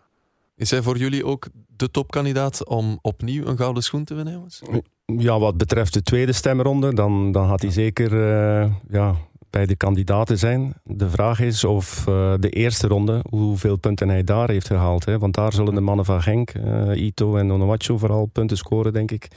Is 0.57 0.71
hij 0.71 0.83
voor 0.83 0.97
jullie 0.97 1.25
ook 1.27 1.49
de 1.77 1.91
topkandidaat 1.91 2.67
om 2.67 2.99
opnieuw 3.03 3.47
een 3.47 3.57
gouden 3.57 3.83
schoen 3.83 4.05
te 4.05 4.15
winnen, 4.15 4.33
jongens? 4.33 4.63
Ja, 5.07 5.39
wat 5.39 5.57
betreft 5.57 5.93
de 5.93 6.03
tweede 6.03 6.33
stemronde, 6.33 6.95
dan, 6.95 7.33
dan 7.33 7.49
gaat 7.49 7.63
hij 7.63 7.71
zeker 7.71 8.13
uh, 8.13 8.73
ja, 8.89 9.17
bij 9.51 9.67
de 9.67 9.77
kandidaten 9.77 10.39
zijn. 10.39 10.75
De 10.85 11.11
vraag 11.11 11.41
is 11.41 11.65
of 11.65 12.05
uh, 12.09 12.35
de 12.39 12.49
eerste 12.49 12.87
ronde, 12.87 13.25
hoeveel 13.29 13.77
punten 13.77 14.09
hij 14.09 14.25
daar 14.25 14.51
heeft 14.51 14.67
gehaald. 14.67 15.05
Hè? 15.05 15.19
Want 15.19 15.35
daar 15.35 15.53
zullen 15.53 15.75
de 15.75 15.81
mannen 15.81 16.05
van 16.05 16.23
Genk, 16.23 16.55
uh, 16.55 17.05
Ito 17.05 17.37
en 17.37 17.53
Onowacho 17.53 17.99
vooral 17.99 18.27
punten 18.27 18.57
scoren, 18.57 18.93
denk 18.93 19.11
ik. 19.11 19.29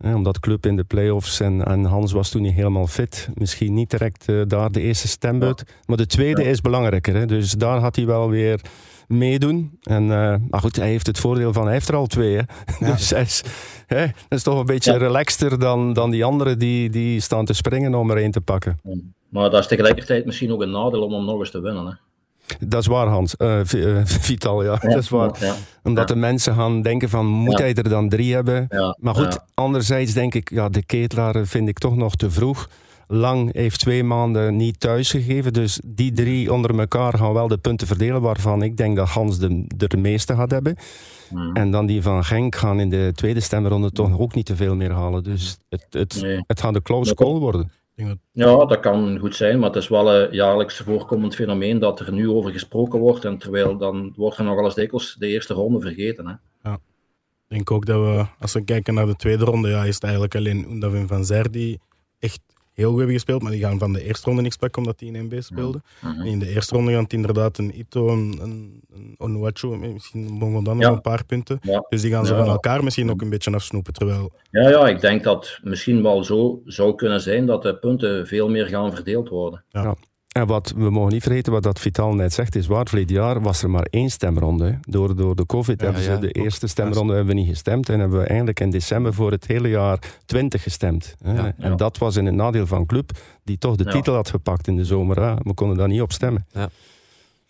Mm. 0.00 0.14
omdat 0.14 0.40
club 0.40 0.66
in 0.66 0.76
de 0.76 0.84
play-offs 0.84 1.40
en, 1.40 1.64
en, 1.64 1.84
Hans 1.84 2.12
was 2.12 2.30
toen 2.30 2.42
niet 2.42 2.54
helemaal 2.54 2.86
fit. 2.86 3.28
Misschien 3.34 3.74
niet 3.74 3.90
direct 3.90 4.26
daar 4.48 4.72
de 4.72 4.80
eerste 4.80 5.08
stembeurt. 5.08 5.62
Ja. 5.66 5.74
Maar 5.86 5.96
de 5.96 6.06
tweede 6.06 6.42
ja. 6.42 6.48
is 6.48 6.60
belangrijker. 6.60 7.14
Hè? 7.14 7.26
Dus 7.26 7.52
daar 7.52 7.78
had 7.78 7.96
hij 7.96 8.06
wel 8.06 8.28
weer 8.28 8.60
meedoen. 9.08 9.78
En, 9.82 10.02
uh, 10.02 10.34
maar 10.50 10.60
goed, 10.60 10.76
hij 10.76 10.88
heeft 10.88 11.06
het 11.06 11.18
voordeel 11.18 11.52
van, 11.52 11.64
hij 11.64 11.72
heeft 11.72 11.88
er 11.88 11.96
al 11.96 12.06
twee. 12.06 12.36
Hè? 12.36 12.42
Ja. 12.86 12.92
Dus 12.92 13.10
hij 13.10 13.22
is, 13.22 13.42
hè, 13.86 14.06
dat 14.06 14.38
is 14.38 14.42
toch 14.42 14.58
een 14.58 14.66
beetje 14.66 14.92
ja. 14.92 14.98
relaxter 14.98 15.58
dan, 15.58 15.92
dan 15.92 16.10
die 16.10 16.24
anderen 16.24 16.58
die, 16.58 16.90
die 16.90 17.20
staan 17.20 17.44
te 17.44 17.52
springen 17.52 17.94
om 17.94 18.10
er 18.10 18.16
één 18.16 18.30
te 18.30 18.40
pakken. 18.40 18.80
Maar 19.28 19.50
dat 19.50 19.60
is 19.60 19.66
tegelijkertijd 19.66 20.24
misschien 20.24 20.52
ook 20.52 20.62
een 20.62 20.70
nadeel 20.70 21.02
om 21.02 21.12
hem 21.12 21.24
nog 21.24 21.38
eens 21.38 21.50
te 21.50 21.60
winnen. 21.60 21.86
Hè? 21.86 21.92
Dat 22.68 22.80
is 22.80 22.86
waar, 22.86 23.06
Hans. 23.06 23.34
Uh, 23.38 23.60
Vital, 24.04 24.64
ja. 24.64 24.78
ja. 24.82 24.88
Dat 24.88 25.02
is 25.02 25.08
waar. 25.08 25.30
Ja. 25.40 25.54
Omdat 25.82 26.08
de 26.08 26.16
mensen 26.16 26.54
gaan 26.54 26.82
denken 26.82 27.08
van, 27.08 27.26
moet 27.26 27.58
hij 27.58 27.74
er 27.74 27.88
dan 27.88 28.08
drie 28.08 28.34
hebben? 28.34 28.66
Maar 28.98 29.14
goed, 29.14 29.38
anderzijds 29.54 30.12
denk 30.12 30.34
ik, 30.34 30.50
ja, 30.50 30.68
de 30.68 30.84
ketelaar 30.84 31.46
vind 31.46 31.68
ik 31.68 31.78
toch 31.78 31.96
nog 31.96 32.16
te 32.16 32.30
vroeg. 32.30 32.68
Lang 33.10 33.52
heeft 33.52 33.80
twee 33.80 34.04
maanden 34.04 34.56
niet 34.56 34.80
thuisgegeven. 34.80 35.52
Dus 35.52 35.80
die 35.86 36.12
drie 36.12 36.52
onder 36.52 36.78
elkaar 36.78 37.18
gaan 37.18 37.32
wel 37.32 37.48
de 37.48 37.58
punten 37.58 37.86
verdelen. 37.86 38.20
Waarvan 38.20 38.62
ik 38.62 38.76
denk 38.76 38.96
dat 38.96 39.08
Hans 39.08 39.38
de, 39.38 39.64
de 39.76 39.96
meeste 39.96 40.34
gaat 40.34 40.50
hebben. 40.50 40.76
Mm. 41.30 41.56
En 41.56 41.70
dan 41.70 41.86
die 41.86 42.02
van 42.02 42.24
Genk 42.24 42.54
gaan 42.54 42.80
in 42.80 42.90
de 42.90 43.10
tweede 43.14 43.40
stemronde 43.40 43.90
toch 43.90 44.18
ook 44.18 44.34
niet 44.34 44.46
te 44.46 44.56
veel 44.56 44.74
meer 44.74 44.92
halen. 44.92 45.22
Dus 45.22 45.58
het, 45.68 45.86
het, 45.90 46.22
nee. 46.22 46.44
het 46.46 46.60
gaat 46.60 46.74
een 46.74 46.82
close 46.82 47.14
call 47.14 47.38
worden. 47.38 47.70
Ja, 48.32 48.64
dat 48.64 48.80
kan 48.80 49.18
goed 49.18 49.36
zijn, 49.36 49.58
maar 49.58 49.68
het 49.68 49.82
is 49.82 49.88
wel 49.88 50.14
een 50.14 50.32
jaarlijks 50.32 50.76
voorkomend 50.76 51.34
fenomeen 51.34 51.78
dat 51.78 52.00
er 52.00 52.12
nu 52.12 52.28
over 52.30 52.52
gesproken 52.52 52.98
wordt. 52.98 53.24
En 53.24 53.38
terwijl 53.38 53.76
dan 53.76 54.12
wordt 54.16 54.38
er 54.38 54.44
nogal 54.44 54.64
eens 54.64 54.74
dikwijls 54.74 55.16
de 55.18 55.26
eerste 55.26 55.54
ronde 55.54 55.80
vergeten. 55.80 56.26
Hè. 56.26 56.34
Ja. 56.70 56.74
Ik 56.74 57.56
denk 57.56 57.70
ook 57.70 57.86
dat 57.86 58.00
we, 58.00 58.26
als 58.38 58.52
we 58.52 58.64
kijken 58.64 58.94
naar 58.94 59.06
de 59.06 59.16
tweede 59.16 59.44
ronde, 59.44 59.68
ja, 59.68 59.84
is 59.84 59.94
het 59.94 60.02
eigenlijk 60.02 60.34
alleen 60.34 60.70
Undavin 60.70 61.06
van 61.06 61.24
Zer 61.24 61.50
die 61.50 61.80
echt 62.18 62.40
heel 62.78 62.88
goed 62.88 62.98
hebben 62.98 63.16
gespeeld, 63.16 63.42
maar 63.42 63.52
die 63.52 63.60
gaan 63.60 63.78
van 63.78 63.92
de 63.92 64.02
eerste 64.02 64.26
ronde 64.26 64.42
niks 64.42 64.56
pakken 64.56 64.82
omdat 64.82 64.98
die 64.98 65.12
in 65.12 65.30
1B 65.30 65.38
speelden. 65.38 65.82
Ja. 66.02 66.16
En 66.18 66.26
in 66.26 66.38
de 66.38 66.48
eerste 66.48 66.74
ronde 66.74 66.92
gaan 66.92 67.02
het 67.02 67.12
inderdaad 67.12 67.58
een 67.58 67.78
Ito, 67.78 68.08
een, 68.08 68.38
een, 68.40 68.82
een 68.92 69.14
Onuachu, 69.18 69.76
misschien 69.76 70.38
nog 70.38 70.66
een 70.78 71.00
paar 71.00 71.24
punten. 71.24 71.58
Ja. 71.62 71.86
Dus 71.88 72.02
die 72.02 72.10
gaan 72.10 72.26
ze 72.26 72.34
van 72.34 72.48
elkaar 72.48 72.84
misschien 72.84 73.10
ook 73.10 73.20
een 73.20 73.30
beetje 73.30 73.54
afsnoepen. 73.54 73.92
Terwijl... 73.92 74.32
Ja, 74.50 74.68
ja, 74.68 74.88
ik 74.88 75.00
denk 75.00 75.22
dat 75.22 75.58
misschien 75.62 76.02
wel 76.02 76.24
zo 76.24 76.60
zou 76.64 76.94
kunnen 76.94 77.20
zijn 77.20 77.46
dat 77.46 77.62
de 77.62 77.76
punten 77.76 78.26
veel 78.26 78.48
meer 78.48 78.66
gaan 78.66 78.94
verdeeld 78.94 79.28
worden. 79.28 79.64
Ja. 79.68 79.96
En 80.28 80.46
wat 80.46 80.72
we 80.76 80.90
mogen 80.90 81.12
niet 81.12 81.22
vergeten, 81.22 81.52
wat 81.52 81.62
dat 81.62 81.80
Vital 81.80 82.14
net 82.14 82.32
zegt, 82.32 82.54
is 82.54 82.66
waar. 82.66 82.86
Verleden 82.86 83.16
jaar 83.16 83.42
was 83.42 83.62
er 83.62 83.70
maar 83.70 83.86
één 83.90 84.10
stemronde. 84.10 84.78
Door, 84.80 85.16
door 85.16 85.36
de 85.36 85.46
COVID 85.46 85.80
ja, 85.80 85.84
hebben 85.84 86.02
ze 86.02 86.10
ja, 86.10 86.16
de 86.16 86.30
eerste 86.30 86.66
stemronde 86.66 87.14
hebben 87.14 87.34
we 87.34 87.40
niet 87.40 87.48
gestemd. 87.48 87.88
En 87.88 88.00
hebben 88.00 88.18
we 88.18 88.26
eigenlijk 88.26 88.60
in 88.60 88.70
december 88.70 89.14
voor 89.14 89.30
het 89.30 89.46
hele 89.46 89.68
jaar 89.68 89.98
20 90.24 90.62
gestemd. 90.62 91.14
Ja, 91.24 91.54
en 91.58 91.76
dat 91.76 91.98
was 91.98 92.16
in 92.16 92.26
het 92.26 92.34
nadeel 92.34 92.66
van 92.66 92.86
Club, 92.86 93.10
die 93.44 93.58
toch 93.58 93.76
de 93.76 93.84
titel 93.84 94.14
had 94.14 94.30
gepakt 94.30 94.66
in 94.66 94.76
de 94.76 94.84
zomer. 94.84 95.36
We 95.42 95.54
konden 95.54 95.76
daar 95.76 95.88
niet 95.88 96.00
op 96.00 96.12
stemmen. 96.12 96.46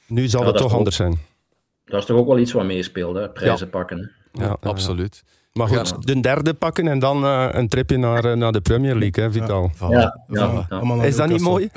Nu 0.06 0.26
zal 0.28 0.46
het 0.46 0.56
toch 0.56 0.74
anders 0.74 0.96
zijn. 0.96 1.18
Dat 1.84 2.00
is 2.00 2.06
toch 2.06 2.16
ook 2.16 2.26
wel 2.26 2.38
iets 2.38 2.52
wat 2.52 2.64
meespeelt, 2.64 3.32
prijzen 3.32 3.70
pakken. 3.70 4.10
Ja, 4.32 4.56
absoluut. 4.60 5.24
Maar 5.58 5.68
goed, 5.68 6.06
de 6.06 6.20
derde 6.20 6.54
pakken 6.54 6.88
en 6.88 6.98
dan 6.98 7.24
uh, 7.24 7.48
een 7.50 7.68
tripje 7.68 7.96
naar, 7.96 8.24
uh, 8.24 8.32
naar 8.32 8.52
de 8.52 8.60
Premier 8.60 8.94
League, 8.94 9.24
hè, 9.24 9.32
Vital. 9.32 9.70
Ja, 9.78 10.24
ja, 10.28 10.66
ja. 10.68 11.02
Is 11.02 11.16
dat 11.16 11.28
niet 11.28 11.40
mooi? 11.40 11.68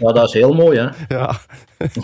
Ja, 0.00 0.12
dat 0.12 0.26
is 0.26 0.32
heel 0.32 0.54
mooi, 0.54 0.78
hè? 0.78 1.14
Ja. 1.14 1.36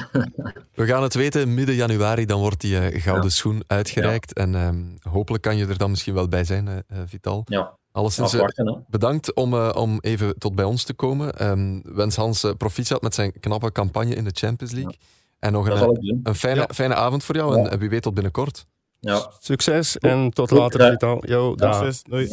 We 0.75 0.87
gaan 0.87 1.03
het 1.03 1.15
weten, 1.15 1.55
midden 1.55 1.75
januari, 1.75 2.27
dan 2.27 2.41
wordt 2.41 2.61
die 2.61 2.93
uh, 2.93 3.03
gouden 3.03 3.31
schoen 3.31 3.63
uitgereikt. 3.67 4.33
En 4.33 4.55
um, 4.55 4.99
hopelijk 5.03 5.43
kan 5.43 5.57
je 5.57 5.67
er 5.67 5.79
dan 5.79 5.91
misschien 5.91 6.15
wel 6.15 6.29
bij 6.29 6.45
zijn, 6.45 6.85
Vital. 7.07 7.43
Ja. 7.45 7.79
Alleszins, 7.93 8.35
wachten, 8.35 8.85
bedankt 8.89 9.35
om, 9.35 9.55
om 9.55 9.99
even 10.01 10.39
tot 10.39 10.55
bij 10.55 10.65
ons 10.65 10.85
te 10.85 10.95
komen. 10.95 11.49
Um, 11.51 11.83
wens 11.85 12.17
Hans 12.17 12.47
proficiat 12.57 13.03
met 13.03 13.15
zijn 13.15 13.33
knappe 13.41 13.73
campagne 13.73 14.15
in 14.15 14.25
de 14.25 14.33
Champions 14.35 14.73
League. 14.73 14.97
En 15.39 15.53
nog 15.53 15.69
een, 15.69 16.21
een 16.23 16.35
fijne, 16.35 16.69
fijne 16.75 16.95
avond 16.95 17.25
voor 17.25 17.35
jou 17.35 17.69
en 17.69 17.79
wie 17.79 17.89
weet 17.89 18.03
tot 18.03 18.15
binnenkort. 18.15 18.67
Ja. 19.01 19.31
Succes 19.41 19.99
en 19.99 20.31
tot 20.31 20.51
later, 20.51 20.91
Vital. 20.91 21.27
Yo, 21.27 21.55
Succes. 21.57 22.03
Doei. 22.03 22.29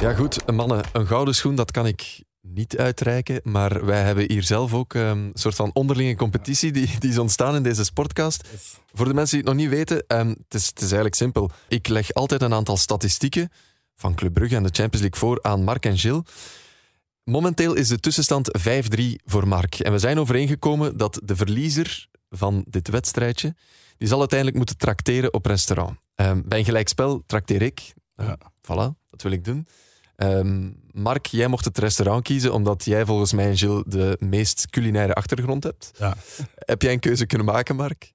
Ja, 0.00 0.14
goed, 0.14 0.52
mannen, 0.52 0.84
een 0.92 1.06
gouden 1.06 1.34
schoen, 1.34 1.54
dat 1.54 1.70
kan 1.70 1.86
ik 1.86 2.22
niet 2.40 2.76
uitreiken. 2.76 3.40
Maar 3.42 3.84
wij 3.84 4.02
hebben 4.02 4.30
hier 4.30 4.42
zelf 4.42 4.74
ook 4.74 4.94
um, 4.94 5.02
een 5.02 5.30
soort 5.34 5.54
van 5.54 5.70
onderlinge 5.72 6.16
competitie 6.16 6.72
die, 6.72 6.98
die 6.98 7.10
is 7.10 7.18
ontstaan 7.18 7.54
in 7.54 7.62
deze 7.62 7.84
sportcast. 7.84 8.48
Voor 8.92 9.06
de 9.08 9.14
mensen 9.14 9.38
die 9.38 9.46
het 9.46 9.56
nog 9.56 9.64
niet 9.64 9.74
weten, 9.76 10.04
um, 10.18 10.28
het, 10.28 10.54
is, 10.54 10.66
het 10.66 10.76
is 10.76 10.82
eigenlijk 10.82 11.14
simpel. 11.14 11.50
Ik 11.68 11.88
leg 11.88 12.12
altijd 12.12 12.42
een 12.42 12.54
aantal 12.54 12.76
statistieken 12.76 13.50
van 13.94 14.14
Club 14.14 14.32
Brugge 14.32 14.56
en 14.56 14.62
de 14.62 14.68
Champions 14.72 15.00
League 15.00 15.18
voor 15.18 15.42
aan 15.42 15.64
Mark 15.64 15.86
en 15.86 15.98
Gilles. 15.98 16.22
Momenteel 17.24 17.74
is 17.74 17.88
de 17.88 18.00
tussenstand 18.00 18.50
5-3 18.58 19.02
voor 19.24 19.48
Mark. 19.48 19.78
En 19.78 19.92
we 19.92 19.98
zijn 19.98 20.18
overeengekomen 20.18 20.96
dat 20.96 21.20
de 21.24 21.36
verliezer 21.36 22.06
van 22.30 22.64
dit 22.68 22.88
wedstrijdje 22.88 23.54
die 23.98 24.08
zal 24.08 24.18
uiteindelijk 24.18 24.58
moeten 24.58 24.76
trakteren 24.76 25.34
op 25.34 25.46
restaurant. 25.46 25.98
Um, 26.16 26.42
bij 26.48 26.58
een 26.58 26.64
gelijkspel 26.64 27.22
trakteer 27.26 27.62
ik. 27.62 27.94
Ja. 28.16 28.38
Voilà, 28.62 29.08
dat 29.10 29.22
wil 29.22 29.32
ik 29.32 29.44
doen. 29.44 29.66
Um, 30.16 30.82
Mark, 30.90 31.26
jij 31.26 31.48
mocht 31.48 31.64
het 31.64 31.78
restaurant 31.78 32.22
kiezen 32.22 32.52
omdat 32.52 32.84
jij 32.84 33.04
volgens 33.06 33.32
mij 33.32 33.46
en 33.46 33.56
Gilles 33.56 33.82
de 33.86 34.16
meest 34.18 34.70
culinaire 34.70 35.14
achtergrond 35.14 35.64
hebt. 35.64 35.90
Ja. 35.98 36.16
Heb 36.54 36.82
jij 36.82 36.92
een 36.92 37.00
keuze 37.00 37.26
kunnen 37.26 37.46
maken, 37.46 37.76
Mark? 37.76 38.13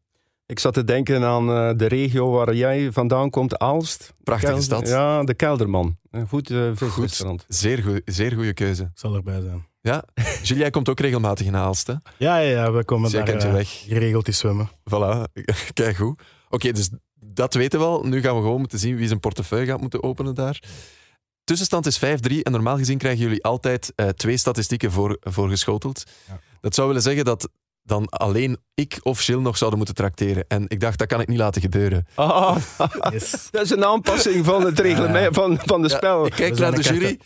Ik 0.49 0.59
zat 0.59 0.73
te 0.73 0.83
denken 0.83 1.23
aan 1.23 1.49
uh, 1.49 1.71
de 1.75 1.85
regio 1.85 2.29
waar 2.31 2.55
jij 2.55 2.91
vandaan 2.91 3.29
komt, 3.29 3.57
Aalst. 3.57 4.13
Prachtige 4.23 4.51
Kelder, 4.51 4.65
stad. 4.65 4.87
Ja, 4.87 5.23
de 5.23 5.33
Kelderman. 5.33 5.97
Een 6.11 6.27
goed 6.27 6.49
uh, 6.49 6.71
visrestaurant. 6.73 7.45
Zeer, 7.47 7.83
goed, 7.83 8.01
zeer 8.05 8.31
goede 8.31 8.53
keuze. 8.53 8.91
Zal 8.93 9.15
erbij 9.15 9.41
zijn. 9.41 9.67
Ja, 9.81 10.03
Jules, 10.43 10.49
jij 10.49 10.69
komt 10.69 10.89
ook 10.89 10.99
regelmatig 10.99 11.45
in 11.45 11.55
Aalst, 11.55 11.87
hè? 11.87 11.93
Ja, 12.17 12.37
ja, 12.37 12.39
ja 12.39 12.71
we 12.71 12.85
komen 12.85 13.09
Zij 13.09 13.23
daar 13.23 13.45
uh, 13.45 13.51
weg. 13.51 13.83
geregeld 13.87 14.25
te 14.25 14.31
zwemmen. 14.31 14.69
Voilà, 14.69 15.23
kijk 15.73 15.95
goed. 15.95 16.21
Oké, 16.49 16.71
dus 16.71 16.89
dat 17.25 17.53
weten 17.53 17.79
we 17.79 17.85
al. 17.85 18.03
Nu 18.03 18.21
gaan 18.21 18.35
we 18.35 18.41
gewoon 18.41 18.59
moeten 18.59 18.79
zien 18.79 18.95
wie 18.95 19.07
zijn 19.07 19.19
portefeuille 19.19 19.65
gaat 19.65 19.81
moeten 19.81 20.03
openen 20.03 20.35
daar. 20.35 20.63
Tussenstand 21.43 21.85
is 21.85 21.99
5-3 21.99 22.01
en 22.41 22.51
normaal 22.51 22.77
gezien 22.77 22.97
krijgen 22.97 23.21
jullie 23.21 23.43
altijd 23.43 23.93
uh, 23.95 24.07
twee 24.07 24.37
statistieken 24.37 24.91
voor, 24.91 25.17
voorgeschoteld. 25.19 26.03
Ja. 26.27 26.39
Dat 26.61 26.75
zou 26.75 26.87
willen 26.87 27.01
zeggen 27.01 27.25
dat 27.25 27.49
dan 27.89 28.09
alleen 28.09 28.57
ik 28.73 28.99
of 29.03 29.19
Gilles 29.19 29.43
nog 29.43 29.57
zouden 29.57 29.77
moeten 29.77 29.95
trakteren. 29.95 30.45
En 30.47 30.65
ik 30.67 30.79
dacht, 30.79 30.99
dat 30.99 31.07
kan 31.07 31.21
ik 31.21 31.27
niet 31.27 31.37
laten 31.37 31.61
gebeuren. 31.61 32.07
Oh, 32.15 32.55
yes. 33.11 33.47
dat 33.51 33.63
is 33.63 33.69
een 33.69 33.85
aanpassing 33.85 34.45
van 34.45 34.65
het 34.65 34.79
reglement 34.79 35.35
van, 35.35 35.59
van 35.65 35.81
de 35.81 35.89
ja, 35.89 35.95
spel. 35.95 36.25
Ik 36.25 36.31
kijk 36.31 36.57
naar 36.57 36.75
de 36.75 36.81
jury. 36.81 37.19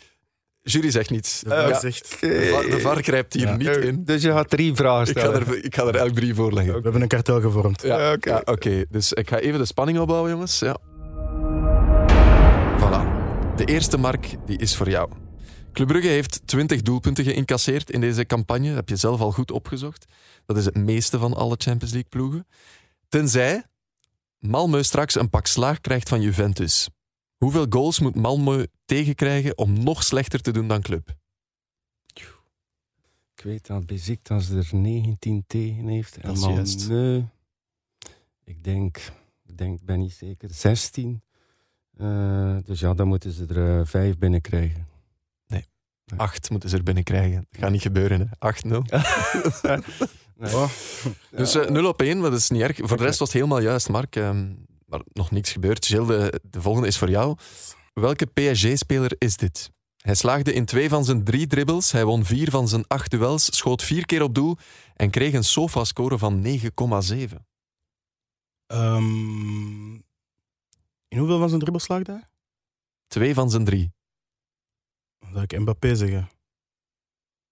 Jury 0.62 0.90
zegt 0.90 1.10
niets. 1.10 1.40
De 1.40 1.48
VAR, 1.48 1.68
ja. 1.68 1.80
zegt. 1.80 2.16
De, 2.20 2.48
VAR, 2.52 2.70
de 2.70 2.80
VAR 2.80 3.02
grijpt 3.02 3.32
hier 3.32 3.46
ja. 3.46 3.56
niet 3.56 3.76
in. 3.76 4.04
Dus 4.04 4.22
je 4.22 4.30
gaat 4.30 4.50
drie 4.50 4.74
vragen 4.74 5.06
stellen. 5.06 5.40
Ik 5.40 5.46
ga 5.46 5.52
er, 5.52 5.64
ik 5.64 5.74
ga 5.74 5.86
er 5.86 5.96
elk 5.96 6.14
drie 6.14 6.34
voorleggen. 6.34 6.74
We 6.74 6.80
hebben 6.82 7.02
een 7.02 7.08
kartel 7.08 7.40
gevormd. 7.40 7.82
Ja, 7.82 8.12
oké. 8.12 8.28
Okay. 8.28 8.42
okay. 8.54 8.86
Dus 8.88 9.12
ik 9.12 9.28
ga 9.28 9.38
even 9.38 9.58
de 9.58 9.66
spanning 9.66 9.98
opbouwen, 9.98 10.30
jongens. 10.30 10.58
Ja. 10.58 10.76
Voilà. 12.78 13.22
De 13.56 13.64
eerste 13.64 13.98
mark 13.98 14.36
die 14.46 14.58
is 14.58 14.76
voor 14.76 14.88
jou. 14.88 15.10
Club 15.74 15.88
Brugge 15.88 16.08
heeft 16.08 16.40
20 16.44 16.82
doelpunten 16.82 17.24
geïncasseerd 17.24 17.90
in 17.90 18.00
deze 18.00 18.26
campagne. 18.26 18.66
Dat 18.66 18.76
heb 18.76 18.88
je 18.88 18.96
zelf 18.96 19.20
al 19.20 19.30
goed 19.30 19.50
opgezocht. 19.50 20.04
Dat 20.46 20.56
is 20.56 20.64
het 20.64 20.76
meeste 20.76 21.18
van 21.18 21.34
alle 21.34 21.56
Champions 21.58 21.92
League 21.92 22.10
ploegen. 22.10 22.46
Tenzij 23.08 23.64
Malmö 24.46 24.80
straks 24.80 25.14
een 25.14 25.30
pak 25.30 25.46
slaag 25.46 25.80
krijgt 25.80 26.08
van 26.08 26.20
Juventus. 26.20 26.88
Hoeveel 27.36 27.66
goals 27.68 28.00
moet 28.00 28.16
Malmö 28.16 28.64
tegenkrijgen 28.84 29.58
om 29.58 29.82
nog 29.82 30.02
slechter 30.02 30.40
te 30.40 30.50
doen 30.50 30.68
dan 30.68 30.82
Club? 30.82 31.14
Ik 33.36 33.42
weet 33.42 33.66
dat 33.66 33.86
Beziktas 33.86 34.48
er 34.48 34.68
19 34.72 35.44
tegen 35.46 35.88
heeft. 35.88 36.16
En 36.16 36.36
Malmö, 36.36 37.24
ik 38.44 38.64
denk, 38.64 39.12
ik 39.44 39.58
denk, 39.58 39.82
ben 39.82 39.98
niet 39.98 40.12
zeker, 40.12 40.50
16. 40.50 41.22
Uh, 42.00 42.56
dus 42.64 42.80
ja, 42.80 42.94
dan 42.94 43.08
moeten 43.08 43.32
ze 43.32 43.46
er 43.46 43.78
uh, 43.78 43.86
vijf 43.86 44.18
binnenkrijgen. 44.18 44.86
Nee, 45.46 45.66
acht 46.16 46.50
moeten 46.50 46.68
ze 46.68 46.76
er 46.76 46.82
binnenkrijgen. 46.82 47.46
Dat 47.50 47.60
gaat 47.60 47.70
niet 47.70 47.82
gebeuren, 47.82 48.28
8-0. 48.28 48.30
nee. 50.44 50.54
oh. 50.54 50.70
Dus 51.30 51.56
uh, 51.56 51.68
0 51.68 51.86
op 51.88 52.02
1, 52.02 52.20
dat 52.20 52.32
is 52.32 52.48
niet 52.50 52.62
erg. 52.62 52.76
Voor 52.76 52.96
de 52.96 53.02
rest 53.04 53.18
was 53.18 53.28
het 53.28 53.36
helemaal 53.36 53.60
juist, 53.60 53.88
Mark. 53.88 54.16
Um, 54.16 54.64
maar 54.86 55.00
nog 55.12 55.30
niks 55.30 55.52
gebeurd. 55.52 55.86
Gilles, 55.86 56.06
de, 56.06 56.40
de 56.42 56.60
volgende 56.60 56.88
is 56.88 56.98
voor 56.98 57.10
jou. 57.10 57.36
Welke 57.92 58.26
PSG-speler 58.26 59.14
is 59.18 59.36
dit? 59.36 59.70
Hij 59.96 60.14
slaagde 60.14 60.52
in 60.52 60.64
twee 60.64 60.88
van 60.88 61.04
zijn 61.04 61.24
drie 61.24 61.46
dribbles, 61.46 61.92
hij 61.92 62.04
won 62.04 62.24
vier 62.24 62.50
van 62.50 62.68
zijn 62.68 62.86
acht 62.86 63.10
duels, 63.10 63.56
schoot 63.56 63.82
vier 63.82 64.06
keer 64.06 64.22
op 64.22 64.34
doel 64.34 64.56
en 64.94 65.10
kreeg 65.10 65.32
een 65.32 65.44
SOFA-score 65.44 66.18
van 66.18 66.42
9,7. 66.42 67.46
Ehm, 68.66 69.94
in 71.08 71.18
hoeveel 71.18 71.38
van 71.38 71.48
zijn 71.48 71.60
dribbels 71.60 71.84
slaagde 71.84 72.12
hij? 72.12 72.24
Twee 73.06 73.34
van 73.34 73.50
zijn 73.50 73.64
drie. 73.64 73.92
Zou 75.32 75.42
ik 75.42 75.58
Mbappé 75.58 75.94
zeggen. 75.96 76.30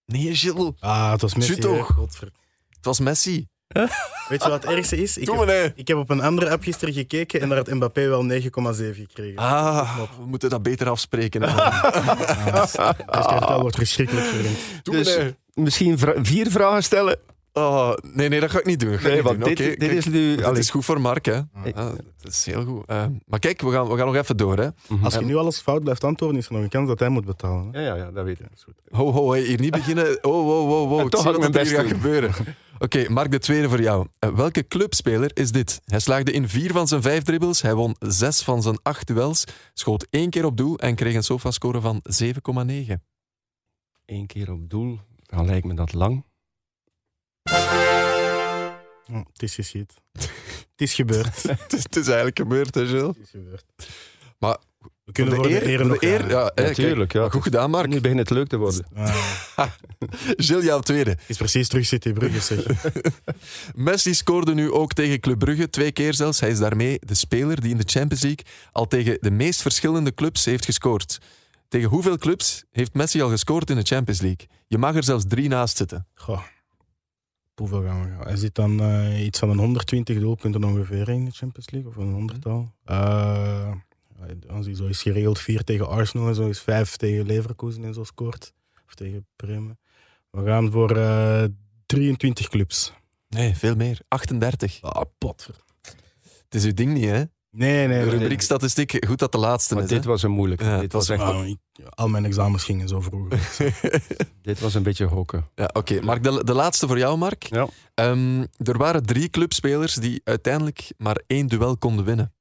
Nee, 0.04 0.34
Gilles. 0.34 0.72
Ah, 0.80 1.10
het 1.10 1.20
was 1.20 1.34
Messi. 1.34 1.56
Toch? 1.56 1.86
Godver- 1.86 2.32
Het 2.82 2.96
was 2.96 3.00
Messi. 3.00 3.46
Weet 4.28 4.42
je 4.42 4.48
wat 4.48 4.62
het 4.62 4.72
ergste 4.72 5.02
is? 5.02 5.16
Ik 5.16 5.26
Doe 5.26 5.36
heb, 5.38 5.46
maar, 5.46 5.54
nee. 5.56 5.72
ik 5.74 5.88
heb 5.88 5.96
op 5.96 6.10
een 6.10 6.20
andere 6.20 6.50
app 6.50 6.62
gisteren 6.62 6.94
gekeken 6.94 7.40
en 7.40 7.48
daar 7.48 7.58
had 7.58 7.70
Mbappé 7.70 8.08
wel 8.08 8.24
9,7 8.30 8.48
gekregen. 8.48 9.36
Ah, 9.38 9.96
we 10.18 10.24
moeten 10.26 10.50
dat 10.50 10.62
beter 10.62 10.88
afspreken. 10.88 11.40
Dit 11.40 11.50
kartel 13.06 13.60
wordt 13.60 13.76
verschrikkelijk 13.76 14.26
Dus 14.82 15.16
nee. 15.16 15.34
misschien 15.54 15.98
vra- 15.98 16.14
vier 16.22 16.50
vragen 16.50 16.82
stellen. 16.82 17.18
Oh, 17.54 17.92
nee, 18.02 18.28
nee, 18.28 18.40
dat 18.40 18.50
ga 18.50 18.58
ik 18.58 18.64
niet 18.66 18.80
doen. 18.80 18.90
Dat 18.90 19.00
ga 19.00 19.06
ik 19.08 19.12
Nee, 19.14 19.22
niet 19.22 19.26
want 19.30 19.38
doen. 19.44 19.48
dit, 19.54 19.60
Oké, 19.60 19.68
dit 19.68 19.78
kijk, 19.78 19.92
is 19.92 20.04
nu... 20.06 20.36
dit 20.36 20.44
allee, 20.44 20.58
is 20.60 20.70
goed 20.70 20.84
voor 20.84 21.00
Mark, 21.00 21.24
hè. 21.24 21.38
Ik- 21.64 21.76
Ah, 21.76 21.92
dat 22.20 22.32
is 22.32 22.44
heel 22.46 22.64
goed. 22.64 22.86
Eh, 22.86 23.04
maar 23.26 23.38
kijk, 23.38 23.60
we 23.60 23.70
gaan, 23.70 23.88
we 23.88 23.96
gaan 23.96 24.06
nog 24.06 24.14
even 24.16 24.36
door, 24.36 24.58
hè. 24.58 24.68
Als 25.02 25.14
je 25.14 25.20
nu 25.20 25.36
alles 25.36 25.58
fout 25.60 25.82
blijft 25.82 26.04
antwoorden, 26.04 26.38
is 26.38 26.46
er 26.46 26.52
nog 26.52 26.62
een 26.62 26.68
kans 26.68 26.88
dat 26.88 26.98
hij 26.98 27.08
moet 27.08 27.24
betalen. 27.24 27.68
hè? 27.72 27.80
Ja, 27.80 27.86
ja, 27.86 28.04
ja, 28.04 28.10
dat 28.10 28.24
weet 28.24 28.40
ik. 28.40 28.46
Ho, 28.88 29.10
ho, 29.12 29.30
hey, 29.30 29.40
hier 29.42 29.60
niet 29.60 29.70
beginnen. 29.70 30.18
Oh, 30.22 30.44
wow, 30.44 30.68
wow, 30.68 30.88
wow. 30.88 31.00
Ik 31.00 31.08
toch 31.10 31.22
zie 31.22 31.30
wat 31.30 31.40
mijn 31.40 31.54
er 31.54 31.66
hier 31.66 31.74
gaat 31.76 31.86
gebeuren. 31.86 32.30
Oké, 32.78 33.08
Mark, 33.08 33.30
de 33.30 33.38
tweede 33.38 33.68
voor 33.68 33.80
jou. 33.80 34.06
Eh, 34.18 34.30
welke 34.34 34.66
clubspeler 34.68 35.30
is 35.34 35.52
dit? 35.52 35.80
Hij 35.84 35.98
slaagde 36.00 36.32
in 36.32 36.48
vier 36.48 36.72
van 36.72 36.88
zijn 36.88 37.02
vijf 37.02 37.22
dribbles, 37.22 37.62
hij 37.62 37.74
won 37.74 37.96
zes 37.98 38.42
van 38.42 38.62
zijn 38.62 38.78
acht 38.82 39.06
duels, 39.06 39.44
schoot 39.74 40.06
één 40.10 40.30
keer 40.30 40.44
op 40.44 40.56
doel 40.56 40.78
en 40.78 40.94
kreeg 40.94 41.14
een 41.14 41.22
sofascore 41.24 41.80
van 41.80 42.02
7,9. 42.02 43.00
Eén 44.06 44.26
keer 44.26 44.52
op 44.52 44.70
doel, 44.70 44.98
dan 45.22 45.46
lijkt 45.46 45.66
me 45.66 45.74
dat 45.74 45.92
lang. 45.92 46.24
Oh, 49.12 49.24
het 49.32 49.42
is 49.42 49.54
geschied. 49.54 49.92
het 50.12 50.30
is 50.76 50.94
gebeurd. 50.94 51.42
Het 51.42 51.60
het, 51.62 51.72
is, 51.72 51.82
het 51.82 51.96
is 51.96 52.06
eigenlijk 52.06 52.38
gebeurd, 52.38 52.74
hè, 52.74 52.86
Gilles? 52.86 53.16
is 53.22 53.30
gebeurd. 53.30 53.64
Maar 54.38 54.56
We 55.04 55.12
kunnen 55.12 55.34
voor 55.34 55.48
de 55.48 55.66
eer 55.66 55.86
nog 55.86 55.98
de 55.98 56.06
eer, 56.06 56.20
gaan. 56.20 56.28
ja, 56.28 56.52
hè, 56.54 56.64
Natuurlijk, 56.64 57.12
ja. 57.12 57.28
Goed 57.28 57.42
gedaan, 57.42 57.70
Mark. 57.70 57.86
Nu 57.88 58.00
begint 58.00 58.18
het 58.20 58.30
leuk 58.30 58.48
te 58.48 58.56
worden. 58.56 58.86
Ah, 59.56 59.70
Gilles, 60.46 60.64
jouw 60.64 60.80
tweede. 60.80 61.10
het 61.10 61.20
is 61.26 61.36
precies 61.36 61.68
terug 61.68 61.86
City 61.86 62.12
Brugge, 62.12 62.40
zeg. 62.40 62.64
Messi 63.74 64.14
scoorde 64.14 64.54
nu 64.54 64.70
ook 64.70 64.92
tegen 64.92 65.20
Club 65.20 65.38
Brugge, 65.38 65.70
twee 65.70 65.92
keer 65.92 66.14
zelfs. 66.14 66.40
Hij 66.40 66.50
is 66.50 66.58
daarmee 66.58 66.98
de 67.00 67.14
speler 67.14 67.60
die 67.60 67.70
in 67.70 67.76
de 67.76 67.84
Champions 67.86 68.22
League 68.22 68.44
al 68.72 68.86
tegen 68.88 69.16
de 69.20 69.30
meest 69.30 69.62
verschillende 69.62 70.14
clubs 70.14 70.44
heeft 70.44 70.64
gescoord. 70.64 71.18
Tegen 71.68 71.88
hoeveel 71.88 72.18
clubs 72.18 72.64
heeft 72.70 72.94
Messi 72.94 73.22
al 73.22 73.28
gescoord 73.28 73.70
in 73.70 73.76
de 73.76 73.82
Champions 73.82 74.20
League? 74.20 74.46
Je 74.66 74.78
mag 74.78 74.94
er 74.94 75.04
zelfs 75.04 75.24
drie 75.28 75.48
naast 75.48 75.76
zitten. 75.76 76.06
Goh. 76.14 76.42
Hoeveel 77.62 77.82
gaan 77.82 78.02
we 78.02 78.08
gaan? 78.08 78.26
Hij 78.26 78.36
zit 78.36 78.54
dan 78.54 78.80
eh, 78.80 79.24
iets 79.24 79.38
van 79.38 79.50
een 79.50 79.58
120 79.58 80.18
doelpunten 80.18 80.64
ongeveer 80.64 81.08
in 81.08 81.24
de 81.24 81.30
Champions 81.30 81.70
League, 81.70 81.90
of 81.90 81.96
een 81.96 82.12
honderdtal. 82.12 82.72
Eh 82.84 83.72
als 84.48 84.66
hij 84.66 84.74
zo 84.74 84.86
is 84.86 85.02
geregeld 85.02 85.38
vier 85.38 85.64
tegen 85.64 85.88
Arsenal 85.88 86.28
en 86.28 86.34
zo 86.34 86.48
is 86.48 86.60
vijf 86.60 86.96
tegen 86.96 87.26
Leverkusen 87.26 87.84
en 87.84 87.94
zo 87.94 88.04
scoort. 88.04 88.52
Of 88.86 88.94
tegen 88.94 89.26
Bremen. 89.36 89.78
We 90.30 90.44
gaan 90.44 90.70
voor 90.70 90.96
eh 90.96 91.44
23 91.86 92.48
clubs. 92.48 92.92
Nee, 93.28 93.54
veel 93.54 93.76
meer. 93.76 94.00
38. 94.08 94.82
Ah, 94.82 95.02
pot. 95.18 95.48
Het 96.44 96.54
is 96.54 96.64
uw 96.64 96.74
ding 96.74 96.92
niet, 96.92 97.04
hè? 97.08 97.22
Nee, 97.56 97.86
nee. 97.86 98.04
De 98.04 98.10
nee. 98.10 98.18
rubriek 98.18 98.40
statistiek, 98.40 99.06
goed 99.06 99.18
dat 99.18 99.32
de 99.32 99.38
laatste 99.38 99.74
Maar 99.74 99.82
is. 99.82 99.88
dit 99.88 100.04
hè? 100.04 100.10
was 100.10 100.22
een 100.22 100.30
moeilijke. 100.30 100.64
Ja, 100.64 100.80
dit, 100.80 100.92
was 100.92 101.08
was 101.08 101.18
echt, 101.18 101.44
ik- 101.46 101.88
al 101.88 102.08
mijn 102.08 102.24
examens 102.24 102.64
gingen 102.64 102.88
zo 102.88 103.00
vroeg. 103.00 103.28
dit 104.42 104.60
was 104.60 104.74
een 104.74 104.82
beetje 104.82 105.08
gokken. 105.08 105.50
Ja, 105.54 105.70
Oké, 105.72 106.00
Mark, 106.00 106.22
de, 106.22 106.44
de 106.44 106.54
laatste 106.54 106.86
voor 106.86 106.98
jou, 106.98 107.18
Mark. 107.18 107.42
Ja. 107.42 107.68
Ehm, 107.94 108.46
er 108.56 108.78
waren 108.78 109.06
drie 109.06 109.28
clubspelers 109.28 109.94
die 109.94 110.20
uiteindelijk 110.24 110.92
maar 110.96 111.22
één 111.26 111.46
duel 111.46 111.76
konden 111.76 112.04
winnen 112.04 112.34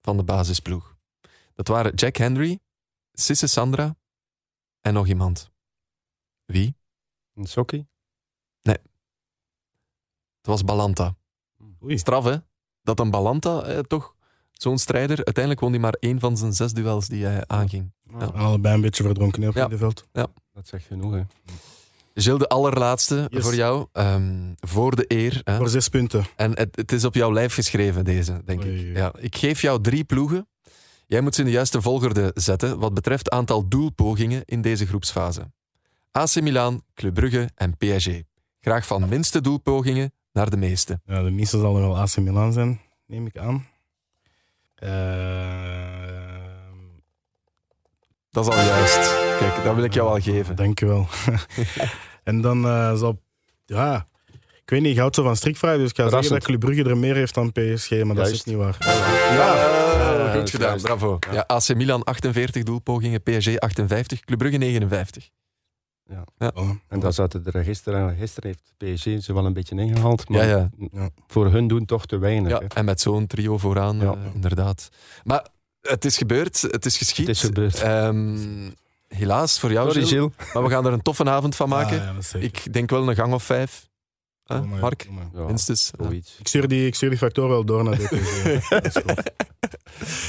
van 0.00 0.16
de 0.16 0.24
basisploeg. 0.24 0.96
Dat 1.54 1.68
waren 1.68 1.94
Jack 1.94 2.16
Henry, 2.16 2.58
Sisse 3.12 3.46
Sandra 3.46 3.96
en 4.80 4.94
nog 4.94 5.06
iemand. 5.06 5.50
Wie? 6.44 6.76
Een 7.34 7.46
sokkie? 7.46 7.90
Het 8.62 10.50
was 10.50 10.64
Balanta. 10.64 11.16
Oei. 11.82 11.98
Straf, 11.98 12.24
hè? 12.24 12.36
Dat 12.82 13.00
een 13.00 13.10
Balanta, 13.10 13.62
eh, 13.62 13.78
toch, 13.78 14.14
zo'n 14.62 14.78
strijder, 14.78 15.16
uiteindelijk 15.16 15.60
won 15.60 15.70
hij 15.72 15.80
maar 15.80 15.96
één 16.00 16.20
van 16.20 16.36
zijn 16.36 16.52
zes 16.52 16.72
duels 16.72 17.08
die 17.08 17.24
hij 17.24 17.44
aanging. 17.46 17.92
Ja. 18.18 18.24
Allebei 18.26 18.74
een 18.74 18.80
beetje 18.80 19.02
verdronken 19.02 19.42
hè, 19.42 19.48
op 19.48 19.54
Ja. 19.54 19.68
het 19.68 19.78
veld. 19.78 20.06
Dat 20.12 20.68
zegt 20.68 20.84
genoeg, 20.86 21.12
hè. 21.12 21.20
Gilles, 22.14 22.38
de 22.38 22.48
allerlaatste 22.48 23.26
Yes. 23.30 23.42
voor 23.42 23.54
jou. 23.54 23.86
Ehm, 23.92 24.52
voor 24.60 24.96
de 24.96 25.04
eer. 25.08 25.40
Hè? 25.44 25.56
Voor 25.56 25.68
zes 25.68 25.88
punten. 25.88 26.24
En 26.36 26.50
het, 26.58 26.76
het 26.76 26.92
is 26.92 27.04
op 27.04 27.14
jouw 27.14 27.32
lijf 27.32 27.54
geschreven, 27.54 28.04
deze, 28.04 28.42
denk 28.44 28.60
Oei, 28.62 28.90
ik. 28.90 28.96
Ja, 28.96 29.12
ik 29.18 29.36
geef 29.36 29.60
jou 29.62 29.80
drie 29.80 30.04
ploegen. 30.04 30.46
Jij 31.06 31.20
moet 31.20 31.34
ze 31.34 31.40
in 31.40 31.46
de 31.46 31.52
juiste 31.52 31.82
volgorde 31.82 32.30
zetten 32.34 32.78
wat 32.78 32.94
betreft 32.94 33.30
aantal 33.30 33.68
doelpogingen 33.68 34.42
in 34.44 34.62
deze 34.62 34.86
groepsfase. 34.86 35.52
AC 36.10 36.40
Milan, 36.40 36.82
Club 36.94 37.14
Brugge 37.14 37.50
en 37.54 37.76
PSG. 37.76 38.08
Graag 38.60 38.86
van 38.86 39.08
minste 39.08 39.40
doelpogingen 39.40 40.12
naar 40.32 40.50
de 40.50 40.56
meeste. 40.56 41.00
Ja, 41.04 41.22
de 41.22 41.30
minste 41.30 41.58
zal 41.58 41.74
er 41.76 41.80
wel 41.82 41.98
AC 41.98 42.16
Milan 42.16 42.52
zijn, 42.52 42.80
neem 43.06 43.26
ik 43.26 43.36
aan. 43.38 43.66
Eh, 44.82 44.90
Dat 48.30 48.46
is 48.48 48.54
al 48.54 48.64
juist. 48.64 49.14
Kijk, 49.38 49.64
dat 49.64 49.74
wil 49.74 49.84
ik 49.84 49.94
jou 49.94 50.08
al 50.08 50.20
geven. 50.20 50.56
Dankjewel. 50.56 51.06
en 52.24 52.40
dan 52.40 52.64
eh, 52.66 52.94
zal... 52.96 53.20
Ja, 53.66 54.06
ik 54.62 54.70
weet 54.70 54.80
niet, 54.80 54.92
ik 54.92 54.98
houd 54.98 55.14
zo 55.14 55.22
van 55.22 55.36
strikvrij, 55.36 55.76
dus 55.76 55.90
ik 55.90 55.96
ga 55.96 56.08
zeggen 56.08 56.30
dat 56.32 56.42
Club 56.44 56.60
Brugge 56.60 56.84
er 56.84 56.96
meer 56.96 57.14
heeft 57.14 57.34
dan 57.34 57.52
PSG, 57.52 57.90
maar 58.04 58.14
dat 58.14 58.28
is 58.30 58.44
niet 58.44 58.56
waar. 58.56 58.76
Ja, 58.80 59.34
Ja, 59.34 60.32
goed 60.34 60.50
gedaan, 60.50 60.80
bravo. 60.80 61.18
Ja, 61.32 61.44
AC 61.46 61.74
Milan 61.74 62.04
48 62.04 62.62
doelpogingen, 62.62 63.22
PSG 63.22 63.58
58, 63.58 64.20
Club 64.20 64.38
Brugge 64.38 64.56
59. 64.58 65.28
Voilà. 66.10 66.86
En 66.88 67.00
daar 67.00 67.12
zaten 67.12 67.44
er 67.52 67.64
gisteren, 67.64 68.16
gisteren 68.16 68.50
heeft 68.50 68.94
PSG 68.94 69.24
ze 69.24 69.32
wel 69.34 69.46
een 69.46 69.52
beetje 69.52 69.76
ingehaald. 69.76 70.28
Maar 70.28 70.46
Ja, 70.46 70.56
ja. 70.56 70.70
Ja. 70.92 71.10
voor 71.26 71.50
hun 71.50 71.68
doen 71.68 71.84
toch 71.84 72.06
te 72.06 72.18
weinig. 72.18 72.50
Ja, 72.50 72.58
hè. 72.58 72.66
en 72.66 72.84
met 72.84 73.00
zo'n 73.00 73.26
trio 73.26 73.58
vooraan, 73.58 73.96
Ja. 74.00 74.12
eh, 74.12 74.34
inderdaad. 74.34 74.88
Maar 75.24 75.46
het 75.80 76.04
is 76.04 76.16
gebeurd, 76.16 76.60
het 76.62 76.84
is 76.86 76.96
geschied. 76.98 77.26
Het 77.26 77.36
is 77.36 77.42
gebeurd. 77.42 77.80
Ehm, 77.80 78.38
helaas 79.08 79.60
voor 79.60 79.72
jou, 79.72 79.86
Sorry, 79.92 80.06
Gilles. 80.06 80.32
Gilles. 80.36 80.52
Maar 80.54 80.62
we 80.62 80.68
gaan 80.68 80.86
er 80.86 80.92
een 80.92 81.02
toffe 81.02 81.24
avond 81.24 81.56
van 81.56 81.68
maken. 81.68 81.96
Ja, 81.96 82.38
ik 82.38 82.72
denk 82.72 82.90
wel 82.90 83.08
een 83.08 83.14
gang 83.14 83.32
of 83.32 83.42
vijf. 83.42 83.90
Mark. 84.80 85.08
Ja, 85.34 85.42
minstens. 85.46 85.90
Ja. 85.98 86.10
Ik 86.10 86.24
stuur 86.48 86.68
die, 86.68 86.86
ik 86.86 86.94
stuur 86.94 87.08
die 87.08 87.18
factor 87.18 87.48
wel 87.48 87.64
door 87.64 87.84
naar 87.84 87.96
DPG. 87.98 88.42
Dat 88.68 88.84
is 88.84 88.92
goed. 88.94 89.30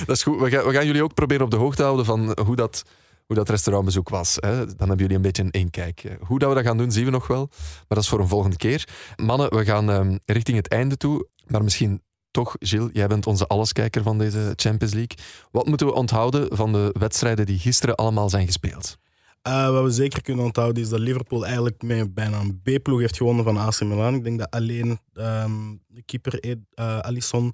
Dat 0.05 0.15
is 0.15 0.23
goed. 0.23 0.39
We 0.39 0.49
gaan, 0.49 0.65
we 0.65 0.73
gaan 0.73 0.85
jullie 0.85 1.03
ook 1.03 1.13
proberen 1.13 1.43
op 1.45 1.51
de 1.51 1.57
hoogte 1.57 1.83
houden 1.83 2.05
van 2.05 2.37
hoe 2.45 2.55
dat, 2.55 2.83
hoe 3.25 3.35
dat 3.35 3.49
restaurantbezoek 3.49 4.09
was. 4.09 4.37
Hè. 4.39 4.65
Dan 4.65 4.87
hebben 4.87 4.97
jullie 4.97 5.15
een 5.15 5.21
beetje 5.21 5.43
een 5.43 5.51
inkijk. 5.51 6.17
Hoe 6.19 6.39
dat 6.39 6.49
we 6.49 6.55
dat 6.55 6.65
gaan 6.65 6.77
doen, 6.77 6.91
zien 6.91 7.05
we 7.05 7.11
nog 7.11 7.27
wel. 7.27 7.47
Maar 7.49 7.85
dat 7.87 7.97
is 7.97 8.09
voor 8.09 8.19
een 8.19 8.27
volgende 8.27 8.57
keer. 8.57 8.87
Mannen, 9.15 9.55
we 9.55 9.65
gaan 9.65 9.89
ehm, 9.89 10.17
richting 10.25 10.57
het 10.57 10.67
einde 10.67 10.97
toe. 10.97 11.27
Maar 11.47 11.63
misschien 11.63 12.01
toch, 12.31 12.55
Gilles, 12.59 12.89
jij 12.93 13.07
bent 13.07 13.27
onze 13.27 13.47
alleskijker 13.47 14.03
van 14.03 14.17
deze 14.17 14.53
Champions 14.55 14.93
League. 14.93 15.17
Wat 15.51 15.67
moeten 15.67 15.87
we 15.87 15.93
onthouden 15.93 16.57
van 16.57 16.71
de 16.71 16.95
wedstrijden 16.99 17.45
die 17.45 17.59
gisteren 17.59 17.95
allemaal 17.95 18.29
zijn 18.29 18.45
gespeeld? 18.45 18.97
Eh, 19.41 19.69
wat 19.69 19.83
we 19.83 19.91
zeker 19.91 20.21
kunnen 20.21 20.45
onthouden 20.45 20.83
is 20.83 20.89
dat 20.89 20.99
Liverpool 20.99 21.45
eigenlijk 21.45 21.81
met 21.81 22.13
bijna 22.13 22.39
een 22.39 22.61
B-ploeg 22.61 22.99
heeft 22.99 23.17
gewonnen 23.17 23.43
van 23.43 23.57
AC 23.57 23.81
Milan. 23.83 24.15
Ik 24.15 24.23
denk 24.23 24.39
dat 24.39 24.51
alleen 24.51 24.99
ehm, 25.13 25.51
de 25.87 26.01
keeper 26.01 26.39
uh, 26.45 26.99
Alisson, 26.99 27.53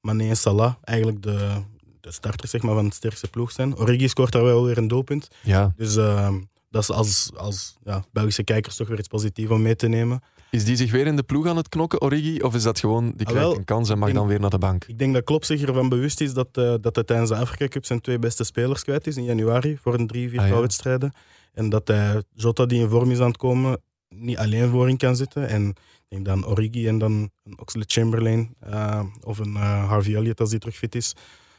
Mané 0.00 0.34
Salah 0.34 0.74
eigenlijk 0.84 1.22
de, 1.22 1.62
de 2.06 2.12
starters 2.12 2.50
zeg 2.50 2.62
maar, 2.62 2.74
van 2.74 2.84
het 2.84 2.94
sterkste 2.94 3.28
ploeg 3.28 3.52
zijn. 3.52 3.76
Origi 3.76 4.08
scoort 4.08 4.32
daar 4.32 4.42
wel 4.42 4.64
weer 4.64 4.78
een 4.78 4.88
doelpunt. 4.88 5.28
Ja. 5.42 5.72
Dus 5.76 5.96
ehm, 5.96 6.38
dat 6.70 6.82
is 6.82 6.90
als, 6.90 7.30
als 7.36 7.76
ja, 7.84 8.04
Belgische 8.12 8.44
kijkers 8.44 8.76
toch 8.76 8.88
weer 8.88 8.98
iets 8.98 9.08
positiefs 9.08 9.50
om 9.50 9.62
mee 9.62 9.76
te 9.76 9.88
nemen. 9.88 10.20
Is 10.50 10.64
die 10.64 10.76
zich 10.76 10.90
weer 10.90 11.06
in 11.06 11.16
de 11.16 11.22
ploeg 11.22 11.46
aan 11.46 11.56
het 11.56 11.68
knokken, 11.68 12.00
Origi? 12.00 12.40
Of 12.40 12.54
is 12.54 12.62
dat 12.62 12.80
gewoon, 12.80 13.04
die 13.16 13.26
Ah, 13.26 13.32
krijgt 13.32 13.48
wel, 13.48 13.56
een 13.56 13.64
kans 13.64 13.88
en 13.90 13.98
mag 13.98 14.12
dan 14.12 14.26
weer 14.26 14.40
naar 14.40 14.50
de 14.50 14.58
bank? 14.58 14.84
Ik 14.84 14.98
denk 14.98 15.14
dat 15.14 15.24
Klopp 15.24 15.44
zich 15.44 15.62
ervan 15.62 15.88
bewust 15.88 16.20
is 16.20 16.32
dat, 16.34 16.48
eh, 16.52 16.74
dat 16.80 16.94
hij 16.94 17.04
tijdens 17.04 17.30
de 17.30 17.36
Afrika 17.36 17.68
Cup 17.68 17.84
zijn 17.84 18.00
twee 18.00 18.18
beste 18.18 18.44
spelers 18.44 18.82
kwijt 18.82 19.06
is 19.06 19.16
in 19.16 19.24
januari 19.24 19.78
voor 19.82 19.94
een 19.94 20.06
drie, 20.06 20.28
viertal 20.28 20.48
Ah, 20.48 20.54
ja. 20.54 20.60
wedstrijden. 20.60 21.12
En 21.52 21.68
dat 21.68 21.88
hij 21.88 22.22
Jota, 22.34 22.66
die 22.66 22.80
in 22.80 22.88
vorm 22.88 23.10
is 23.10 23.18
aan 23.20 23.26
het 23.28 23.36
komen, 23.36 23.80
niet 24.08 24.36
alleen 24.38 24.68
voorin 24.70 24.96
kan 24.96 25.16
zitten. 25.16 25.48
En 25.48 25.68
ik 25.68 25.76
denk 26.08 26.24
dan 26.24 26.46
Origi 26.46 26.88
en 26.88 26.98
dan 26.98 27.30
een 27.44 27.58
Oxlade 27.60 27.86
Chamberlain 27.88 28.54
eh, 28.60 29.00
of 29.20 29.38
een 29.38 29.56
eh, 29.56 29.88
Harvey 29.88 30.14
Elliott 30.14 30.40
als 30.40 30.50
die 30.50 30.58
terug 30.58 30.76
fit 30.76 30.94
is, 30.94 31.12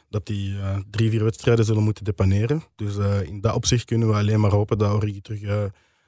dat 0.08 0.26
die 0.26 0.58
eh, 0.58 0.76
drie, 0.90 1.10
vier 1.10 1.24
wedstrijden 1.24 1.64
zullen 1.64 1.82
moeten 1.82 2.04
depaneren. 2.04 2.62
Dus 2.76 2.96
eh, 2.96 3.22
in 3.22 3.40
dat 3.40 3.54
opzicht 3.54 3.84
kunnen 3.84 4.08
we 4.08 4.14
alleen 4.14 4.40
maar 4.40 4.50
hopen 4.50 4.78
dat 4.78 4.92
Origi 4.92 5.20
terug 5.20 5.40
eh, 5.42 5.62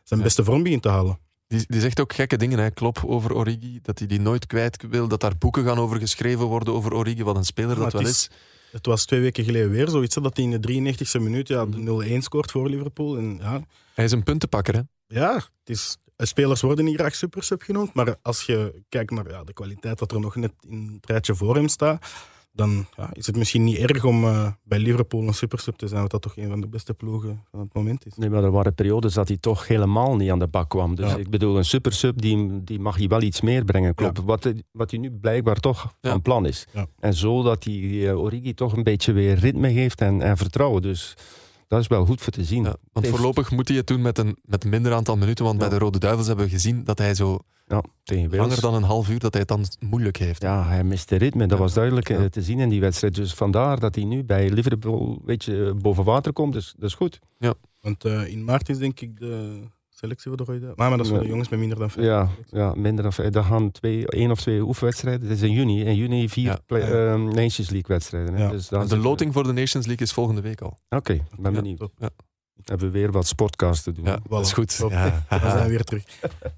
zijn 0.04 0.22
beste 0.22 0.44
vorm 0.44 0.62
begint 0.62 0.82
te 0.82 0.88
halen. 0.88 1.18
Die, 1.46 1.64
die 1.68 1.80
zegt 1.80 2.00
ook 2.00 2.12
gekke 2.12 2.36
dingen, 2.36 2.58
hè, 2.58 2.70
Klop, 2.70 3.02
over 3.06 3.34
Origi. 3.34 3.78
Dat 3.82 3.98
hij 3.98 4.08
die 4.08 4.20
nooit 4.20 4.46
kwijt 4.46 4.84
wil. 4.90 5.08
Dat 5.08 5.20
daar 5.20 5.38
boeken 5.38 5.64
gaan 5.64 5.78
over 5.78 5.98
geschreven 5.98 6.44
worden 6.46 6.74
over 6.74 6.94
Origi. 6.94 7.22
Wat 7.24 7.36
een 7.36 7.44
speler 7.44 7.76
dat 7.76 7.92
wel 7.92 8.02
is. 8.02 8.08
is- 8.08 8.30
Het 8.72 8.86
was 8.86 9.04
twee 9.04 9.20
weken 9.20 9.44
geleden 9.44 9.70
weer 9.70 9.88
zoiets, 9.88 10.14
dat 10.14 10.36
hij 10.36 10.44
in 10.44 10.50
de 10.50 10.60
93e 10.60 11.20
minuut 11.22 11.48
ja, 11.48 11.66
de 11.66 12.04
0-1 12.18 12.22
scoort 12.22 12.50
voor 12.50 12.68
Liverpool. 12.68 13.16
En 13.16 13.36
ja, 13.40 13.60
Hij 13.94 14.04
is 14.04 14.12
een 14.12 14.22
puntenpakker, 14.22 14.74
hè? 14.74 14.80
ja, 15.06 15.34
het 15.34 15.44
is 15.64 15.96
spelers 16.16 16.60
worden 16.60 16.84
niet 16.84 16.94
graag 16.96 17.14
supersub 17.14 17.62
genoemd, 17.62 17.94
maar 17.94 18.16
als 18.22 18.42
je 18.42 18.82
kijkt 18.88 19.10
naar 19.10 19.30
ja, 19.30 19.44
de 19.44 19.52
kwaliteit 19.52 19.98
dat 19.98 20.12
er 20.12 20.20
nog 20.20 20.36
net 20.36 20.52
in 20.68 20.90
het 20.94 21.06
rijtje 21.10 21.34
voor 21.34 21.54
hem 21.54 21.68
staat, 21.68 22.06
dan 22.52 22.86
ja, 22.96 23.10
is 23.12 23.26
het 23.26 23.36
misschien 23.36 23.64
niet 23.64 23.76
erg 23.78 24.04
om 24.04 24.24
eh, 24.24 24.52
bij 24.62 24.78
Liverpool 24.78 25.26
een 25.26 25.34
supersub 25.34 25.76
te 25.76 25.88
zijn, 25.88 26.00
wat 26.00 26.10
dat 26.10 26.22
toch 26.22 26.36
een 26.36 26.48
van 26.48 26.60
de 26.60 26.66
beste 26.68 26.94
ploegen 26.94 27.44
van 27.50 27.60
het 27.60 27.74
moment 27.74 28.06
is. 28.06 28.14
Nee, 28.16 28.30
maar 28.30 28.44
er 28.44 28.50
waren 28.50 28.74
periodes 28.74 29.14
dat 29.14 29.28
hij 29.28 29.36
toch 29.36 29.66
helemaal 29.68 30.16
niet 30.16 30.30
aan 30.30 30.38
de 30.38 30.46
bak 30.46 30.68
kwam. 30.70 30.94
Dus 30.94 31.10
Ja. 31.10 31.16
ik 31.16 31.30
bedoel, 31.30 31.56
een 31.56 31.64
supersub, 31.64 32.20
die, 32.20 32.64
die 32.64 32.78
mag 32.80 32.96
hij 32.96 33.08
wel 33.08 33.22
iets 33.22 33.40
meer 33.40 33.64
brengen, 33.64 33.94
klopt. 33.94 34.22
Wat, 34.24 34.44
hij- 34.44 34.62
wat 34.72 34.90
hij 34.90 35.00
nu 35.00 35.10
blijkbaar 35.10 35.56
toch 35.60 35.94
van 36.00 36.22
plan 36.22 36.46
is. 36.46 36.66
Ja. 36.72 36.86
En 36.98 37.14
zo 37.14 37.42
dat 37.42 37.64
hij 37.64 38.08
eh, 38.08 38.18
Origi 38.20 38.54
toch 38.54 38.76
een 38.76 38.82
beetje 38.82 39.12
weer 39.12 39.34
ritme 39.38 39.72
geeft 39.72 40.00
en, 40.00 40.22
en 40.22 40.36
vertrouwen. 40.36 40.82
Dus 40.82 41.14
dat 41.70 41.80
is 41.80 41.86
wel 41.86 42.04
goed 42.06 42.20
voor 42.20 42.32
te 42.32 42.44
zien. 42.44 42.64
Ja, 42.64 42.76
want 42.92 43.06
voorlopig 43.06 43.50
moet 43.50 43.68
hij 43.68 43.76
het 43.76 43.86
doen 43.86 44.02
met 44.02 44.18
een, 44.18 44.36
met 44.44 44.64
een 44.64 44.70
minder 44.70 44.92
aantal 44.92 45.16
minuten. 45.16 45.44
Want 45.44 45.58
bij 45.58 45.68
de 45.68 45.78
Rode 45.78 45.98
Duivels 45.98 46.26
hebben 46.26 46.44
we 46.44 46.50
gezien 46.50 46.84
dat 46.84 46.98
hij 46.98 47.14
zo 47.14 47.38
Ja, 47.66 47.82
tegen 48.02 48.36
langer 48.36 48.60
dan 48.60 48.74
een 48.74 48.82
half 48.82 49.08
uur 49.08 49.18
dat 49.18 49.32
hij 49.32 49.40
het 49.40 49.48
dan 49.48 49.64
moeilijk 49.90 50.16
heeft. 50.16 50.42
Ja, 50.42 50.66
hij 50.66 50.84
miste 50.84 51.16
ritme. 51.16 51.46
Dat 51.46 51.58
Ja. 51.58 51.64
was 51.64 51.74
duidelijk 51.74 52.08
eh, 52.08 52.20
Ja. 52.20 52.28
te 52.28 52.42
zien 52.42 52.58
in 52.58 52.68
die 52.68 52.80
wedstrijd. 52.80 53.14
Dus 53.14 53.34
vandaar 53.34 53.80
dat 53.80 53.94
hij 53.94 54.04
nu 54.04 54.24
bij 54.24 54.50
Liverpool 54.50 55.08
een 55.10 55.24
beetje 55.24 55.74
boven 55.74 56.04
water 56.04 56.32
komt. 56.32 56.52
Dus 56.52 56.74
dat 56.78 56.88
is 56.88 56.94
goed. 56.94 57.18
Want 57.80 58.04
eh, 58.04 58.26
in 58.26 58.44
maart 58.44 58.68
is 58.68 58.78
denk 58.78 59.00
ik 59.00 59.18
de 59.18 59.60
selectie 60.00 60.28
voor 60.32 60.36
de 60.46 60.52
Rode. 60.52 60.66
Maar, 60.76 60.88
maar 60.88 60.96
dat 60.96 61.06
is 61.06 61.12
voor 61.12 61.20
de 61.22 61.26
jongens 61.28 61.48
met 61.48 61.58
minder 61.58 61.78
dan 61.78 61.90
vijf. 61.90 62.06
Ja, 62.06 62.28
ja 62.46 62.74
minder 62.74 63.02
dan 63.02 63.12
vijf. 63.12 63.30
Dat 63.30 63.44
gaan 63.44 63.70
twee, 63.70 64.06
één 64.08 64.30
of 64.30 64.40
twee 64.40 64.60
oefenwedstrijden. 64.60 65.28
Het 65.28 65.36
is 65.36 65.42
in 65.42 65.52
juni. 65.52 65.84
In 65.84 65.94
juni 65.96 66.28
vier 66.28 66.44
Ja. 66.44 66.58
play- 66.66 66.80
Ja. 66.80 67.12
ehm, 67.12 67.24
Nations 67.24 67.70
League 67.70 67.84
wedstrijden. 67.86 68.34
hè. 68.34 68.42
Ja. 68.42 68.50
Dus 68.50 68.68
de 68.68 68.96
loting 68.98 69.32
voor 69.32 69.42
de 69.44 69.52
Nations 69.52 69.86
League 69.86 70.06
is 70.06 70.12
volgende 70.12 70.40
week 70.40 70.60
al. 70.60 70.78
Oké, 70.88 71.12
ik 71.12 71.22
ben 71.38 71.52
Ja, 71.52 71.60
benieuwd. 71.60 71.78
top. 71.78 71.92
Ja. 71.98 72.08
Hebben 72.64 72.86
we 72.86 72.98
weer 72.98 73.12
wat 73.12 73.26
sportcast 73.26 73.84
te 73.84 73.92
doen. 73.92 74.04
Ja, 74.04 74.18
dat 74.28 74.46
is 74.46 74.52
goed. 74.52 74.76
Top. 74.78 74.90
Ja. 74.90 75.24
We 75.42 75.50
zijn 75.50 75.68
weer 75.68 75.84
terug. 75.84 76.02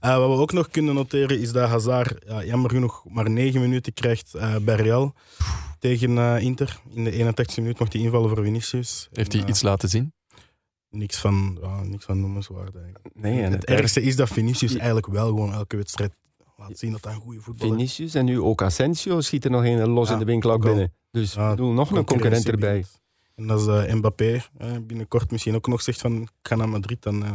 Eh, 0.01 0.17
wat 0.17 0.29
we 0.29 0.43
ook 0.43 0.53
nog 0.53 0.69
kunnen 0.69 0.95
noteren 0.95 1.41
is 1.41 1.53
dat 1.53 1.69
Hazard 1.69 2.25
ja, 2.27 2.45
jammer 2.45 2.71
genoeg 2.71 3.05
maar 3.09 3.31
negen 3.31 3.61
minuten 3.61 3.93
krijgt 3.93 4.35
eh, 4.35 4.57
bij 4.63 4.75
Real 4.77 5.15
tegen 5.79 6.19
eh, 6.19 6.41
Inter. 6.43 6.81
In 6.95 7.05
de 7.05 7.13
81e 7.13 7.61
minuut 7.61 7.79
mocht 7.79 7.93
hij 7.93 8.03
invallen 8.03 8.29
voor 8.29 8.45
Vinicius. 8.45 9.09
Heeft 9.13 9.33
En, 9.35 9.39
hij 9.41 9.49
iets 9.49 9.63
laten 9.63 9.89
zien? 9.89 10.13
Niks 10.93 11.19
van, 11.19 11.59
ja, 11.61 11.83
niks 11.83 12.05
van 12.05 12.21
noemenswaard 12.21 12.75
eigenlijk. 12.75 13.09
Nee, 13.15 13.43
en 13.43 13.53
het 13.53 13.65
ergste 13.65 14.03
is 14.03 14.17
dat 14.17 14.29
Vinicius 14.29 14.77
eigenlijk 14.77 15.07
wel 15.07 15.27
gewoon 15.27 15.53
elke 15.53 15.77
wedstrijd 15.77 16.15
laat 16.57 16.79
zien 16.79 16.93
dat 16.93 17.05
hij 17.05 17.15
een 17.15 17.21
goede 17.21 17.41
voetballer 17.41 17.73
is. 17.79 17.95
Vinicius 17.95 18.15
en 18.15 18.25
nu 18.25 18.41
ook 18.41 18.63
Asensio 18.63 19.21
schiet 19.21 19.45
er 19.45 19.51
nog 19.51 19.65
een 19.65 19.89
los 19.89 20.07
Ja, 20.09 20.13
in 20.13 20.19
de 20.19 20.25
winkel 20.25 20.51
ook 20.53 20.65
al. 20.65 20.69
binnen. 20.71 20.93
Dus 21.11 21.33
Ja, 21.33 21.45
ik 21.51 21.57
bedoel, 21.57 21.73
nog 21.73 21.91
een 21.91 22.05
concurrent 22.05 22.49
erbij. 22.49 22.85
En 23.35 23.51
als 23.51 23.67
eh, 23.67 23.95
Mbappé 23.95 24.41
eh, 24.59 24.73
binnenkort 24.83 25.31
misschien 25.31 25.55
ook 25.55 25.67
nog 25.67 25.83
zegt 25.83 26.01
van 26.01 26.23
ik 26.23 26.31
ga 26.43 26.55
naar 26.55 26.69
Madrid, 26.69 27.03
dan 27.03 27.25
eh, 27.25 27.31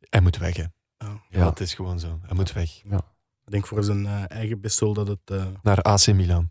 Hij 0.00 0.20
moet 0.20 0.38
weg, 0.38 0.56
hè. 0.56 0.64
Ja. 0.98 1.22
Ja, 1.28 1.48
het 1.48 1.60
is 1.60 1.74
gewoon 1.74 2.00
zo. 2.00 2.18
Hij 2.22 2.36
moet 2.36 2.52
weg. 2.52 2.82
ik 2.84 3.52
denk 3.52 3.66
voor 3.66 3.84
zijn 3.84 4.06
eigen 4.28 4.60
bestel 4.60 4.92
dat 4.92 5.08
het 5.08 5.18
eh, 5.24 5.46
Naar 5.62 5.82
AC 5.82 6.06
Milan. 6.06 6.50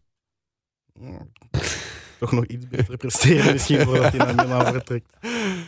toch 2.20 2.32
nog 2.32 2.46
iets 2.46 2.68
beter 2.68 2.98
presteren 2.98 3.52
misschien 3.54 3.82
voordat 3.82 4.14
hij 4.14 4.34
naar 4.34 4.46
Milan 4.46 4.66
vertrekt. 4.66 5.14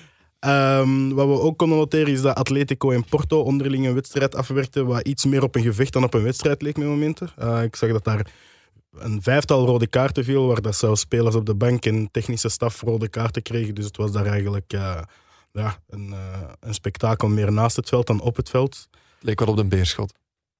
Ehm, 0.47 1.09
wat 1.09 1.27
we 1.27 1.39
ook 1.39 1.57
konden 1.57 1.77
noteren 1.77 2.13
is 2.13 2.21
dat 2.21 2.35
Atletico 2.35 2.91
en 2.91 3.05
Porto 3.05 3.41
onderling 3.41 3.85
een 3.85 3.93
wedstrijd 3.93 4.35
afwerkten 4.35 4.85
wat 4.85 5.07
iets 5.07 5.25
meer 5.25 5.43
op 5.43 5.55
een 5.55 5.61
gevecht 5.61 5.93
dan 5.93 6.03
op 6.03 6.13
een 6.13 6.23
wedstrijd 6.23 6.61
leek 6.61 6.77
met 6.77 6.87
momenten. 6.87 7.29
Eh, 7.35 7.63
ik 7.63 7.75
zag 7.75 7.91
dat 7.91 8.03
daar 8.03 8.31
een 8.91 9.21
vijftal 9.21 9.65
rode 9.65 9.87
kaarten 9.87 10.23
viel, 10.23 10.47
waar 10.47 10.61
dat 10.61 10.75
zelfs 10.75 11.01
spelers 11.01 11.35
op 11.35 11.45
de 11.45 11.55
bank 11.55 11.85
en 11.85 12.11
technische 12.11 12.49
staf 12.49 12.81
rode 12.81 13.07
kaarten 13.07 13.41
kregen. 13.41 13.75
Dus 13.75 13.85
het 13.85 13.97
was 13.97 14.11
daar 14.11 14.25
eigenlijk 14.25 14.73
eh, 14.73 15.01
ja, 15.51 15.77
een, 15.89 16.13
eh, 16.13 16.41
een 16.59 16.73
spektakel 16.73 17.27
meer 17.27 17.51
naast 17.51 17.75
het 17.75 17.89
veld 17.89 18.07
dan 18.07 18.21
op 18.21 18.35
het 18.35 18.49
veld. 18.49 18.87
Het 18.91 19.01
leek 19.19 19.39
wel 19.39 19.49
op 19.49 19.57
de 19.57 19.65
beerschot. 19.65 20.13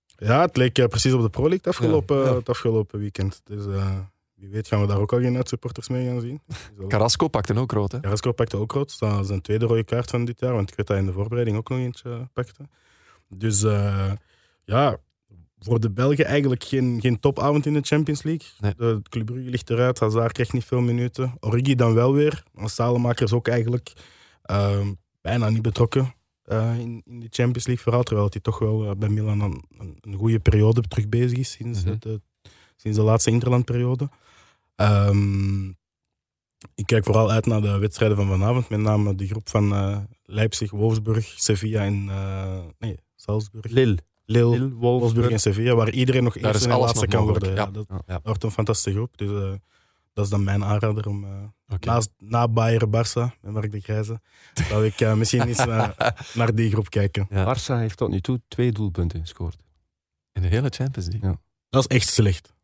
Ja, 0.06 0.42
het 0.42 0.58
leek 0.58 0.88
precies 0.88 1.14
op 1.14 1.22
de 1.22 1.30
Pro 1.30 1.42
League 1.42 1.58
het 1.58 1.68
afgelopen, 1.68 2.18
Ja, 2.18 2.24
ja. 2.24 2.36
Het 2.36 2.50
afgelopen 2.50 3.00
weekend. 3.00 3.42
Dus 3.44 3.64
wie 4.38 4.50
weet 4.50 4.68
gaan 4.68 4.82
we 4.82 4.88
daar 4.88 5.00
ook 5.00 5.14
al 5.14 5.20
geen 5.20 5.36
uitsupporters 5.36 5.88
mee 5.90 6.06
gaan 6.08 6.22
zien. 6.22 6.42
Dus 6.78 6.88
Carrasco 6.88 7.28
pakte 7.28 7.56
ook 7.56 7.72
rood, 7.72 7.92
hè? 7.92 8.00
Carrasco 8.00 8.32
pakte 8.32 8.58
ook 8.58 8.72
rood. 8.72 9.00
Dat 9.00 9.20
is 9.20 9.28
zijn 9.28 9.42
tweede 9.42 9.66
rode 9.66 9.84
kaart 9.84 10.10
van 10.10 10.26
dit 10.26 10.40
jaar, 10.40 10.54
want 10.54 10.70
ik 10.70 10.76
weet 10.78 10.88
dat 10.88 10.96
hij 10.96 11.06
in 11.06 11.12
de 11.12 11.18
voorbereiding 11.18 11.58
ook 11.58 11.70
nog 11.70 11.80
eentje 11.80 12.10
eh, 12.10 12.20
pakte. 12.34 12.64
Dus 13.30 13.64
eh, 13.64 14.12
ja, 14.64 14.98
voor 15.60 15.80
de 15.80 15.92
Belgen 15.92 16.26
eigenlijk 16.26 16.64
geen, 16.64 16.98
geen 17.02 17.20
topavond 17.20 17.66
in 17.66 17.74
de 17.74 17.82
Champions 17.82 18.24
League. 18.24 18.48
Nee. 18.60 18.74
De 18.78 19.02
Club 19.10 19.26
Brugge 19.26 19.50
ligt 19.50 19.70
eruit, 19.70 20.00
Hazard 20.00 20.32
krijgt 20.32 20.54
niet 20.54 20.66
veel 20.66 20.82
minuten. 20.82 21.34
Origi 21.40 21.76
dan 21.76 21.94
wel 21.94 22.14
weer. 22.14 22.44
Salemakers 22.64 23.34
ook 23.34 23.48
eigenlijk 23.48 23.94
eh, 24.42 24.88
bijna 25.22 25.50
niet 25.50 25.62
betrokken 25.62 26.14
eh, 26.44 26.80
in, 26.80 27.02
in 27.06 27.20
de 27.20 27.28
Champions 27.30 27.66
League 27.66 27.84
verhaal. 27.84 28.04
Terwijl 28.04 28.28
hij 28.32 28.42
toch 28.42 28.60
wel 28.60 28.96
bij 28.96 29.10
Milan 29.10 29.42
een, 29.42 29.64
een, 30.02 30.16
goede 30.16 30.40
periode 30.40 30.82
terug 30.82 31.10
bezig 31.10 31.38
is 31.38 31.52
sinds, 31.52 31.84
Mhm. 31.84 31.96
eh, 32.02 32.12
sinds 32.76 32.98
de 32.98 33.04
laatste 33.04 33.32
interlandperiode. 33.32 34.10
Ehm, 34.78 35.68
ik 36.76 36.86
kijk 36.86 37.04
vooral 37.04 37.32
uit 37.32 37.46
naar 37.46 37.62
de 37.62 37.78
wedstrijden 37.78 38.18
van 38.18 38.28
vanavond. 38.28 38.70
Met 38.70 38.80
name 38.80 39.16
de 39.16 39.28
groep 39.28 39.50
van 39.50 39.74
eh, 39.74 39.98
Leipzig, 40.24 40.72
Wolfsburg, 40.72 41.26
Sevilla 41.36 41.82
en 41.84 42.10
eh, 42.10 42.60
nee, 42.80 42.98
Salzburg. 43.16 43.72
Lille. 43.72 43.98
Lille, 44.26 44.50
Lille, 44.50 44.60
Wolfsburg 44.60 44.80
Wolfsburg. 44.80 45.30
en 45.30 45.40
Sevilla, 45.40 45.76
waar 45.76 45.90
iedereen 45.90 46.24
nog 46.24 46.38
eerst 46.38 46.66
en 46.66 46.78
laatste 46.78 47.08
kan 47.08 47.24
worden. 47.24 47.50
Ja, 47.50 47.56
ja. 47.56 47.66
dat, 47.66 47.86
Ja. 47.90 48.02
dat 48.06 48.22
wordt 48.24 48.44
een 48.44 48.52
fantastische 48.52 48.92
groep. 48.98 49.18
Dus 49.18 49.30
eh, 49.30 49.54
dat 50.14 50.26
is 50.26 50.32
dan 50.32 50.44
mijn 50.44 50.64
aanrader 50.64 51.08
om 51.08 51.24
eh, 51.24 51.78
naast, 51.80 52.10
na 52.18 52.48
Bayern 52.48 52.88
Barça, 52.90 53.40
met 53.42 53.52
Mark 53.54 53.72
de 53.72 53.80
Grijze, 53.80 54.22
zou 54.70 54.86
ik 54.86 55.02
eh, 55.02 55.14
misschien 55.14 55.48
eens 55.48 55.66
naar, 55.66 56.16
naar 56.34 56.56
die 56.56 56.72
groep 56.72 56.90
kijken. 56.90 57.28
Ja. 57.30 57.56
Barça 57.56 57.74
heeft 57.80 57.98
tot 57.98 58.10
nu 58.10 58.22
toe 58.22 58.42
twee 58.48 58.72
doelpunten 58.72 59.20
gescoord. 59.20 59.58
In 60.34 60.42
de 60.42 60.48
hele 60.48 60.70
Champions 60.70 61.08
League. 61.10 61.30
Ja. 61.30 61.40
Dat 61.70 61.86
is 61.90 61.96
echt 61.98 62.08
slecht. 62.10 62.56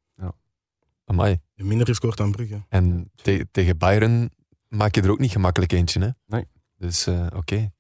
Amai. 1.14 1.40
Minder 1.56 1.88
gescoord 1.88 2.18
dan 2.18 2.32
Brugge. 2.32 2.62
En 2.70 3.12
te- 3.16 3.48
tegen 3.52 3.78
Bayern 3.78 4.30
maak 4.68 4.96
je 4.96 5.02
er 5.02 5.12
ook 5.12 5.20
niet 5.20 5.32
gemakkelijk 5.32 5.72
eentje, 5.72 6.00
hè? 6.00 6.10
Nee. 6.26 6.46
Dus 6.78 7.08
eh, 7.08 7.28
oké. 7.36 7.72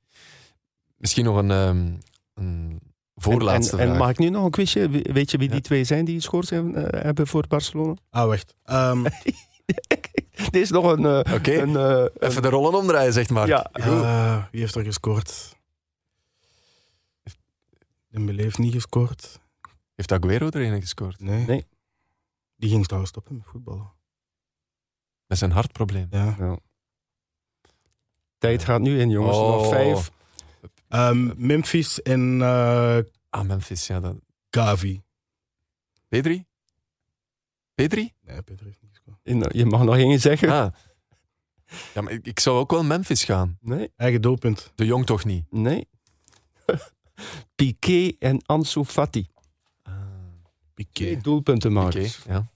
Misschien 0.97 1.23
nog 1.25 1.38
een, 1.38 1.51
ehm, 1.51 1.93
een 2.34 2.81
voorlaatste 3.15 3.71
en, 3.75 3.79
en, 3.79 3.86
vraag. 3.86 3.97
en 3.99 4.01
mag 4.03 4.09
ik 4.09 4.17
nu 4.17 4.29
nog 4.29 4.45
een 4.45 4.51
quizje? 4.51 4.89
We- 4.89 5.09
Weet 5.13 5.31
je 5.31 5.38
wie 5.38 5.49
die 5.49 5.61
twee 5.61 5.84
zijn 5.84 6.05
die 6.05 6.15
gescoord 6.15 6.49
hebben, 6.49 6.91
eh, 6.91 7.03
hebben 7.03 7.27
voor 7.27 7.47
Barcelona? 7.47 7.93
Ah, 8.09 8.25
wacht. 8.27 8.55
Ehm, 8.63 9.03
Dit 10.51 10.55
is 10.61 10.69
nog 10.71 10.91
een... 10.91 11.05
eh, 11.05 11.34
Oké. 11.34 11.53
een, 11.53 11.75
eh, 11.75 12.27
Even 12.29 12.41
de 12.41 12.49
rollen 12.49 12.73
omdraaien, 12.79 13.13
zegt 13.13 13.29
Mark. 13.29 13.47
Ja, 13.47 13.63
eh, 13.71 14.43
wie 14.51 14.59
heeft 14.61 14.75
er 14.75 14.84
gescoord? 14.84 15.55
Dembélé 18.09 18.41
heeft 18.41 18.57
niet 18.57 18.73
gescoord. 18.73 19.39
Heeft 19.95 20.11
Aguero 20.11 20.49
er 20.49 20.61
een 20.61 20.81
gescoord? 20.81 21.19
Nee. 21.19 21.45
Nee. 21.45 21.65
Die 22.64 22.72
ging 22.72 22.84
trouwens 22.86 23.11
stoppen 23.11 23.36
met 23.36 23.45
voetballen. 23.45 23.91
Met 25.28 25.38
zijn 25.38 25.51
hartprobleem. 25.51 26.07
Ja. 26.09 26.36
Ja. 26.39 26.57
Tijd 28.38 28.64
gaat 28.64 28.82
nu 28.82 28.99
in, 28.99 29.09
jongens. 29.09 29.38
Oh. 29.38 29.47
Nog 29.47 29.68
vijf. 29.70 30.11
Ehm, 30.88 31.32
Memphis 31.47 32.01
en 32.01 32.41
eh, 32.41 32.97
Ah, 33.30 33.45
Memphis, 33.45 33.88
ja. 33.88 33.99
Dat... 33.99 34.16
Gavi. 34.49 35.01
Pedri? 36.07 36.45
Pedri? 37.74 38.14
Nee, 38.22 38.41
Peter 38.41 38.66
heeft 38.66 38.82
niet 38.82 38.89
gescoord. 38.91 39.18
In- 39.24 39.45
je 39.59 39.66
mag 39.66 39.84
nog 39.84 39.95
één 39.95 40.20
zeggen. 40.20 40.49
Ah. 40.49 40.74
Ja, 41.93 42.01
maar 42.01 42.11
ik, 42.14 42.26
ik 42.28 42.39
zou 42.39 42.57
ook 42.59 42.72
wel 42.72 42.84
Memphis 42.84 43.24
gaan. 43.24 43.57
Nee, 43.61 43.91
Eigen 43.95 44.22
doelpunt. 44.22 44.72
De 44.76 44.86
Jong 44.86 45.05
toch 45.05 45.26
niet? 45.26 45.51
nee. 45.51 45.88
Piqué 47.55 48.11
en 48.20 48.45
Ansu 48.45 48.84
Fati. 48.84 49.28
Piqué. 50.74 50.91
Twee 50.91 51.18
doelpunten 51.18 51.74
maken. 51.74 52.09
ja. 52.28 52.51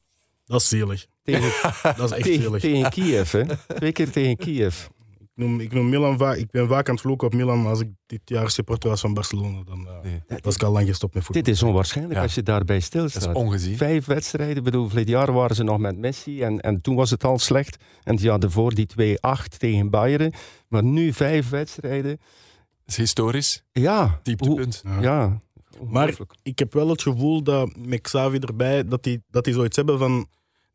Dat 0.48 0.62
is 0.62 0.68
zielig. 0.68 1.06
Tegen, 1.24 1.72
Dat 1.98 2.12
is 2.12 2.18
echt 2.18 2.24
tegen, 2.24 2.42
zielig. 2.42 2.62
tegen 2.62 2.90
Kiev, 2.90 3.32
hè. 3.32 3.44
Twee 3.76 3.92
keer 3.92 4.12
tegen 4.12 4.38
Kiev. 4.38 4.86
Ik 5.20 5.44
noem, 5.44 5.60
ik 5.60 5.74
noem 5.74 5.90
Milan 5.90 6.18
vaak. 6.18 6.36
Ik 6.38 6.52
ben 6.52 6.68
vaak 6.68 6.88
aan 6.88 6.94
het 6.94 7.04
vloeken 7.04 7.28
op 7.28 7.34
Milan, 7.34 7.62
maar 7.62 7.70
als 7.70 7.80
ik 7.80 7.90
dit 8.06 8.22
jaar 8.26 8.50
supporter 8.50 8.90
was 8.90 9.02
van 9.02 9.14
Barcelona, 9.14 9.64
dan 9.64 9.88
eh, 9.88 9.94
Nee, 10.28 10.40
was 10.42 10.56
ik 10.56 10.64
al 10.64 10.72
lang 10.72 10.88
gestopt 10.88 11.14
met 11.14 11.24
voetbal. 11.24 11.44
Dit 11.44 11.54
is 11.54 11.64
onwaarschijnlijk 11.64 12.16
Ja. 12.18 12.22
als 12.24 12.36
je 12.36 12.44
daarbij 12.44 12.76
dat 12.76 12.82
is 12.84 12.86
stilstaat. 12.86 13.36
ongezien. 13.36 13.78
Vijf 13.78 14.06
wedstrijden. 14.06 14.58
Ik 14.58 14.64
bedoel, 14.64 14.88
verleden 14.88 15.12
jaar 15.14 15.34
waren 15.34 15.56
ze 15.56 15.64
nog 15.64 15.78
met 15.78 15.98
Messi 15.98 16.42
en, 16.42 16.60
en 16.62 16.82
toen 16.82 16.96
was 16.96 17.10
het 17.10 17.24
al 17.24 17.40
slecht. 17.40 17.78
En 18.04 18.14
het 18.14 18.24
jaar 18.24 18.40
ervoor 18.40 18.74
die 18.74 18.88
2-8 19.18 19.58
tegen 19.58 19.90
Bayern. 19.90 20.34
Maar 20.68 20.84
nu 20.84 21.14
vijf 21.14 21.50
wedstrijden. 21.50 22.18
Dat 22.18 22.86
is 22.86 22.98
historisch. 22.98 23.64
Ja. 23.72 24.20
Dieptepunt. 24.24 24.84
Hoe- 24.88 25.02
Ja. 25.02 25.42
Maar 25.90 26.14
ik 26.44 26.60
heb 26.60 26.74
wel 26.74 26.90
het 26.90 27.02
gevoel 27.02 27.44
dat 27.44 27.76
met 27.78 28.02
Xavi 28.02 28.38
erbij, 28.38 28.84
dat 28.88 29.04
die, 29.04 29.24
dat 29.30 29.44
die 29.44 29.54
zoiets 29.54 29.76
hebben 29.76 29.98
van 30.00 30.28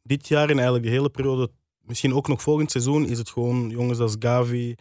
dit 0.03 0.29
jaar 0.29 0.49
en 0.49 0.55
eigenlijk 0.55 0.85
de 0.85 0.91
hele 0.91 1.09
periode, 1.11 1.51
misschien 1.81 2.15
ook 2.15 2.29
nog 2.29 2.43
volgend 2.43 2.71
seizoen, 2.71 3.07
is 3.07 3.19
het 3.19 3.31
gewoon 3.31 3.69
jongens 3.71 3.99
als 3.99 4.17
Gavi, 4.19 4.75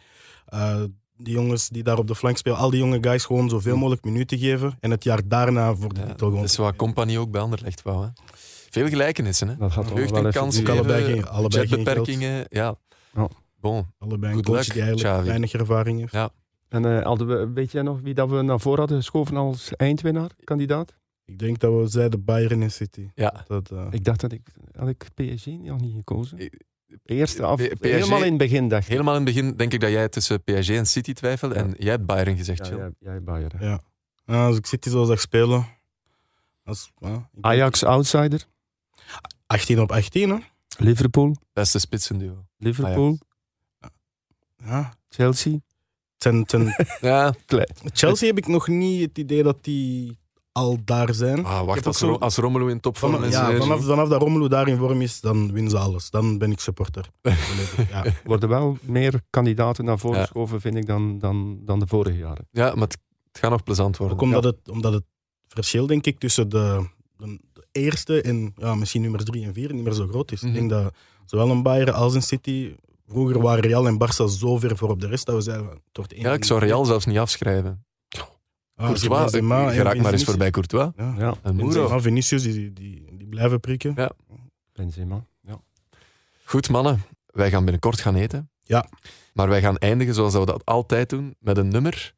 eh, 0.46 0.82
die 1.16 1.34
jongens 1.34 1.68
die 1.68 1.82
daar 1.82 1.98
op 1.98 2.06
de 2.06 2.14
flank 2.14 2.36
spelen, 2.36 2.58
al 2.58 2.70
die 2.70 2.78
jonge 2.80 2.98
guys 3.00 3.24
gewoon 3.24 3.48
zoveel 3.48 3.76
mogelijk 3.76 4.04
minuten 4.04 4.38
geven. 4.38 4.76
En 4.80 4.90
het 4.90 5.04
jaar 5.04 5.20
daarna 5.28 5.74
voor 5.74 5.94
de 5.94 6.00
Ja, 6.00 6.06
titel 6.06 6.16
dat 6.18 6.28
gewoon. 6.28 6.44
is 6.44 6.56
wat 6.56 6.76
Compagnie 6.76 7.18
ook 7.18 7.30
bij 7.30 7.40
Anderlecht 7.40 7.82
wou. 7.82 8.02
Hè. 8.04 8.08
Veel 8.70 8.88
gelijkenissen. 8.88 9.48
Hè. 9.48 9.56
Dat 9.56 9.72
gaat 9.72 9.86
toch 9.88 9.96
Jeugd 9.98 10.10
wel 10.10 10.18
en 10.20 10.26
even 10.26 10.40
kansen 10.40 10.66
allebei 10.70 11.04
geen- 11.04 11.28
allebei 11.28 11.66
geen 11.66 11.84
budgetbeperkingen. 11.84 12.44
Ja. 12.48 12.74
Ja. 13.14 13.28
Bon. 13.60 13.86
Allebei 13.98 14.32
een 14.34 14.42
coach 14.42 14.64
die 14.64 14.82
eigenlijk 14.82 15.02
Xavi. 15.02 15.26
weinig 15.26 15.52
ervaring 15.52 15.98
heeft. 16.00 16.12
Ja. 16.12 16.30
En 16.68 16.84
eh, 16.98 17.04
hadden 17.04 17.26
we, 17.26 17.50
weet 17.54 17.72
jij 17.72 17.82
nog 17.82 18.00
wie 18.02 18.14
dat 18.14 18.30
we 18.30 18.42
naar 18.42 18.60
voren 18.60 18.78
hadden 18.78 18.96
geschoven 18.96 19.36
als 19.36 19.72
eindwinnaar, 19.76 20.30
kandidaat? 20.44 20.94
Ik 21.32 21.38
denk 21.38 21.58
dat 21.58 21.80
we 21.80 21.88
zeiden 21.88 22.24
Bayern 22.24 22.62
en 22.62 22.70
City. 22.70 23.10
Ja. 23.14 23.44
Dat, 23.46 23.70
eh, 23.70 23.86
Ik 23.90 24.04
dacht 24.04 24.20
dat 24.20 24.32
ik, 24.32 24.40
had 24.76 24.88
ik 24.88 25.04
PSG 25.14 25.46
nog 25.46 25.80
niet 25.80 25.94
gekozen. 25.94 26.38
Eh, 26.38 26.48
Eerste 27.04 27.42
af, 27.42 27.56
PSG 27.60 27.78
helemaal 27.80 28.22
in 28.22 28.28
het 28.28 28.36
begin 28.38 28.68
dacht 28.68 28.82
ik. 28.84 28.90
Helemaal 28.90 29.16
in 29.16 29.24
het 29.26 29.34
begin 29.34 29.56
denk 29.56 29.72
ik 29.72 29.80
dat 29.80 29.90
jij 29.90 30.08
tussen 30.08 30.42
PSG 30.42 30.68
en 30.68 30.86
City 30.86 31.12
twijfelde. 31.12 31.54
En 31.54 31.74
jij 31.78 31.90
hebt 31.90 32.06
Bayern 32.06 32.36
gezegd, 32.36 32.66
Ja, 32.66 32.76
jij, 32.76 32.90
jij 32.98 33.22
Bayern. 33.22 33.50
hè. 33.56 33.66
ja. 33.66 33.80
Ja, 34.26 34.46
als 34.46 34.56
ik 34.56 34.66
City 34.66 34.88
zo 34.88 35.04
zag 35.04 35.20
spelen. 35.20 35.66
Als, 36.64 36.92
ik 37.00 37.18
Ajax 37.40 37.84
outsider, 37.84 38.44
18 39.46 39.80
op 39.80 39.92
18, 39.92 40.30
hè? 40.30 40.36
Liverpool, 40.78 41.36
Beste 41.52 41.78
spitsenduo. 41.78 42.44
Liverpool, 42.56 43.18
Ja. 44.64 44.94
Chelsea. 45.08 45.58
Ten, 46.16 46.44
ten, 46.44 46.74
Ja, 47.00 47.34
Chelsea 47.92 48.26
heb 48.28 48.38
ik 48.38 48.46
nog 48.46 48.68
niet 48.68 49.00
het 49.00 49.18
idee 49.18 49.42
dat 49.42 49.64
die 49.64 50.18
al 50.52 50.78
daar 50.84 51.14
zijn. 51.14 51.44
ah, 51.44 51.64
wacht, 51.66 51.86
als, 51.86 51.98
zo- 51.98 52.14
als 52.14 52.36
Romelu 52.36 52.70
in 52.70 52.80
topvorm 52.80 53.12
Vanaf, 53.12 53.26
is. 53.28 53.34
ja, 53.34 53.50
eh, 53.50 53.58
vanaf, 53.60 53.84
vanaf 53.84 54.08
dat 54.08 54.22
Romelu 54.22 54.48
daar 54.48 54.68
in 54.68 54.76
vorm 54.76 55.00
is, 55.00 55.20
dan 55.20 55.52
winnen 55.52 55.70
ze 55.70 55.78
alles. 55.78 56.10
Dan 56.10 56.38
ben 56.38 56.50
ik 56.52 56.60
supporter. 56.60 57.08
Ja. 57.90 58.04
worden 58.24 58.48
wel 58.48 58.76
meer 58.82 59.20
kandidaten 59.30 59.84
naar 59.84 59.98
voren 59.98 60.16
Ja. 60.18 60.22
geschoven, 60.22 60.60
vind 60.60 60.76
ik, 60.76 60.86
dan, 60.86 61.18
dan, 61.18 61.58
dan 61.64 61.78
de 61.78 61.86
vorige 61.86 62.18
jaren. 62.18 62.48
Ja, 62.50 62.64
maar 62.74 62.82
het, 62.88 62.98
het 63.32 63.38
gaat 63.38 63.50
nog 63.50 63.62
plezant 63.62 63.96
worden. 63.96 64.16
Ook 64.16 64.22
omdat, 64.22 64.44
het, 64.44 64.56
omdat 64.70 64.92
het 64.92 65.04
verschil, 65.48 65.86
denk 65.86 66.06
ik, 66.06 66.18
tussen 66.18 66.48
de, 66.48 66.86
de, 67.16 67.38
de 67.52 67.66
eerste 67.72 68.22
en 68.22 68.52
ja, 68.56 68.74
misschien 68.74 69.02
nummer 69.02 69.24
drie 69.24 69.44
en 69.44 69.54
vier 69.54 69.72
niet 69.74 69.84
meer 69.84 69.92
zo 69.92 70.06
groot 70.06 70.32
is. 70.32 70.40
Mhm. 70.40 70.48
Ik 70.50 70.54
denk 70.54 70.70
dat 70.70 70.94
zowel 71.24 71.50
een 71.50 71.62
Bayern 71.62 71.94
als 71.94 72.14
een 72.14 72.22
City... 72.22 72.74
Vroeger 73.06 73.40
waren 73.40 73.62
Real 73.62 73.86
en 73.86 73.98
Barça 74.02 74.24
zo 74.38 74.58
ver 74.58 74.76
voor 74.76 74.90
op 74.90 75.00
de 75.00 75.06
rest 75.06 75.26
dat 75.26 75.34
we 75.34 75.40
zeiden... 75.40 75.66
van, 75.66 75.74
Het 75.74 75.96
wordt 75.96 76.12
één 76.12 76.22
Ja, 76.22 76.28
van 76.28 76.36
ik 76.36 76.44
zou. 76.44 76.60
Real 76.60 76.84
zelfs 76.84 77.06
niet 77.06 77.18
afschrijven. 77.18 77.84
Ah, 78.82 78.88
Courtois, 78.88 79.20
Benzema 79.30 79.70
ik- 79.70 79.82
raakt 79.82 80.00
maar 80.02 80.12
eens 80.12 80.24
voorbij 80.24 80.50
Courtois. 80.50 80.88
Ja. 80.96 81.14
Ja, 81.18 81.34
En. 81.42 81.56
Benzema, 81.56 82.00
Vinicius, 82.00 82.42
die, 82.42 82.72
die, 82.72 83.04
die 83.18 83.26
blijven 83.28 83.60
prikken. 83.60 83.92
Ja. 83.96 84.10
Benzema. 84.72 85.24
Ja. 85.40 85.60
Goed, 86.44 86.68
mannen. 86.70 87.02
Wij 87.26 87.50
gaan 87.50 87.62
binnenkort 87.62 88.00
gaan 88.00 88.14
eten. 88.14 88.50
Ja. 88.62 88.86
Maar 89.32 89.48
wij 89.48 89.60
gaan 89.60 89.76
eindigen 89.78 90.14
zoals 90.14 90.32
we 90.34 90.44
dat 90.46 90.64
altijd 90.64 91.08
doen, 91.08 91.34
met 91.38 91.56
een 91.56 91.68
nummer 91.68 92.14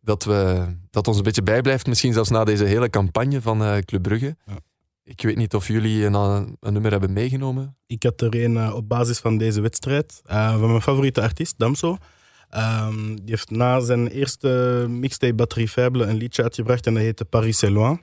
dat, 0.00 0.24
we, 0.24 0.66
dat 0.90 1.08
ons 1.08 1.16
een 1.16 1.22
beetje 1.22 1.42
bijblijft. 1.42 1.86
Misschien 1.86 2.12
zelfs 2.12 2.28
na 2.30 2.44
deze 2.44 2.64
hele 2.64 2.90
campagne 2.90 3.40
van 3.40 3.62
eh 3.62 3.78
Club 3.78 4.02
Brugge. 4.02 4.36
Ja. 4.46 4.56
Ik 5.04 5.22
weet 5.22 5.36
niet 5.36 5.54
of 5.54 5.68
jullie 5.68 6.04
een, 6.04 6.14
eh, 6.14 6.42
een 6.60 6.72
nummer 6.72 6.90
hebben 6.90 7.12
meegenomen. 7.12 7.76
Ik 7.86 8.02
had 8.02 8.20
er 8.20 8.44
een 8.44 8.56
eh, 8.56 8.74
op 8.74 8.88
basis 8.88 9.18
van 9.18 9.38
deze 9.38 9.60
wedstrijd. 9.60 10.20
eh, 10.24 10.58
van 10.58 10.68
mijn 10.68 10.82
favoriete 10.82 11.22
artiest, 11.22 11.54
Damso. 11.58 11.96
Ehm, 12.52 13.14
die 13.14 13.24
heeft 13.24 13.50
na 13.50 13.80
zijn 13.80 14.08
eerste 14.08 14.86
mixtape 14.88 15.34
Batterie 15.34 15.68
Faible 15.68 16.04
een 16.06 16.16
liedje 16.16 16.42
uitgebracht 16.42 16.86
en 16.86 16.94
dat 16.94 17.02
heette 17.02 17.24
Paris 17.24 17.58
c'est 17.58 17.72
loin. 17.72 18.00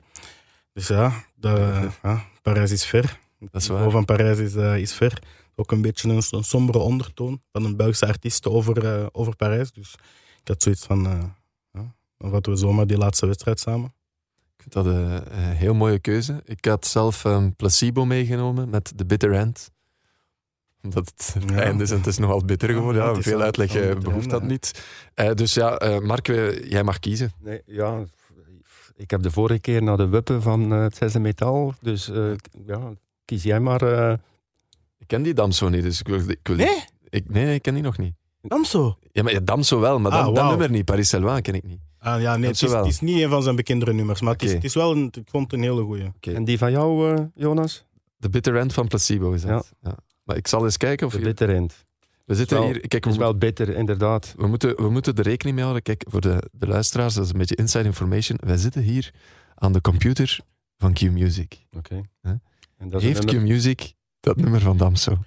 Dus 0.72 0.88
ja, 0.88 1.24
de, 1.34 1.88
ja 2.02 2.24
Parijs 2.42 2.70
is 2.70 2.84
ver. 2.84 3.02
Dat 3.02 3.10
is 3.40 3.48
Het 3.52 3.62
niveau 3.62 3.82
waar. 3.82 3.90
van 3.90 4.04
Parijs 4.04 4.38
is, 4.38 4.54
eh, 4.54 4.76
is 4.76 4.92
ver. 4.92 5.22
Ook 5.54 5.72
een 5.72 5.80
beetje 5.80 6.08
een, 6.08 6.22
een 6.30 6.44
sombere 6.44 6.78
ondertoon 6.78 7.42
van 7.52 7.64
een 7.64 7.76
Belgische 7.76 8.06
artiest 8.06 8.46
over, 8.46 8.84
eh, 8.84 9.06
over 9.12 9.36
Parijs. 9.36 9.72
Dus 9.72 9.94
ik 10.40 10.48
had 10.48 10.62
zoiets 10.62 10.84
van, 10.86 11.02
ja, 11.72 11.94
dan 12.16 12.30
vatten 12.30 12.52
we 12.52 12.58
zomaar 12.58 12.86
die 12.86 12.98
laatste 12.98 13.26
wedstrijd 13.26 13.60
samen. 13.60 13.94
Ik 14.56 14.62
vind 14.62 14.72
dat 14.72 14.86
een, 14.86 15.38
een 15.38 15.54
heel 15.56 15.74
mooie 15.74 15.98
keuze. 15.98 16.42
Ik 16.44 16.64
had 16.64 16.86
zelf 16.86 17.24
een 17.24 17.56
placebo 17.56 18.04
meegenomen 18.04 18.70
met 18.70 18.92
The 18.96 19.04
Bitter 19.06 19.32
End. 19.32 19.70
Omdat 20.82 21.12
het 21.16 21.36
einde 21.54 21.82
is 21.82 21.90
en 21.90 21.96
het 21.96 22.06
is 22.06 22.18
nogal 22.18 22.44
bitter 22.44 22.68
geworden. 22.68 23.02
Ja, 23.02 23.14
veel 23.22 23.40
uitleg 23.40 23.74
eh, 23.74 23.96
behoeft 23.98 24.30
dat 24.30 24.42
niet. 24.42 24.84
Eh, 25.14 25.32
dus 25.34 25.54
ja, 25.54 25.76
eh, 25.78 25.98
Mark, 25.98 26.26
we- 26.26 26.66
jij 26.68 26.82
mag 26.84 26.98
kiezen. 26.98 27.32
Nee, 27.38 27.62
ja, 27.66 28.04
ik 28.96 29.10
heb 29.10 29.22
de 29.22 29.30
vorige 29.30 29.60
keer 29.60 29.82
naar 29.82 29.96
de 29.96 30.08
Wuppen 30.08 30.42
van 30.42 30.72
eh, 30.72 30.80
het 30.82 30.96
Zesde 30.96 31.18
Metaal. 31.20 31.74
Dus 31.80 32.08
eh, 32.10 32.30
ja, 32.66 32.92
kies 33.24 33.42
jij 33.42 33.60
maar. 33.60 33.82
eh, 33.82 34.12
Ik 34.98 35.06
ken 35.06 35.22
die 35.22 35.34
Damso 35.34 35.68
niet, 35.68 35.82
dus 35.82 36.00
ik 36.00 36.06
wil, 36.08 36.20
ik 36.28 36.38
wil 36.42 36.56
Nee? 36.56 36.84
Ik, 37.08 37.28
nee, 37.30 37.44
nee, 37.44 37.54
ik 37.54 37.62
ken 37.62 37.74
die 37.74 37.82
nog 37.82 37.98
niet. 37.98 38.14
Damso? 38.42 38.98
Ja, 39.12 39.22
maar 39.22 39.32
ja, 39.32 39.40
Damso 39.40 39.80
wel, 39.80 39.98
maar 40.00 40.12
Ah, 40.12 40.16
dat, 40.18 40.26
dat 40.26 40.36
wauw. 40.36 40.48
nummer 40.50 40.70
niet. 40.70 40.84
Paris 40.84 41.08
Saint-Loin 41.08 41.42
ken 41.42 41.54
ik 41.54 41.62
niet. 41.64 41.80
Ah, 41.98 42.20
ja, 42.20 42.36
nee, 42.36 42.50
het 42.50 42.62
is, 42.62 42.68
wel. 42.68 42.78
het 42.78 42.86
is 42.92 43.00
niet 43.00 43.22
een 43.22 43.28
van 43.30 43.42
zijn 43.42 43.56
bekendere 43.56 43.92
nummers, 43.92 44.20
maar 44.20 44.32
het, 44.32 44.42
is, 44.42 44.52
het 44.52 44.64
is 44.64 44.74
wel 44.74 44.90
een, 44.92 45.06
ik 45.12 45.28
vond 45.30 45.50
het 45.50 45.52
een 45.60 45.66
hele 45.66 45.82
goeie. 45.82 46.12
En 46.20 46.44
die 46.44 46.58
van 46.58 46.70
jou, 46.70 47.14
eh, 47.16 47.24
Jonas? 47.34 47.84
The 48.18 48.28
Bitter 48.28 48.56
End 48.56 48.72
van 48.72 48.88
Placebo 48.88 49.32
is 49.32 49.42
dat. 49.42 49.72
Ja. 49.82 49.96
Maar 50.30 50.38
ik 50.38 50.48
zal 50.48 50.64
eens 50.64 50.76
kijken 50.76 51.06
of... 51.06 51.12
De 51.12 51.18
je- 51.18 51.24
bitter 51.24 51.54
end. 51.54 51.84
we 52.24 52.34
zitten 52.34 52.56
wel- 52.58 52.66
hier... 52.66 52.80
Kijk, 52.80 52.92
we, 52.92 53.10
Het 53.10 53.18
is 53.18 53.24
wel 53.24 53.34
bitter, 53.38 53.68
inderdaad. 53.68 54.34
we, 54.36 54.46
moeten, 54.46 54.76
we 54.76 54.90
moeten 54.90 55.14
er 55.14 55.22
rekening 55.24 55.54
mee 55.56 55.64
houden. 55.64 55.82
Kijk, 55.84 56.04
voor 56.08 56.20
de, 56.20 56.48
de 56.52 56.66
luisteraars, 56.66 57.14
dat 57.14 57.24
is 57.24 57.32
een 57.32 57.38
beetje 57.38 57.54
inside 57.56 57.84
information. 57.84 58.38
Wij 58.46 58.56
zitten 58.56 58.82
hier 58.82 59.10
aan 59.54 59.72
de 59.72 59.80
computer 59.80 60.38
van 60.78 60.92
Q-Music. 60.92 61.66
Oké. 61.76 62.00
Huh? 62.22 62.32
En 62.76 62.88
dat 62.88 63.00
is 63.02 63.06
Heeft 63.06 63.24
Q-Music 63.24 63.92
dat 64.20 64.36
nummer 64.36 64.60
van 64.60 64.76
Damso? 64.76 65.18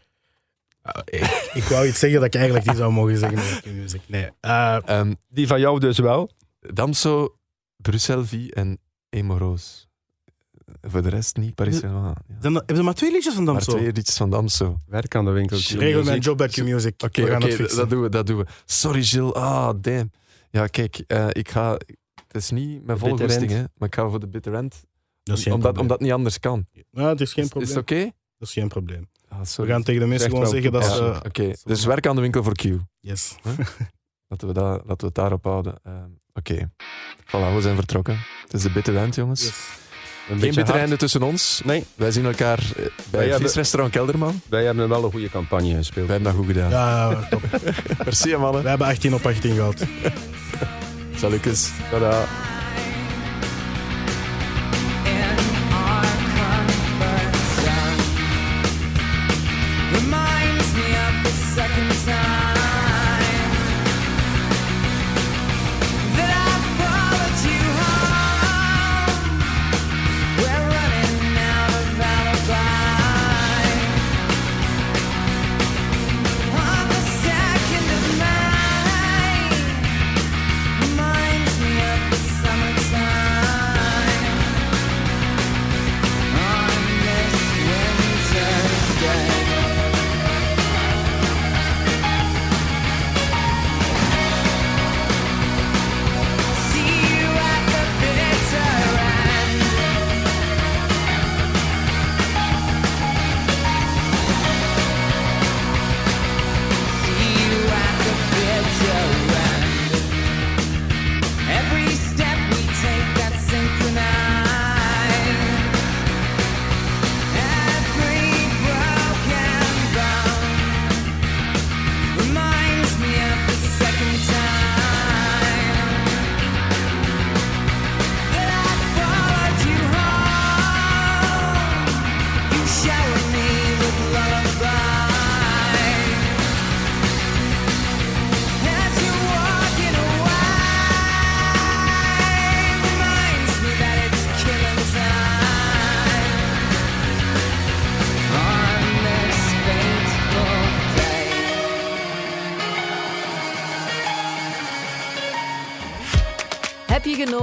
Ah, 0.82 1.02
ik, 1.06 1.50
ik 1.54 1.64
wou 1.64 1.88
iets 1.88 2.00
zeggen 2.00 2.20
dat 2.20 2.28
ik 2.28 2.36
eigenlijk 2.36 2.66
niet 2.66 2.78
zou 2.78 2.92
mogen 2.94 3.18
zeggen 3.18 3.38
over 3.38 3.62
Q-Music. 3.62 4.02
Nee. 4.08 4.30
eh, 4.40 4.78
Ehm, 4.86 5.14
Die 5.30 5.48
van 5.48 5.60
jou 5.60 5.80
dus 5.80 5.98
wel. 5.98 6.32
Damso, 6.60 7.36
Bruxelles 7.76 8.30
V 8.30 8.34
en 8.50 8.80
Emoroos. 9.10 9.88
Voor 10.82 11.02
de 11.02 11.10
rest 11.10 11.38
niet 11.38 11.56
Paris. 11.56 11.80
Ja. 11.80 12.16
dan, 12.40 12.54
hebben 12.54 12.76
ze 12.76 12.84
maar 12.84 12.94
twee 12.94 13.12
liedjes 13.12 13.34
van 13.34 13.44
Maar 13.44 13.54
Damso? 13.54 13.72
twee 13.72 13.92
liedjes 13.92 14.18
van 14.18 14.30
Damso. 14.30 14.78
Werk 14.88 15.16
aan 15.16 15.26
de 15.26 15.32
winkel. 15.32 15.58
Regel 15.58 16.04
mijn 16.04 16.20
job 16.20 16.38
bij 16.38 16.48
Q-Music. 16.48 17.04
Oké, 17.04 17.24
We 17.24 17.74
dat 17.76 17.90
doen 17.90 18.02
we, 18.02 18.10
dat 18.10 18.28
doen 18.28 18.38
we. 18.38 18.46
Sorry, 18.66 19.04
Gilles. 19.04 19.34
Ah, 19.34 19.74
damn. 19.82 20.12
Ja, 20.50 20.68
kijk, 20.68 21.04
eh, 21.08 21.28
ik 21.30 21.50
ga... 21.50 21.72
Het 22.28 22.42
is 22.42 22.50
niet 22.50 22.86
mijn 22.86 22.98
volle 22.98 23.18
goesting, 23.18 23.52
hè, 23.52 23.64
maar 23.78 23.88
ik 23.88 23.96
ga 23.96 24.10
voor 24.10 24.20
de 24.20 24.28
bitter 24.28 24.54
end. 24.54 24.84
Dat 25.24 25.38
is 25.38 25.44
geen 25.44 25.54
omdat, 25.54 25.78
omdat 25.78 25.92
het 25.92 26.02
niet 26.02 26.12
anders 26.12 26.40
kan. 26.40 26.66
Ja, 26.92 27.10
het 27.10 27.22
is 27.22 27.34
geen 27.34 27.48
probleem. 27.48 27.70
is 27.70 27.76
het 27.76 27.84
oké? 27.84 28.04
Dat 28.38 28.48
is 28.48 28.54
geen 28.54 28.68
probleem. 28.68 29.10
Ah, 29.28 29.42
We 29.42 29.66
gaan 29.66 29.84
tegen 29.84 30.02
de 30.02 30.08
mensen 30.08 30.30
gewoon 30.30 30.48
zeggen 30.48 30.72
dat 30.72 30.86
ze... 30.86 31.22
Oké, 31.26 31.54
dus 31.64 31.86
werk 31.86 32.08
aan 32.08 32.16
de 32.16 32.22
winkel 32.22 32.44
voor 32.44 32.54
Q. 32.54 32.64
Yes. 33.00 33.36
Laten 34.28 34.48
we, 34.48 34.54
dat, 34.54 34.72
laten 34.72 34.98
we 34.98 35.06
het 35.06 35.16
daarop 35.16 35.44
houden. 35.44 35.76
Ehm, 35.84 36.10
oké. 36.34 36.72
Voilà, 37.26 37.54
we 37.56 37.62
zijn 37.62 37.76
vertrokken. 37.76 38.18
Het 38.44 38.54
is 38.54 38.62
de 38.62 38.72
bitter 38.72 38.98
end, 38.98 39.16
jongens. 39.16 39.44
Yes. 39.44 39.82
Een 40.24 40.30
Geen 40.30 40.40
beetje 40.40 40.56
bitter 40.56 40.66
hard. 40.74 40.80
einde 40.80 40.98
tussen 40.98 41.22
ons. 41.24 41.62
Nee, 41.66 41.84
Wij 41.96 42.12
zien 42.12 42.26
elkaar 42.26 42.58
eh, 42.60 42.76
bij 42.76 42.86
Wij 43.12 43.24
hebben- 43.24 43.42
visrestaurant 43.42 43.92
Kelderman. 43.94 44.42
wij 44.50 44.64
hebben 44.64 44.90
wel 44.90 45.04
een 45.04 45.12
goede 45.12 45.30
campagne 45.30 45.76
gespeeld. 45.76 46.08
Wij 46.08 46.16
hebben 46.16 46.34
dat 46.36 46.46
goed 46.46 46.54
gedaan. 46.56 46.70
Ja, 46.70 47.28
top. 47.30 47.42
Merci, 48.06 48.36
mannen. 48.36 48.64
We 48.64 48.70
hebben 48.70 48.88
18 48.88 49.14
op 49.14 49.26
18 49.26 49.56
gehad. 49.56 49.84
Salutjes. 51.16 51.70
Tada. 51.92 52.26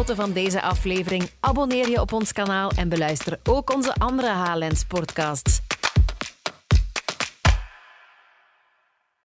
Genoten 0.01 0.25
van 0.25 0.33
deze 0.33 0.63
aflevering? 0.63 1.31
Abonneer 1.41 1.89
je 1.89 2.01
op 2.01 2.13
ons 2.13 2.33
kanaal 2.33 2.71
en 2.77 2.89
beluister 2.89 3.39
ook 3.45 3.75
onze 3.75 3.95
andere 3.95 4.35
Highlands 4.35 4.85
podcasts. 4.85 5.60